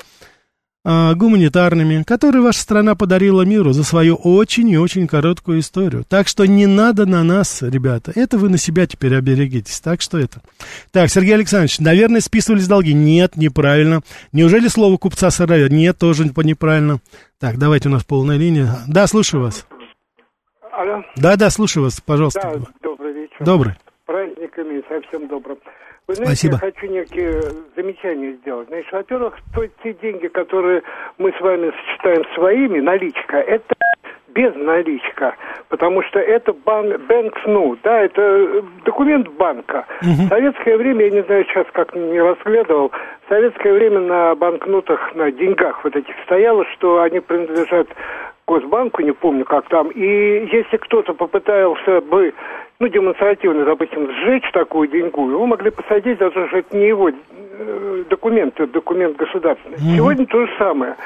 а, 0.87 1.15
гуманитарными, 1.15 2.03
которые 2.03 2.43
ваша 2.43 2.61
страна 2.61 2.95
подарила 2.95 3.43
миру 3.43 3.73
за 3.73 3.85
свою 3.85 4.17
очень 4.17 4.69
и 4.69 4.77
очень 4.77 5.07
короткую 5.07 5.61
историю. 5.61 6.05
Так 6.07 6.29
что 6.29 6.47
не 6.47 6.67
надо 6.67 7.07
на 7.07 7.25
нас, 7.25 7.63
ребята. 7.63 8.13
Это 8.15 8.37
вы 8.37 8.51
на 8.51 8.59
себя 8.59 8.87
теперь 8.87 9.15
оберегитесь. 9.17 9.81
Так 9.81 10.03
что 10.03 10.19
это. 10.19 10.43
Так, 10.93 11.09
Сергей 11.09 11.35
Александрович, 11.35 11.79
наверное, 11.79 12.21
списывались 12.21 12.69
долги. 12.69 12.93
Нет, 12.93 13.37
неправильно. 13.37 14.03
Неужели 14.33 14.69
слово 14.69 14.99
купца 14.99 15.31
сырая? 15.31 15.71
Нет, 15.71 15.97
тоже 15.99 16.25
неправильно. 16.25 17.01
Так, 17.41 17.59
давайте 17.59 17.89
у 17.89 17.93
нас 17.93 18.05
полная 18.05 18.37
линия. 18.37 18.77
Да, 18.87 19.07
слушаю 19.07 19.43
вас. 19.43 19.67
Алло. 20.71 21.03
Да, 21.17 21.37
да, 21.37 21.49
слушаю 21.49 21.85
вас, 21.85 22.01
пожалуйста. 22.01 22.41
Да, 22.43 22.67
добрый 22.83 23.13
вечер. 23.15 23.37
Добрый. 23.41 23.75
Праздниками 24.05 24.83
совсем 24.87 25.29
добрым. 25.29 25.57
Вы 26.07 26.17
знаете, 26.17 26.49
Спасибо. 26.49 26.55
я 26.55 26.73
хочу 26.73 26.87
некие 26.87 27.43
замечания 27.77 28.33
сделать. 28.33 28.69
Значит, 28.69 28.93
во-первых, 28.93 29.39
то, 29.55 29.67
те 29.83 29.95
деньги, 29.95 30.27
которые 30.27 30.83
мы 31.17 31.33
с 31.33 31.41
вами 31.41 31.73
сочетаем 31.73 32.25
своими, 32.35 32.81
наличка, 32.81 33.39
это 33.39 33.75
без 34.35 34.55
наличка, 34.57 35.37
потому 35.69 36.03
что 36.03 36.19
это 36.19 36.53
бан, 36.53 36.93
бэнкс, 37.07 37.41
да, 37.85 38.01
это 38.01 38.63
документ 38.85 39.29
банка. 39.29 39.87
Угу. 40.03 40.27
В 40.27 40.29
советское 40.29 40.77
время, 40.77 41.05
я 41.07 41.11
не 41.11 41.23
знаю 41.23 41.45
сейчас, 41.45 41.67
как 41.73 41.95
не 41.95 42.21
расследовал, 42.21 42.91
в 42.91 43.29
советское 43.29 43.73
время 43.73 44.01
на 44.01 44.35
банкнотах, 44.35 45.15
на 45.15 45.31
деньгах 45.31 45.83
вот 45.85 45.97
этих 45.97 46.15
стояло, 46.25 46.67
что 46.75 47.01
они 47.01 47.21
принадлежат 47.21 47.89
Госбанку, 48.47 49.01
не 49.01 49.13
помню 49.13 49.45
как 49.47 49.69
там, 49.69 49.89
и 49.89 50.47
если 50.53 50.77
кто-то 50.77 51.15
попытался 51.15 52.03
бы 52.03 52.35
ну, 52.81 52.89
демонстративно, 52.89 53.65
допустим, 53.65 54.11
сжечь 54.11 54.51
такую 54.53 54.89
деньгу, 54.89 55.31
его 55.31 55.47
могли 55.47 55.71
посадить, 55.71 56.19
даже 56.19 56.49
что 56.49 56.59
это 56.59 56.77
не 56.77 56.89
его 56.89 57.09
э, 57.09 58.05
документ, 58.11 58.55
это 58.55 58.73
документ 58.73 59.17
государственный. 59.17 59.77
Mm-hmm. 59.77 59.97
Сегодня 59.97 60.27
то 60.27 60.47
же 60.47 60.53
самое. 60.59 60.97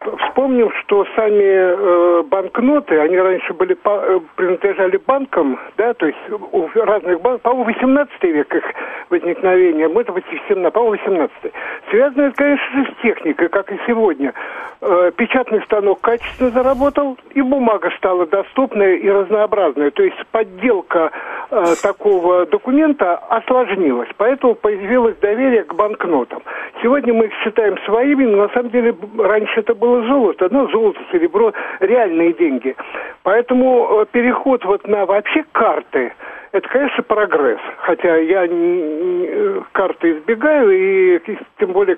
Вспомним, 0.00 0.70
что 0.80 1.04
сами 1.16 1.42
э, 1.42 2.22
банкноты, 2.22 2.98
они 2.98 3.18
раньше 3.18 3.52
были 3.52 3.74
по, 3.74 4.00
э, 4.02 4.20
принадлежали 4.36 4.96
банкам, 4.96 5.58
да, 5.76 5.92
то 5.92 6.06
есть 6.06 6.18
у 6.30 6.68
разных 6.74 7.20
банков, 7.20 7.42
по-моему, 7.42 7.64
18 7.64 8.22
век 8.22 8.54
их 8.54 8.64
возникновение, 9.10 9.88
может 9.88 10.10
быть, 10.12 10.24
17, 10.48 10.72
по-моему, 10.72 10.96
18 10.96 11.52
Связано 11.90 12.22
это, 12.22 12.36
конечно 12.36 12.84
же, 12.84 12.92
с 12.92 13.02
техникой, 13.02 13.48
как 13.48 13.72
и 13.72 13.78
сегодня. 13.86 14.34
Э, 14.80 15.10
печатный 15.16 15.62
станок 15.62 16.00
качественно 16.00 16.50
заработал, 16.50 17.16
и 17.32 17.42
бумага 17.42 17.90
стала 17.96 18.26
доступная 18.26 18.94
и 18.94 19.08
разнообразная. 19.08 19.90
То 19.90 20.02
есть 20.02 20.18
подделка 20.30 21.10
э, 21.50 21.64
такого 21.82 22.46
документа 22.46 23.16
осложнилась. 23.16 24.08
Поэтому 24.16 24.54
появилось 24.54 25.16
доверие 25.18 25.64
к 25.64 25.74
банкнотам. 25.74 26.42
Сегодня 26.82 27.14
мы 27.14 27.26
их 27.26 27.32
считаем 27.44 27.76
своими, 27.84 28.24
но 28.24 28.46
на 28.46 28.48
самом 28.50 28.70
деле 28.70 28.94
раньше 29.18 29.60
это 29.60 29.74
было 29.74 30.06
золото. 30.06 30.48
Ну, 30.50 30.68
золото, 30.70 31.00
серебро, 31.12 31.52
реальные 31.80 32.32
деньги. 32.34 32.76
Поэтому 33.22 34.02
э, 34.02 34.06
переход 34.12 34.64
вот 34.64 34.86
на 34.86 35.06
вообще 35.06 35.44
карты– 35.52 36.12
это, 36.52 36.68
конечно, 36.68 37.02
прогресс. 37.02 37.60
Хотя 37.78 38.16
я 38.16 38.46
не, 38.46 39.62
карты 39.72 40.12
избегаю, 40.12 40.70
и 40.70 41.36
тем 41.58 41.72
более 41.72 41.96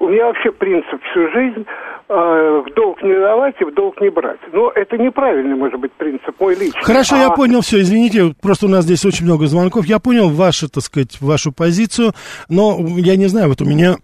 у 0.00 0.08
меня 0.08 0.26
вообще 0.26 0.50
принцип 0.50 1.02
всю 1.10 1.28
жизнь 1.30 1.64
э, 1.64 1.91
в 2.12 2.74
долг 2.74 3.02
не 3.02 3.14
давать 3.14 3.54
и 3.60 3.64
в 3.64 3.74
долг 3.74 4.00
не 4.00 4.10
брать. 4.10 4.38
Но 4.52 4.70
это 4.74 4.98
неправильный, 4.98 5.56
может 5.56 5.80
быть, 5.80 5.92
принцип 5.92 6.38
мой 6.38 6.54
личный. 6.54 6.82
Хорошо, 6.82 7.16
а... 7.16 7.18
я 7.18 7.30
понял 7.30 7.60
все. 7.62 7.80
Извините, 7.80 8.34
просто 8.40 8.66
у 8.66 8.68
нас 8.68 8.84
здесь 8.84 9.04
очень 9.04 9.24
много 9.24 9.46
звонков. 9.46 9.86
Я 9.86 9.98
понял 9.98 10.28
вашу, 10.28 10.68
так 10.68 10.82
сказать, 10.82 11.20
вашу 11.20 11.52
позицию, 11.52 12.12
но 12.48 12.78
я 12.96 13.16
не 13.16 13.26
знаю, 13.26 13.48
вот 13.48 13.62
у 13.62 13.64
меня 13.64 13.96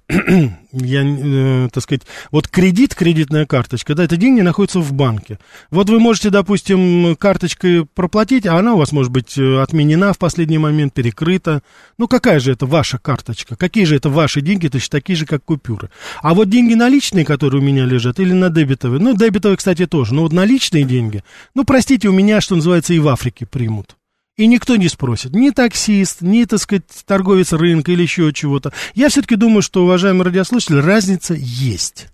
я, 0.73 1.03
э, 1.03 1.69
так 1.73 1.83
сказать, 1.83 2.03
вот 2.31 2.49
кредит, 2.49 2.95
кредитная 2.95 3.47
карточка, 3.47 3.95
да, 3.95 4.05
это 4.05 4.17
деньги 4.17 4.41
находятся 4.41 4.81
в 4.81 4.93
банке. 4.93 5.39
Вот 5.71 5.89
вы 5.89 5.99
можете, 5.99 6.31
допустим, 6.31 7.17
карточкой 7.17 7.87
проплатить, 7.87 8.47
а 8.47 8.59
она 8.59 8.75
у 8.75 8.79
вас 8.79 8.93
может 8.93 9.13
быть 9.13 9.39
э, 9.39 9.61
отменена 9.61 10.13
в 10.13 10.19
последний 10.19 10.59
момент, 10.59 10.95
перекрыта. 10.95 11.63
Ну, 11.97 12.09
какая 12.09 12.41
же 12.41 12.53
это 12.53 12.67
ваша 12.67 12.99
карточка? 12.99 13.57
Какие 13.57 13.85
же 13.85 13.97
это 13.97 14.11
ваши 14.11 14.41
деньги, 14.41 14.69
точно 14.69 14.99
такие 14.99 15.17
же, 15.17 15.27
как 15.27 15.45
купюры. 15.45 15.91
А 16.23 16.35
вот 16.35 16.51
деньги 16.51 16.75
наличные, 16.75 17.25
которые 17.25 17.63
у 17.63 17.65
меня 17.65 17.85
лежат, 17.85 18.21
или 18.21 18.33
на 18.33 18.51
дебетовые, 18.51 19.01
ну, 19.01 19.17
дебетовые, 19.17 19.57
кстати, 19.57 19.87
тоже, 19.87 20.15
но 20.15 20.23
вот 20.23 20.33
наличные 20.33 20.85
деньги, 20.85 21.25
ну, 21.55 21.65
простите, 21.65 22.09
у 22.09 22.13
меня, 22.13 22.41
что 22.41 22.57
называется, 22.57 22.95
и 22.95 22.99
в 22.99 23.09
Африке 23.09 23.47
примут. 23.47 23.98
И 24.39 24.47
никто 24.47 24.77
не 24.77 24.89
спросит, 24.89 25.35
ни 25.35 25.51
таксист, 25.51 26.23
ни, 26.23 26.45
так 26.45 26.61
сказать, 26.61 26.85
торговец 27.05 27.53
рынка 27.53 27.91
или 27.91 28.03
еще 28.03 28.33
чего-то. 28.33 28.73
Я 28.95 29.09
все-таки 29.09 29.35
думаю, 29.35 29.63
что, 29.63 29.83
уважаемые 29.83 30.27
радиослушатели, 30.27 30.77
разница 30.77 31.35
есть. 31.37 32.07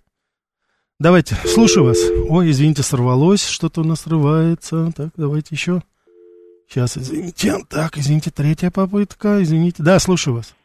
Давайте, 0.99 1.37
слушаю 1.45 1.85
вас. 1.85 1.99
Ой, 2.27 2.49
извините, 2.49 2.81
сорвалось, 2.81 3.45
что-то 3.47 3.81
у 3.81 3.83
нас 3.83 4.01
срывается. 4.01 4.91
Так, 4.97 5.09
давайте 5.15 5.49
еще. 5.51 5.83
Сейчас, 6.67 6.97
извините. 6.97 7.57
Так, 7.69 7.95
извините, 7.99 8.31
третья 8.31 8.71
попытка, 8.71 9.43
извините. 9.43 9.83
Да, 9.83 9.99
слушаю 9.99 10.37
вас. 10.37 10.55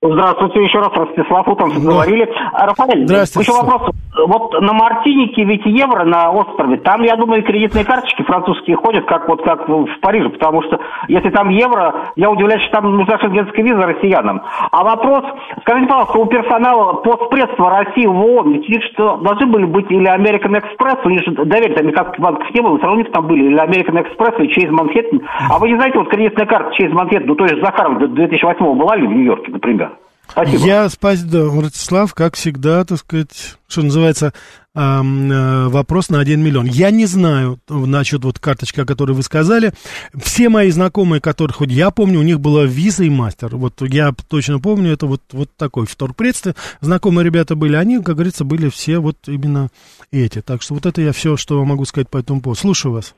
Здравствуйте 0.00 0.62
еще 0.62 0.78
раз, 0.78 0.92
Ростислав, 0.94 1.48
утром 1.48 1.70
говорили. 1.70 2.30
Рафаэль, 2.52 3.02
еще 3.02 3.50
вопрос. 3.50 3.90
Вот 4.26 4.52
на 4.60 4.72
Мартинике 4.72 5.42
ведь 5.42 5.66
евро 5.66 6.04
на 6.04 6.30
острове, 6.30 6.76
там, 6.78 7.02
я 7.02 7.16
думаю, 7.16 7.42
кредитные 7.42 7.84
карточки 7.84 8.22
французские 8.22 8.76
ходят, 8.76 9.06
как 9.06 9.28
вот 9.28 9.42
как 9.42 9.68
в 9.68 10.00
Париже, 10.00 10.28
потому 10.28 10.62
что 10.62 10.78
если 11.08 11.30
там 11.30 11.48
евро, 11.48 12.12
я 12.14 12.30
удивляюсь, 12.30 12.62
что 12.62 12.80
там 12.80 12.96
нужна 12.96 13.18
шенгенская 13.18 13.64
виза 13.64 13.86
россиянам. 13.86 14.42
А 14.70 14.84
вопрос, 14.84 15.24
скажите, 15.62 15.88
пожалуйста, 15.88 16.18
у 16.18 16.26
персонала 16.26 16.92
постпредства 16.94 17.70
России 17.70 18.06
в 18.06 18.16
ООН, 18.16 18.52
ведь 18.52 18.84
что 18.92 19.16
должны 19.16 19.46
были 19.46 19.64
быть 19.64 19.90
или 19.90 20.08
American 20.08 20.62
Express, 20.62 21.00
у 21.04 21.10
них 21.10 21.22
же 21.24 21.32
доверия 21.32 21.74
американских 21.74 22.20
банков 22.20 22.48
не 22.54 22.60
было, 22.60 22.78
все 22.78 22.86
равно 22.86 23.00
у 23.00 23.02
них 23.02 23.12
там 23.12 23.26
были, 23.26 23.46
или 23.46 23.58
American 23.58 24.00
Express, 24.00 24.40
или 24.40 24.48
Chase 24.56 24.70
Manhattan. 24.70 25.24
А 25.50 25.58
вы 25.58 25.70
не 25.70 25.76
знаете, 25.76 25.98
вот 25.98 26.08
кредитная 26.08 26.46
карта 26.46 26.70
Chase 26.80 26.92
Manhattan, 26.92 27.24
ну, 27.26 27.34
то 27.34 27.44
есть 27.44 27.60
Захаров 27.60 27.98
2008 27.98 28.78
была 28.78 28.96
ли 28.96 29.06
в 29.06 29.10
Нью-Йорке, 29.10 29.52
например? 29.52 29.87
Спасибо. 30.30 30.66
Я, 30.66 30.88
спасибо, 30.88 31.62
Ратислав, 31.62 32.14
как 32.14 32.36
всегда, 32.36 32.84
так 32.84 32.98
сказать, 32.98 33.56
что 33.66 33.82
называется, 33.82 34.32
э, 34.74 35.68
вопрос 35.68 36.10
на 36.10 36.20
1 36.20 36.40
миллион. 36.40 36.66
Я 36.66 36.90
не 36.90 37.06
знаю 37.06 37.58
насчет 37.68 38.22
вот 38.24 38.38
карточки, 38.38 38.80
о 38.80 38.84
которой 38.84 39.12
вы 39.12 39.22
сказали. 39.22 39.72
Все 40.14 40.48
мои 40.48 40.70
знакомые, 40.70 41.20
которых 41.20 41.56
хоть 41.56 41.70
я 41.70 41.90
помню, 41.90 42.20
у 42.20 42.22
них 42.22 42.40
была 42.40 42.64
виза 42.64 43.04
и 43.04 43.10
мастер. 43.10 43.56
Вот 43.56 43.80
я 43.80 44.12
точно 44.28 44.60
помню, 44.60 44.92
это 44.92 45.06
вот, 45.06 45.22
вот 45.32 45.50
такой 45.56 45.86
вторпредстве. 45.86 46.54
Знакомые 46.80 47.24
ребята 47.24 47.56
были, 47.56 47.74
они, 47.74 47.96
как 48.02 48.16
говорится, 48.16 48.44
были 48.44 48.68
все 48.68 48.98
вот 48.98 49.16
именно 49.26 49.68
эти. 50.12 50.42
Так 50.42 50.62
что 50.62 50.74
вот 50.74 50.86
это 50.86 51.00
я 51.00 51.12
все, 51.12 51.36
что 51.36 51.64
могу 51.64 51.84
сказать 51.84 52.08
по 52.08 52.18
этому 52.18 52.42
поводу. 52.42 52.60
Слушаю 52.60 52.92
вас. 52.92 53.14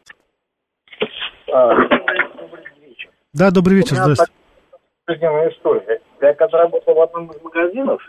А, 1.52 1.70
да, 3.32 3.50
добрый 3.50 3.76
вечер, 3.76 3.96
здравствуйте. 3.96 4.39
История 5.14 6.00
я 6.22 6.34
когда 6.34 6.58
работал 6.58 6.94
в 6.94 7.00
одном 7.00 7.30
из 7.30 7.42
магазинов, 7.42 8.02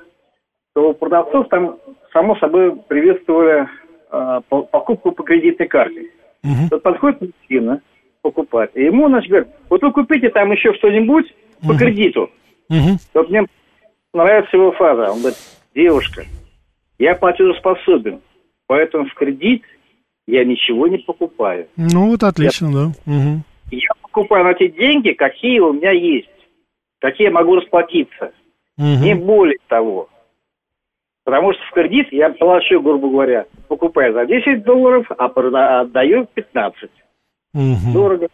то 0.73 0.93
продавцов 0.93 1.47
там, 1.49 1.77
само 2.13 2.35
собой, 2.37 2.75
приветствовали 2.87 3.67
э, 4.11 4.41
покупку 4.49 5.11
по 5.11 5.23
кредитной 5.23 5.67
карте. 5.67 6.09
Угу. 6.43 6.69
Тот 6.69 6.83
подходит 6.83 7.21
мужчина, 7.21 7.81
покупать, 8.21 8.71
и 8.75 8.83
ему, 8.83 9.07
значит, 9.09 9.29
говорит, 9.29 9.49
вот 9.69 9.81
вы 9.81 9.91
купите 9.91 10.29
там 10.29 10.51
еще 10.51 10.73
что-нибудь 10.75 11.33
по 11.61 11.71
угу. 11.71 11.77
кредиту. 11.77 12.29
Угу. 12.69 12.97
Вот 13.13 13.29
мне 13.29 13.45
нравится 14.13 14.57
его 14.57 14.71
фраза. 14.71 15.11
Он 15.11 15.19
говорит, 15.19 15.37
девушка, 15.75 16.23
я 16.99 17.15
платежеспособен, 17.15 18.21
поэтому 18.67 19.05
в 19.05 19.13
кредит 19.15 19.63
я 20.27 20.45
ничего 20.45 20.87
не 20.87 20.99
покупаю. 20.99 21.67
Ну 21.75 22.11
вот 22.11 22.23
отлично, 22.23 22.67
я, 22.67 22.73
да. 22.73 22.85
Угу. 23.05 23.43
Я 23.71 23.89
покупаю 24.01 24.45
на 24.45 24.53
те 24.53 24.69
деньги, 24.69 25.11
какие 25.11 25.59
у 25.59 25.73
меня 25.73 25.91
есть 25.91 26.30
какие 27.01 27.27
я 27.27 27.31
могу 27.31 27.55
расплатиться. 27.55 28.31
Угу. 28.77 29.03
Не 29.03 29.15
более 29.15 29.57
того. 29.67 30.07
Потому 31.23 31.53
что 31.53 31.61
в 31.69 31.71
кредит 31.71 32.07
я 32.11 32.29
плачу, 32.29 32.81
грубо 32.81 33.09
говоря, 33.09 33.45
покупаю 33.67 34.13
за 34.13 34.25
10 34.25 34.63
долларов, 34.63 35.05
а 35.17 35.81
отдаю 35.81 36.27
15. 36.33 36.89
Угу. 37.53 37.93
Дорого. 37.93 38.27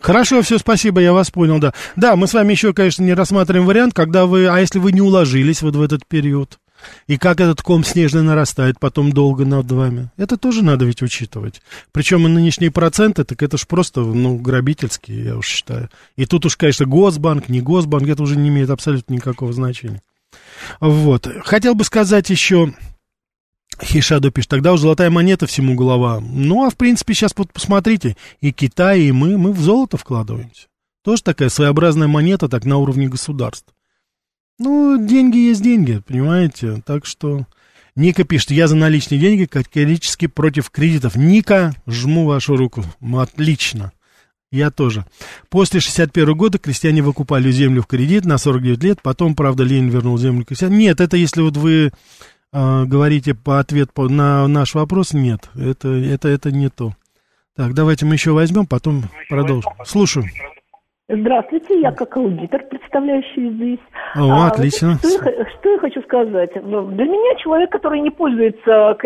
Хорошо, 0.00 0.40
все, 0.42 0.58
спасибо, 0.58 1.00
я 1.00 1.12
вас 1.12 1.30
понял, 1.30 1.58
да. 1.58 1.72
Да, 1.96 2.16
мы 2.16 2.26
с 2.26 2.34
вами 2.34 2.52
еще, 2.52 2.72
конечно, 2.72 3.02
не 3.02 3.14
рассматриваем 3.14 3.66
вариант, 3.66 3.94
когда 3.94 4.26
вы, 4.26 4.46
а 4.46 4.58
если 4.60 4.78
вы 4.78 4.92
не 4.92 5.00
уложились 5.00 5.62
вот 5.62 5.74
в 5.74 5.82
этот 5.82 6.06
период? 6.06 6.58
И 7.06 7.18
как 7.18 7.40
этот 7.40 7.62
ком 7.62 7.84
снежный 7.84 8.22
нарастает 8.22 8.78
потом 8.78 9.12
долго 9.12 9.44
над 9.44 9.70
вами. 9.70 10.10
Это 10.16 10.36
тоже 10.36 10.62
надо 10.62 10.84
ведь 10.84 11.02
учитывать. 11.02 11.62
Причем 11.92 12.26
и 12.26 12.30
нынешние 12.30 12.70
проценты, 12.70 13.24
так 13.24 13.42
это 13.42 13.58
ж 13.58 13.66
просто, 13.66 14.00
ну, 14.00 14.36
грабительские, 14.36 15.24
я 15.24 15.36
уж 15.36 15.46
считаю. 15.46 15.90
И 16.16 16.26
тут 16.26 16.46
уж, 16.46 16.56
конечно, 16.56 16.86
Госбанк, 16.86 17.48
не 17.48 17.60
Госбанк, 17.60 18.08
это 18.08 18.22
уже 18.22 18.36
не 18.36 18.48
имеет 18.48 18.70
абсолютно 18.70 19.14
никакого 19.14 19.52
значения. 19.52 20.02
Вот. 20.80 21.28
Хотел 21.44 21.74
бы 21.74 21.84
сказать 21.84 22.30
еще... 22.30 22.74
Хишаду 23.82 24.30
пишет, 24.30 24.50
тогда 24.50 24.72
уж 24.72 24.80
золотая 24.80 25.10
монета 25.10 25.46
всему 25.46 25.74
голова. 25.74 26.20
Ну, 26.20 26.64
а 26.64 26.70
в 26.70 26.76
принципе, 26.76 27.12
сейчас 27.12 27.32
вот 27.36 27.52
посмотрите, 27.52 28.16
и 28.40 28.52
Китай, 28.52 29.00
и 29.00 29.12
мы, 29.12 29.36
мы 29.36 29.52
в 29.52 29.58
золото 29.58 29.96
вкладываемся. 29.96 30.68
Тоже 31.02 31.24
такая 31.24 31.48
своеобразная 31.48 32.06
монета, 32.06 32.48
так 32.48 32.64
на 32.64 32.76
уровне 32.76 33.08
государств. 33.08 33.74
Ну, 34.58 35.04
деньги 35.04 35.38
есть 35.38 35.62
деньги, 35.62 36.00
понимаете? 36.06 36.82
Так 36.86 37.06
что 37.06 37.46
Ника 37.96 38.24
пишет, 38.24 38.50
я 38.50 38.68
за 38.68 38.76
наличные 38.76 39.20
деньги 39.20 39.44
категорически 39.44 40.26
против 40.26 40.70
кредитов. 40.70 41.16
Ника, 41.16 41.74
жму 41.86 42.26
вашу 42.26 42.56
руку. 42.56 42.84
Отлично. 43.14 43.92
Я 44.50 44.70
тоже. 44.70 45.04
После 45.48 45.80
61 45.80 46.36
года 46.36 46.58
крестьяне 46.58 47.02
выкупали 47.02 47.50
землю 47.50 47.82
в 47.82 47.86
кредит 47.86 48.24
на 48.24 48.38
49 48.38 48.84
лет, 48.84 49.02
потом, 49.02 49.34
правда, 49.34 49.64
Ленин 49.64 49.88
вернул 49.88 50.16
землю 50.16 50.44
крестьянам. 50.44 50.78
Нет, 50.78 51.00
это 51.00 51.16
если 51.16 51.42
вот 51.42 51.56
вы 51.56 51.90
э, 52.52 52.84
говорите 52.84 53.34
по 53.34 53.58
ответ 53.58 53.92
по, 53.92 54.08
на 54.08 54.46
наш 54.46 54.74
вопрос, 54.74 55.12
нет, 55.12 55.50
это, 55.56 55.88
это, 55.88 56.28
это 56.28 56.52
не 56.52 56.68
то. 56.68 56.94
Так, 57.56 57.74
давайте 57.74 58.06
мы 58.06 58.14
еще 58.14 58.30
возьмем, 58.30 58.66
потом 58.66 59.04
продолжим. 59.28 59.72
Слушаю. 59.84 60.26
Здравствуйте, 61.06 61.80
я 61.80 61.92
как 61.92 62.16
аудитор, 62.16 62.64
представляющий 62.64 63.50
здесь. 63.50 63.78
О, 64.14 64.30
а, 64.30 64.46
отлично. 64.46 64.94
Что 64.94 65.28
я, 65.28 65.44
что 65.44 65.68
я 65.68 65.78
хочу 65.78 66.00
сказать? 66.00 66.50
Ну, 66.62 66.86
для 66.92 67.04
меня 67.04 67.34
человек, 67.42 67.70
который 67.70 68.00
не 68.00 68.08
пользуется 68.08 68.96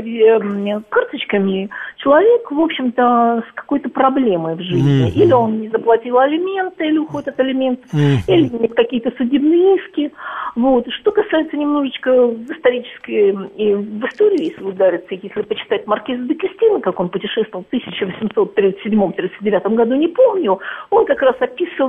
карточками, 0.90 1.68
человек, 1.96 2.53
в 2.53 2.61
общем-то, 2.61 3.42
с 3.51 3.55
какой-то 3.55 3.88
проблемой 3.88 4.55
в 4.55 4.61
жизни. 4.61 5.09
Mm-hmm. 5.09 5.24
Или 5.24 5.32
он 5.32 5.61
не 5.61 5.68
заплатил 5.70 6.20
алименты, 6.20 6.86
или 6.86 6.99
уходит 6.99 7.28
от 7.28 7.40
алиментов, 7.40 7.92
mm-hmm. 7.92 8.28
или 8.28 8.49
нет 8.62 8.74
какие-то 8.74 9.11
судебные 9.16 9.78
иски. 9.78 10.12
Вот. 10.55 10.86
Что 11.01 11.11
касается 11.11 11.57
немножечко 11.57 12.28
в 12.28 12.49
исторической 12.53 13.36
и 13.57 13.74
в 13.74 14.07
истории, 14.07 14.51
если 14.51 14.62
удариться, 14.62 15.14
если 15.14 15.42
почитать 15.42 15.84
Маркиза 15.88 16.22
де 16.22 16.34
Кристина, 16.34 16.80
как 16.80 17.01
он 17.01 17.09
путешествовал 17.09 17.64
в 17.68 17.74
1837-39 17.74 19.74
году, 19.74 19.96
не 19.96 20.09
помню, 20.09 20.61
он 20.90 21.07
как 21.07 21.22
раз 21.22 21.34
описывал, 21.40 21.88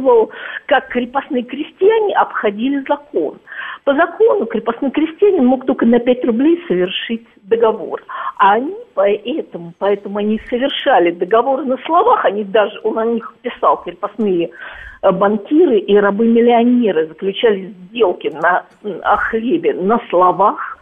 как 0.65 0.87
крепостные 0.89 1.43
крестьяне 1.43 2.15
обходили 2.15 2.83
закон. 2.87 3.39
По 3.83 3.93
закону 3.95 4.45
крепостной 4.45 4.91
крестьянин 4.91 5.45
мог 5.45 5.65
только 5.65 5.85
на 5.85 5.99
5 5.99 6.25
рублей 6.25 6.63
совершить 6.67 7.25
договор. 7.43 8.03
А 8.37 8.53
они 8.53 8.75
поэтому, 8.93 9.73
поэтому 9.77 10.19
они 10.19 10.39
совершали 10.49 11.11
договоры 11.11 11.65
на 11.65 11.77
словах, 11.85 12.25
они 12.25 12.43
даже, 12.43 12.79
он 12.83 12.99
о 12.99 13.05
них 13.05 13.33
писал, 13.41 13.81
крепостные 13.83 14.51
банкиры 15.01 15.79
и 15.79 15.95
рабы-миллионеры 15.95 17.07
заключали 17.07 17.73
сделки 17.89 18.27
на, 18.27 18.65
о 19.03 19.17
хлебе 19.17 19.73
на 19.73 19.99
словах, 20.09 20.77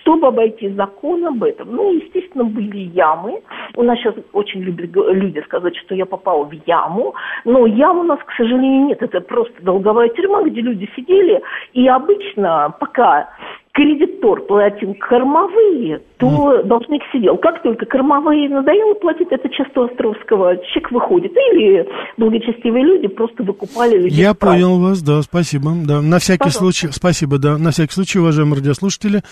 чтобы 0.00 0.28
обойти 0.28 0.68
закон 0.70 1.24
об 1.26 1.42
этом. 1.44 1.74
Ну, 1.74 1.92
естественно, 1.92 2.44
были 2.44 2.90
ямы. 2.94 3.42
У 3.76 3.82
нас 3.82 3.98
сейчас 3.98 4.14
очень 4.32 4.60
любят 4.60 4.90
люди 4.94 5.40
сказать, 5.40 5.76
что 5.76 5.94
я 5.94 6.06
попал 6.06 6.44
в 6.44 6.52
яму. 6.66 7.14
Но 7.44 7.66
ям 7.66 7.98
у 7.98 8.02
нас, 8.02 8.18
к 8.24 8.32
сожалению, 8.36 8.86
нет. 8.86 9.02
Это 9.02 9.20
просто 9.20 9.62
долговая 9.62 10.08
тюрьма, 10.10 10.42
где 10.42 10.60
люди 10.60 10.88
сидели. 10.96 11.42
И 11.72 11.86
обычно, 11.88 12.74
пока 12.78 13.28
кредитор 13.72 14.42
платил 14.42 14.94
кормовые, 14.94 16.02
то 16.18 16.26
mm. 16.26 16.64
должник 16.64 17.02
сидел. 17.12 17.38
Как 17.38 17.62
только 17.62 17.86
кормовые 17.86 18.48
надоело 18.48 18.94
платить, 18.94 19.28
это 19.30 19.48
часто 19.48 19.84
Островского, 19.84 20.56
чек 20.74 20.90
выходит. 20.90 21.32
Или 21.32 21.88
благочестивые 22.18 22.84
люди 22.84 23.08
просто 23.08 23.42
выкупали 23.42 23.96
людей. 23.96 24.22
Я 24.22 24.34
понял 24.34 24.78
вас, 24.78 25.02
да, 25.02 25.22
спасибо. 25.22 25.72
Да, 25.86 26.02
на 26.02 26.18
всякий 26.18 26.44
Пожалуйста. 26.44 26.60
случай, 26.60 26.88
спасибо, 26.92 27.38
да, 27.38 27.56
на 27.56 27.70
всякий 27.70 27.92
случай, 27.92 28.18
уважаемые 28.18 28.58
радиослушатели, 28.58 29.22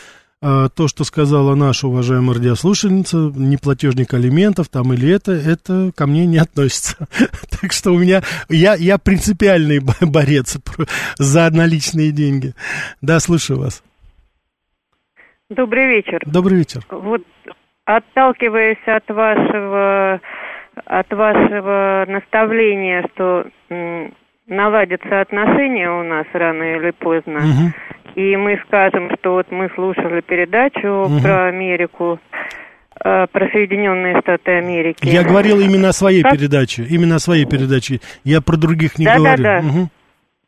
а, 0.43 0.70
то, 0.70 0.88
что 0.88 1.05
сказала 1.05 1.55
наша 1.55 1.86
уважаемая 1.86 2.36
радиослушательница, 2.36 3.30
неплатежник 3.36 4.14
алиментов 4.14 4.70
там 4.70 4.95
или 4.95 5.11
это, 5.11 5.32
это 5.32 5.93
ко 5.95 6.07
мне 6.07 6.24
не 6.24 6.38
относится. 6.38 6.97
так 7.61 7.72
что 7.72 7.91
у 7.91 7.99
меня, 7.99 8.22
я, 8.49 8.74
я 8.74 8.97
принципиальный 8.97 9.80
борец 10.01 10.57
за 11.18 11.51
наличные 11.51 12.11
деньги. 12.11 12.55
Да, 13.03 13.20
слушаю 13.20 13.59
вас. 13.59 13.82
Добрый 15.51 15.86
вечер. 15.88 16.20
Добрый 16.24 16.59
вечер. 16.59 16.80
Вот 16.90 17.22
отталкиваясь 17.84 18.86
от 18.86 19.09
вашего 19.09 20.20
от 20.84 21.12
вашего 21.12 22.05
наставления, 22.09 23.05
что 23.12 23.46
м, 23.68 24.14
наладятся 24.46 25.20
отношения 25.20 25.90
у 25.90 26.05
нас 26.05 26.26
рано 26.32 26.76
или 26.76 26.92
поздно, 26.92 27.38
угу. 27.38 27.72
и 28.14 28.36
мы 28.36 28.61
скажем, 28.66 29.11
что 29.18 29.32
вот 29.32 29.51
мы 29.51 29.68
слушали 29.74 30.20
передачу 30.20 30.88
угу. 30.88 31.20
про 31.20 31.48
Америку, 31.48 32.20
э, 33.05 33.26
про 33.26 33.48
Соединенные 33.51 34.20
Штаты 34.20 34.53
Америки. 34.53 34.98
Я 35.03 35.24
говорил 35.24 35.59
именно 35.59 35.88
о 35.88 35.92
своей 35.92 36.22
как... 36.22 36.32
передаче, 36.32 36.84
именно 36.84 37.16
о 37.16 37.18
своей 37.18 37.44
передаче. 37.44 37.98
Я 38.22 38.40
про 38.40 38.57
других 38.57 38.98
не 38.98 39.07
да, 39.07 39.16
говорю. 39.16 39.42
Да, 39.42 39.61
да. 39.61 39.66
Угу. 39.66 39.88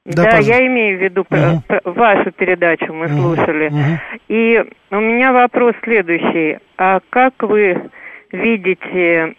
Да, 0.04 0.24
да 0.24 0.38
я 0.38 0.66
имею 0.66 0.98
в 0.98 1.02
виду 1.02 1.20
угу. 1.30 1.62
вашу 1.84 2.32
передачу 2.32 2.92
мы 2.92 3.06
угу. 3.06 3.14
слушали. 3.14 3.68
Угу. 3.68 4.22
И 4.28 4.64
у 4.90 5.00
меня 5.00 5.32
вопрос 5.32 5.74
следующий. 5.84 6.58
А 6.76 7.00
как 7.10 7.34
вы 7.42 7.90
видите, 8.32 9.34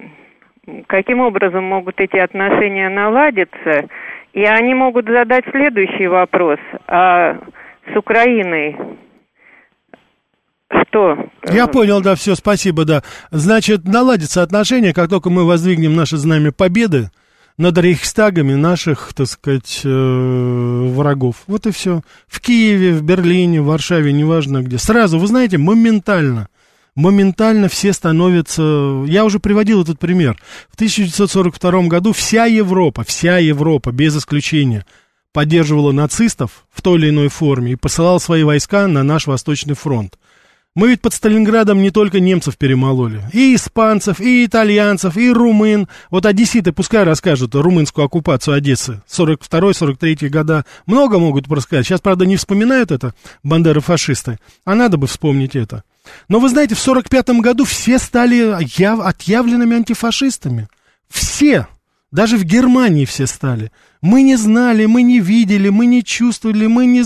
каким 0.88 1.20
образом 1.20 1.66
могут 1.66 2.00
эти 2.00 2.18
отношения 2.18 2.90
наладиться? 2.90 3.90
И 4.32 4.44
они 4.44 4.74
могут 4.74 5.08
задать 5.08 5.44
следующий 5.52 6.08
вопрос. 6.08 6.60
А 6.88 7.38
с 7.92 7.98
Украиной 7.98 8.78
что? 10.88 11.18
Я 11.52 11.68
понял, 11.68 12.02
да, 12.02 12.16
все, 12.16 12.36
спасибо, 12.36 12.86
да. 12.86 13.04
Значит, 13.32 13.86
наладятся 13.86 14.42
отношения, 14.42 14.94
как 14.94 15.10
только 15.10 15.30
мы 15.30 15.46
воздвигнем 15.46 15.96
наше 15.96 16.18
знамя 16.18 16.52
победы, 16.52 17.10
над 17.58 17.78
рейхстагами 17.78 18.54
наших, 18.56 19.14
так 19.14 19.28
сказать, 19.28 19.82
э, 19.84 20.90
врагов. 20.94 21.44
Вот 21.48 21.68
и 21.68 21.72
все. 21.72 22.02
В 22.28 22.42
Киеве, 22.42 22.94
в 22.94 23.04
Берлине, 23.04 23.62
в 23.62 23.66
Варшаве, 23.66 24.12
неважно 24.12 24.62
где. 24.64 24.78
Сразу, 24.78 25.20
вы 25.20 25.28
знаете, 25.28 25.58
моментально, 25.58 26.48
моментально 26.96 27.70
все 27.70 27.94
становятся... 27.94 29.04
Я 29.08 29.26
уже 29.26 29.40
приводил 29.40 29.84
этот 29.84 30.00
пример. 30.00 30.40
В 30.70 30.76
1942 30.76 31.84
году 31.84 32.12
вся 32.12 32.46
Европа, 32.46 33.04
вся 33.04 33.38
Европа, 33.38 33.92
без 33.92 34.18
исключения, 34.18 34.86
поддерживала 35.32 35.92
нацистов 35.92 36.66
в 36.72 36.82
той 36.82 36.98
или 36.98 37.10
иной 37.10 37.28
форме 37.28 37.74
и 37.74 37.76
посылала 37.76 38.20
свои 38.20 38.44
войска 38.44 38.88
на 38.88 39.04
наш 39.04 39.28
Восточный 39.28 39.76
фронт. 39.76 40.18
Мы 40.76 40.90
ведь 40.90 41.02
под 41.02 41.14
Сталинградом 41.14 41.84
не 41.84 41.92
только 41.92 42.20
немцев 42.20 42.58
перемололи, 42.58 43.22
и 43.32 43.54
испанцев, 43.54 44.20
и 44.20 44.44
итальянцев, 44.44 45.18
и 45.18 45.32
румын. 45.32 45.88
Вот 46.10 46.26
одесситы 46.26 46.72
пускай 46.72 47.04
расскажут 47.04 47.54
румынскую 47.54 48.06
оккупацию 48.06 48.56
Одессы 48.56 49.04
42-43 49.08 50.30
года. 50.30 50.66
Много 50.88 51.20
могут 51.20 51.48
рассказать. 51.52 51.86
Сейчас, 51.86 52.02
правда, 52.02 52.26
не 52.26 52.38
вспоминают 52.38 52.92
это 52.92 53.14
бандеры-фашисты, 53.44 54.40
а 54.66 54.74
надо 54.74 54.98
бы 54.98 55.06
вспомнить 55.06 55.56
это. 55.56 55.84
Но 56.28 56.40
вы 56.40 56.50
знаете, 56.50 56.74
в 56.74 56.80
45 56.80 57.30
году 57.40 57.66
все 57.66 58.00
стали 58.00 58.58
яв... 58.80 59.00
отъявленными 59.00 59.76
антифашистами. 59.76 60.68
Все. 61.08 61.68
Даже 62.12 62.36
в 62.36 62.46
Германии 62.46 63.06
все 63.06 63.28
стали. 63.28 63.72
Мы 64.04 64.22
не 64.24 64.36
знали, 64.36 64.86
мы 64.86 65.02
не 65.02 65.22
видели, 65.22 65.70
мы 65.70 65.86
не 65.86 66.04
чувствовали, 66.04 66.68
мы 66.68 66.86
не... 66.88 67.04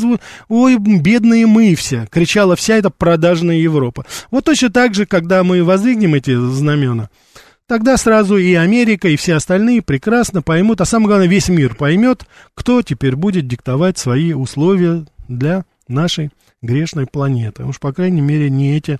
Ой, 0.49 0.77
бедные 0.79 1.45
мы 1.45 1.75
все, 1.75 2.07
кричала 2.09 2.55
вся 2.55 2.77
эта 2.77 2.89
продажная 2.89 3.57
Европа. 3.57 4.03
Вот 4.31 4.45
точно 4.45 4.71
так 4.71 4.95
же, 4.95 5.05
когда 5.05 5.43
мы 5.43 5.63
воздвигнем 5.63 6.15
эти 6.15 6.35
знамена, 6.35 7.11
тогда 7.67 7.97
сразу 7.97 8.37
и 8.37 8.51
Америка, 8.55 9.09
и 9.09 9.15
все 9.15 9.35
остальные 9.35 9.83
прекрасно 9.83 10.41
поймут, 10.41 10.81
а 10.81 10.85
самое 10.85 11.09
главное, 11.09 11.27
весь 11.27 11.49
мир 11.49 11.75
поймет, 11.75 12.25
кто 12.55 12.81
теперь 12.81 13.15
будет 13.15 13.47
диктовать 13.47 13.99
свои 13.99 14.33
условия 14.33 15.05
для 15.27 15.65
нашей 15.87 16.31
грешной 16.63 17.05
планеты. 17.05 17.63
Уж, 17.63 17.79
по 17.79 17.93
крайней 17.93 18.21
мере, 18.21 18.49
не 18.49 18.75
эти 18.75 18.97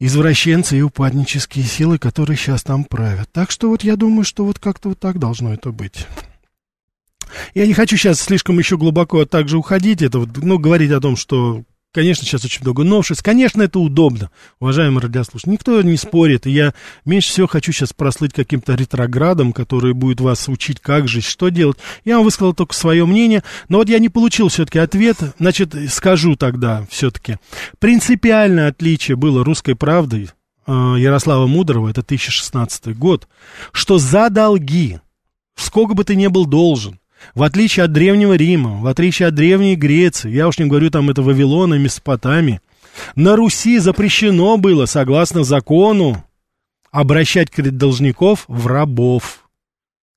извращенцы 0.00 0.76
и 0.76 0.82
упаднические 0.82 1.64
силы, 1.64 1.96
которые 1.96 2.36
сейчас 2.36 2.62
там 2.62 2.84
правят. 2.84 3.30
Так 3.32 3.50
что 3.50 3.70
вот 3.70 3.84
я 3.84 3.96
думаю, 3.96 4.24
что 4.24 4.44
вот 4.44 4.58
как-то 4.58 4.90
вот 4.90 5.00
так 5.00 5.18
должно 5.18 5.54
это 5.54 5.72
быть. 5.72 6.06
Я 7.54 7.66
не 7.66 7.74
хочу 7.74 7.96
сейчас 7.96 8.20
слишком 8.20 8.58
еще 8.58 8.76
глубоко 8.76 9.24
также 9.24 9.58
уходить, 9.58 10.02
это 10.02 10.20
вот, 10.20 10.30
ну, 10.36 10.58
говорить 10.58 10.90
о 10.90 11.00
том, 11.00 11.16
что, 11.16 11.62
конечно, 11.92 12.24
сейчас 12.24 12.44
очень 12.44 12.62
много 12.62 12.84
новшеств, 12.84 13.22
конечно, 13.22 13.62
это 13.62 13.78
удобно, 13.78 14.30
уважаемые 14.60 15.02
радиослушатели, 15.02 15.52
никто 15.52 15.82
не 15.82 15.96
спорит, 15.96 16.46
и 16.46 16.50
я 16.50 16.74
меньше 17.04 17.30
всего 17.30 17.46
хочу 17.46 17.72
сейчас 17.72 17.92
прослыть 17.92 18.32
каким-то 18.32 18.74
ретроградом, 18.74 19.52
который 19.52 19.92
будет 19.92 20.20
вас 20.20 20.48
учить, 20.48 20.80
как 20.80 21.08
жить, 21.08 21.24
что 21.24 21.48
делать. 21.48 21.78
Я 22.04 22.16
вам 22.16 22.24
высказал 22.24 22.54
только 22.54 22.74
свое 22.74 23.06
мнение, 23.06 23.42
но 23.68 23.78
вот 23.78 23.88
я 23.88 23.98
не 23.98 24.08
получил 24.08 24.48
все-таки 24.48 24.78
ответ, 24.78 25.16
значит, 25.38 25.74
скажу 25.90 26.36
тогда 26.36 26.86
все-таки. 26.90 27.36
Принципиальное 27.78 28.68
отличие 28.68 29.16
было 29.16 29.44
русской 29.44 29.74
правды 29.74 30.28
э, 30.66 30.72
Ярослава 30.98 31.46
Мудрого, 31.46 31.88
это 31.88 32.02
2016 32.02 32.96
год, 32.96 33.28
что 33.72 33.98
за 33.98 34.30
долги, 34.30 35.00
сколько 35.56 35.94
бы 35.94 36.04
ты 36.04 36.16
ни 36.16 36.26
был 36.26 36.46
должен, 36.46 36.98
в 37.34 37.42
отличие 37.42 37.84
от 37.84 37.92
Древнего 37.92 38.34
Рима, 38.34 38.80
в 38.80 38.86
отличие 38.86 39.28
от 39.28 39.34
Древней 39.34 39.76
Греции, 39.76 40.30
я 40.30 40.48
уж 40.48 40.58
не 40.58 40.66
говорю 40.66 40.90
там 40.90 41.10
это 41.10 41.22
Вавилона, 41.22 41.74
Месопотамия, 41.74 42.60
на 43.16 43.36
Руси 43.36 43.78
запрещено 43.78 44.56
было, 44.56 44.86
согласно 44.86 45.44
закону, 45.44 46.24
обращать 46.90 47.50
должников 47.76 48.44
в 48.48 48.66
рабов. 48.66 49.48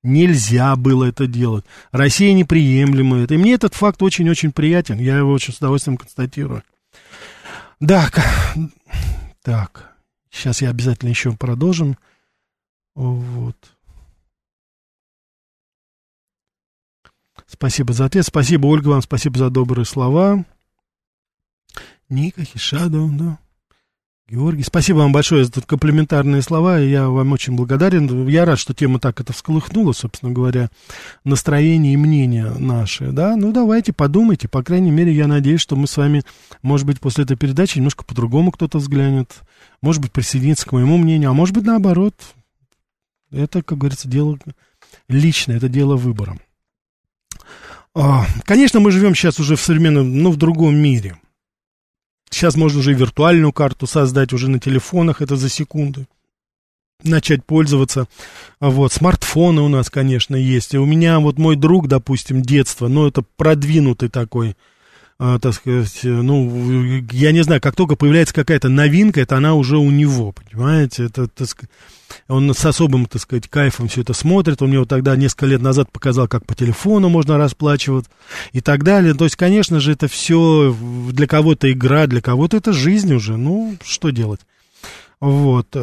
Нельзя 0.04 0.76
было 0.76 1.06
это 1.06 1.26
делать. 1.26 1.66
Россия 1.92 2.34
неприемлема 2.34 3.24
это. 3.24 3.34
И 3.34 3.38
мне 3.38 3.54
этот 3.54 3.74
факт 3.74 4.02
очень-очень 4.02 4.52
приятен. 4.52 5.00
Я 5.00 5.18
его 5.18 5.32
очень 5.32 5.54
с 5.54 5.58
удовольствием 5.58 5.98
констатирую. 5.98 6.64
Да, 7.80 8.10
так, 9.44 9.96
сейчас 10.30 10.62
я 10.62 10.70
обязательно 10.70 11.10
еще 11.10 11.32
продолжим. 11.34 11.98
Вот. 12.96 13.58
Спасибо 17.48 17.94
за 17.94 18.06
ответ. 18.06 18.26
Спасибо, 18.26 18.68
Ольга, 18.68 18.90
вам 18.90 19.02
спасибо 19.02 19.38
за 19.40 19.50
добрые 19.50 19.86
слова. 19.86 20.46
Ника 22.10 22.44
Хишадо, 22.44 23.08
да. 23.12 23.40
Георгий, 24.30 24.64
спасибо 24.64 24.98
вам 24.98 25.14
большое 25.14 25.46
за 25.46 25.62
комплиментарные 25.62 26.42
слова, 26.42 26.80
я 26.80 27.08
вам 27.08 27.32
очень 27.32 27.56
благодарен. 27.56 28.28
Я 28.28 28.44
рад, 28.44 28.60
что 28.60 28.74
тема 28.74 29.00
так 29.00 29.22
это 29.22 29.32
всколыхнула, 29.32 29.94
собственно 29.94 30.34
говоря, 30.34 30.70
настроение 31.24 31.94
и 31.94 31.98
мнение 31.98 32.50
наши, 32.60 33.12
да. 33.14 33.38
Ну, 33.38 33.54
давайте 33.54 33.94
подумайте, 33.94 34.50
по 34.50 34.64
крайней 34.64 34.92
мере, 34.92 35.14
я 35.14 35.28
надеюсь, 35.28 35.62
что 35.62 35.78
мы 35.78 35.88
с 35.88 35.96
вами, 35.96 36.24
может 36.62 36.86
быть, 36.86 37.00
после 37.00 37.24
этой 37.24 37.38
передачи 37.38 37.78
немножко 37.78 38.04
по-другому 38.04 38.52
кто-то 38.52 38.80
взглянет, 38.80 39.34
может 39.82 40.02
быть, 40.02 40.12
присоединится 40.12 40.66
к 40.66 40.74
моему 40.74 40.98
мнению, 40.98 41.30
а 41.30 41.34
может 41.34 41.56
быть, 41.56 41.64
наоборот. 41.64 42.14
Это, 43.32 43.64
как 43.64 43.78
говорится, 43.78 44.10
дело 44.10 44.38
личное, 45.08 45.56
это 45.56 45.70
дело 45.70 45.96
выбора. 45.96 46.38
А, 48.00 48.28
конечно, 48.44 48.80
мы 48.80 48.92
живем 48.92 49.16
сейчас 49.16 49.40
уже 49.40 49.56
в 49.56 49.62
современном, 49.62 50.18
ну, 50.22 50.32
в 50.32 50.38
другом 50.38 50.76
мире– 50.76 51.18
Сейчас 52.30 52.56
можно 52.56 52.80
уже 52.80 52.92
и 52.92 52.96
виртуальную 52.96 53.54
карту 53.54 53.88
создать 53.88 54.34
уже 54.34 54.50
на 54.50 54.60
телефонах, 54.60 55.22
это 55.22 55.36
за 55.36 55.50
секунды. 55.50 56.08
Начать 57.04 57.46
пользоваться. 57.46 58.08
Вот, 58.60 58.92
смартфоны 58.92 59.62
у 59.62 59.68
нас, 59.70 59.90
конечно, 59.90 60.36
есть. 60.36 60.74
И 60.74 60.78
у 60.78 60.86
меня 60.86 61.20
вот 61.20 61.38
мой 61.38 61.56
друг, 61.56 61.88
допустим, 61.88 62.42
детства, 62.42 62.88
ну, 62.88 63.08
это 63.08 63.24
продвинутый 63.38 64.10
такой 64.10 64.50
а, 64.50 64.56
так 65.18 65.54
сказать, 65.54 66.00
ну, 66.04 67.04
я 67.12 67.32
не 67.32 67.44
знаю, 67.44 67.60
как 67.60 67.76
только 67.76 67.96
появляется 67.96 68.36
какая-то 68.36 68.70
новинка, 68.70 69.22
это 69.22 69.38
она 69.38 69.56
уже 69.56 69.78
у 69.78 69.90
него, 69.90 70.32
понимаете, 70.32 71.06
это, 71.06 71.28
так 71.28 71.48
сказать, 71.48 71.72
он 72.28 72.54
с 72.54 72.64
особым, 72.64 73.08
так 73.08 73.22
сказать, 73.22 73.48
кайфом 73.48 73.88
все 73.88 74.02
это 74.02 74.14
смотрит, 74.14 74.62
он 74.62 74.70
мне 74.70 74.80
вот 74.80 74.90
тогда 74.90 75.16
несколько 75.16 75.48
лет 75.48 75.62
назад 75.62 75.92
показал, 75.92 76.28
как 76.28 76.46
по 76.46 76.54
телефону 76.54 77.10
можно 77.10 77.38
расплачиваться 77.40 78.12
и 78.52 78.62
так 78.62 78.84
далее, 78.84 79.16
то 79.16 79.24
есть, 79.24 79.36
конечно 79.36 79.80
же, 79.80 79.94
это 79.94 80.08
все 80.08 80.76
для 81.12 81.26
кого-то 81.26 81.72
игра, 81.72 82.06
для 82.06 82.22
кого-то 82.22 82.58
это 82.58 82.72
жизнь 82.72 83.14
уже, 83.14 83.38
ну, 83.38 83.76
что 83.84 84.12
делать. 84.12 84.42
Вот. 85.20 85.76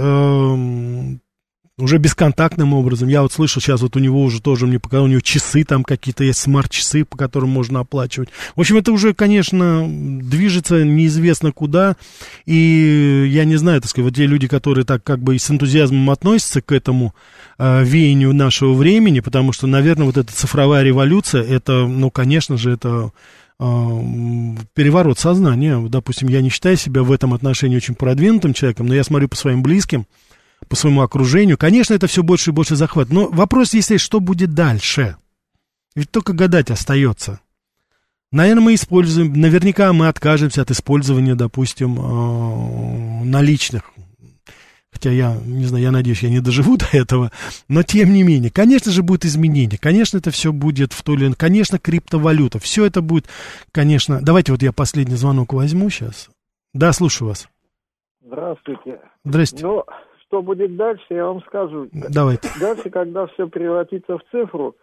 Уже 1.76 1.98
бесконтактным 1.98 2.72
образом. 2.72 3.08
Я 3.08 3.22
вот 3.22 3.32
слышал, 3.32 3.60
сейчас 3.60 3.80
вот 3.80 3.96
у 3.96 3.98
него 3.98 4.22
уже 4.22 4.40
тоже 4.40 4.68
мне 4.68 4.78
показал, 4.78 5.06
у 5.06 5.08
него 5.08 5.20
часы 5.20 5.64
там 5.64 5.82
какие-то 5.82 6.22
есть, 6.22 6.38
смарт-часы, 6.38 7.04
по 7.04 7.16
которым 7.16 7.50
можно 7.50 7.80
оплачивать. 7.80 8.28
В 8.54 8.60
общем, 8.60 8.76
это 8.76 8.92
уже, 8.92 9.12
конечно, 9.12 9.84
движется 9.84 10.84
неизвестно 10.84 11.50
куда. 11.50 11.96
И 12.46 13.28
я 13.28 13.44
не 13.44 13.56
знаю, 13.56 13.80
так 13.80 13.90
сказать, 13.90 14.10
вот 14.10 14.16
те 14.16 14.26
люди, 14.26 14.46
которые 14.46 14.84
так 14.84 15.02
как 15.02 15.18
бы 15.18 15.36
с 15.36 15.50
энтузиазмом 15.50 16.10
относятся 16.10 16.62
к 16.62 16.70
этому 16.70 17.12
э, 17.58 17.82
веянию 17.82 18.32
нашего 18.32 18.72
времени, 18.72 19.18
потому 19.18 19.50
что, 19.50 19.66
наверное, 19.66 20.06
вот 20.06 20.16
эта 20.16 20.32
цифровая 20.32 20.84
революция, 20.84 21.42
это, 21.42 21.88
ну, 21.88 22.08
конечно 22.08 22.56
же, 22.56 22.70
это 22.70 23.10
э, 23.58 23.64
переворот 24.74 25.18
сознания. 25.18 25.84
Допустим, 25.88 26.28
я 26.28 26.40
не 26.40 26.50
считаю 26.50 26.76
себя 26.76 27.02
в 27.02 27.10
этом 27.10 27.34
отношении 27.34 27.76
очень 27.76 27.96
продвинутым 27.96 28.54
человеком, 28.54 28.86
но 28.86 28.94
я 28.94 29.02
смотрю 29.02 29.26
по 29.26 29.34
своим 29.34 29.60
близким, 29.60 30.06
по 30.68 30.76
своему 30.76 31.02
окружению. 31.02 31.58
Конечно, 31.58 31.94
это 31.94 32.06
все 32.06 32.22
больше 32.22 32.50
и 32.50 32.52
больше 32.52 32.76
захват. 32.76 33.10
Но 33.10 33.28
вопрос 33.28 33.74
есть, 33.74 34.00
что 34.00 34.20
будет 34.20 34.54
дальше. 34.54 35.16
Ведь 35.94 36.10
только 36.10 36.32
гадать 36.32 36.70
остается. 36.70 37.40
Наверное, 38.32 38.64
мы 38.64 38.74
используем, 38.74 39.32
наверняка 39.32 39.92
мы 39.92 40.08
откажемся 40.08 40.62
от 40.62 40.70
использования, 40.72 41.36
допустим, 41.36 42.00
э, 42.00 43.24
наличных. 43.24 43.92
Хотя 44.90 45.10
я, 45.10 45.36
не 45.44 45.66
знаю, 45.66 45.84
я 45.84 45.90
надеюсь, 45.90 46.22
я 46.22 46.30
не 46.30 46.40
доживу 46.40 46.76
до 46.76 46.86
этого. 46.92 47.30
Но 47.68 47.82
тем 47.82 48.12
не 48.12 48.22
менее, 48.22 48.50
конечно 48.50 48.90
же, 48.90 49.02
будет 49.02 49.24
изменение. 49.24 49.78
Конечно, 49.78 50.18
это 50.18 50.30
все 50.30 50.52
будет 50.52 50.92
в 50.92 51.02
то 51.02 51.14
или 51.14 51.26
иное. 51.26 51.34
Конечно, 51.34 51.78
криптовалюта. 51.78 52.58
Все 52.58 52.84
это 52.84 53.02
будет, 53.02 53.26
конечно. 53.70 54.20
Давайте 54.22 54.52
вот 54.52 54.62
я 54.62 54.72
последний 54.72 55.16
звонок 55.16 55.52
возьму 55.52 55.90
сейчас. 55.90 56.28
Да, 56.72 56.92
слушаю 56.92 57.28
вас. 57.28 57.48
Здравствуйте. 58.24 59.00
Здрасте. 59.24 59.64
Ну, 59.64 59.84
что 60.34 60.42
будет 60.42 60.74
дальше, 60.76 61.04
я 61.10 61.26
вам 61.26 61.40
скажу. 61.42 61.88
Давайте. 61.92 62.48
Дальше, 62.60 62.90
когда 62.90 63.26
все 63.28 63.46
превратится 63.46 64.18
в 64.18 64.22
цифру, 64.32 64.74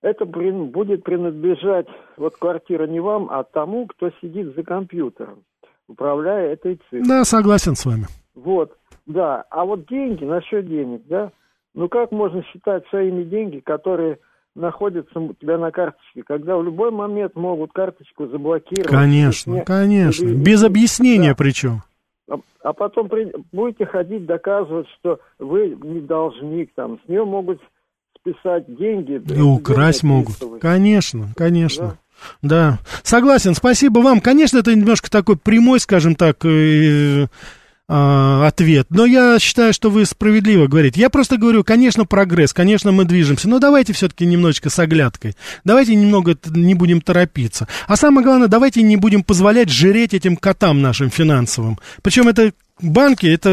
это 0.00 0.24
будет 0.24 1.04
принадлежать, 1.04 1.86
вот 2.16 2.36
квартира 2.36 2.86
не 2.86 3.00
вам, 3.00 3.28
а 3.30 3.44
тому, 3.44 3.86
кто 3.86 4.10
сидит 4.22 4.54
за 4.56 4.62
компьютером, 4.62 5.42
управляя 5.88 6.54
этой 6.54 6.76
цифрой. 6.88 7.06
Да, 7.06 7.24
согласен 7.24 7.74
с 7.74 7.84
вами. 7.84 8.06
Вот, 8.34 8.72
да. 9.04 9.44
А 9.50 9.66
вот 9.66 9.86
деньги, 9.88 10.24
насчет 10.24 10.66
денег, 10.66 11.02
да, 11.06 11.32
ну 11.74 11.90
как 11.90 12.10
можно 12.10 12.42
считать 12.44 12.86
своими 12.88 13.24
деньги, 13.24 13.58
которые 13.58 14.20
находятся 14.54 15.20
у 15.20 15.34
тебя 15.34 15.58
на 15.58 15.70
карточке, 15.70 16.22
когда 16.26 16.56
в 16.56 16.64
любой 16.64 16.92
момент 16.92 17.36
могут 17.36 17.72
карточку 17.72 18.26
заблокировать. 18.26 18.88
Конечно, 18.88 19.52
не, 19.52 19.64
конечно. 19.64 20.24
Или, 20.24 20.34
Без 20.34 20.64
объяснения 20.64 21.30
да. 21.30 21.36
причем. 21.36 21.82
А, 22.28 22.36
а 22.62 22.72
потом 22.72 23.08
при, 23.08 23.32
будете 23.52 23.86
ходить 23.86 24.26
доказывать, 24.26 24.86
что 24.98 25.20
вы 25.38 25.76
не 25.82 26.00
должник, 26.00 26.72
там, 26.74 27.00
с 27.04 27.08
нее 27.08 27.24
могут 27.24 27.60
списать 28.20 28.66
деньги. 28.66 29.22
И 29.34 29.40
украсть 29.40 30.02
могут. 30.02 30.36
Конечно, 30.60 31.28
конечно. 31.36 31.98
Да? 32.42 32.78
да, 32.78 32.78
согласен, 33.02 33.54
спасибо 33.54 34.00
вам. 34.00 34.20
Конечно, 34.20 34.58
это 34.58 34.74
немножко 34.74 35.10
такой 35.10 35.36
прямой, 35.36 35.80
скажем 35.80 36.14
так, 36.14 36.44
э, 36.44 37.26
ответ. 37.88 38.86
Но 38.90 39.06
я 39.06 39.38
считаю, 39.38 39.72
что 39.72 39.88
вы 39.88 40.04
справедливо 40.04 40.66
говорите. 40.66 41.00
Я 41.00 41.08
просто 41.08 41.38
говорю, 41.38 41.64
конечно, 41.64 42.04
прогресс, 42.04 42.52
конечно, 42.52 42.92
мы 42.92 43.04
движемся, 43.04 43.48
но 43.48 43.58
давайте 43.58 43.94
все-таки 43.94 44.26
немножечко 44.26 44.68
с 44.68 44.78
оглядкой. 44.78 45.34
Давайте 45.64 45.94
немного 45.94 46.36
не 46.50 46.74
будем 46.74 47.00
торопиться. 47.00 47.66
А 47.86 47.96
самое 47.96 48.24
главное, 48.24 48.48
давайте 48.48 48.82
не 48.82 48.96
будем 48.96 49.22
позволять 49.22 49.70
жреть 49.70 50.12
этим 50.12 50.36
котам 50.36 50.82
нашим 50.82 51.10
финансовым. 51.10 51.78
Причем 52.02 52.28
это 52.28 52.52
банки 52.80 53.26
это 53.26 53.48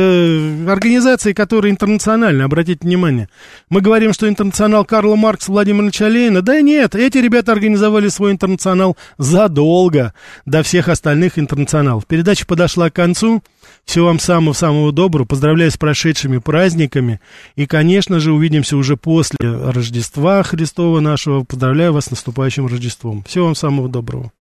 организации, 0.71 1.33
которые 1.33 1.71
интернациональны, 1.71 2.43
обратите 2.43 2.79
внимание. 2.85 3.29
Мы 3.69 3.81
говорим, 3.81 4.13
что 4.13 4.27
интернационал 4.27 4.85
Карла 4.85 5.15
Маркс, 5.15 5.47
Владимира 5.47 6.09
Ленина. 6.09 6.41
Да 6.41 6.61
нет, 6.61 6.95
эти 6.95 7.17
ребята 7.17 7.51
организовали 7.51 8.09
свой 8.09 8.31
интернационал 8.31 8.97
задолго 9.17 10.13
до 10.45 10.63
всех 10.63 10.89
остальных 10.89 11.39
интернационалов. 11.39 12.05
Передача 12.05 12.45
подошла 12.45 12.89
к 12.89 12.95
концу. 12.95 13.41
Всего 13.85 14.07
вам 14.07 14.19
самого-самого 14.19 14.91
доброго. 14.91 15.25
Поздравляю 15.25 15.71
с 15.71 15.77
прошедшими 15.77 16.39
праздниками. 16.39 17.19
И, 17.55 17.65
конечно 17.65 18.19
же, 18.19 18.33
увидимся 18.33 18.77
уже 18.77 18.97
после 18.97 19.37
Рождества 19.41 20.41
Христова 20.43 20.99
нашего. 20.99 21.43
Поздравляю 21.43 21.93
вас 21.93 22.05
с 22.05 22.11
наступающим 22.11 22.67
Рождеством. 22.67 23.23
Всего 23.23 23.45
вам 23.45 23.55
самого 23.55 23.87
доброго. 23.87 24.31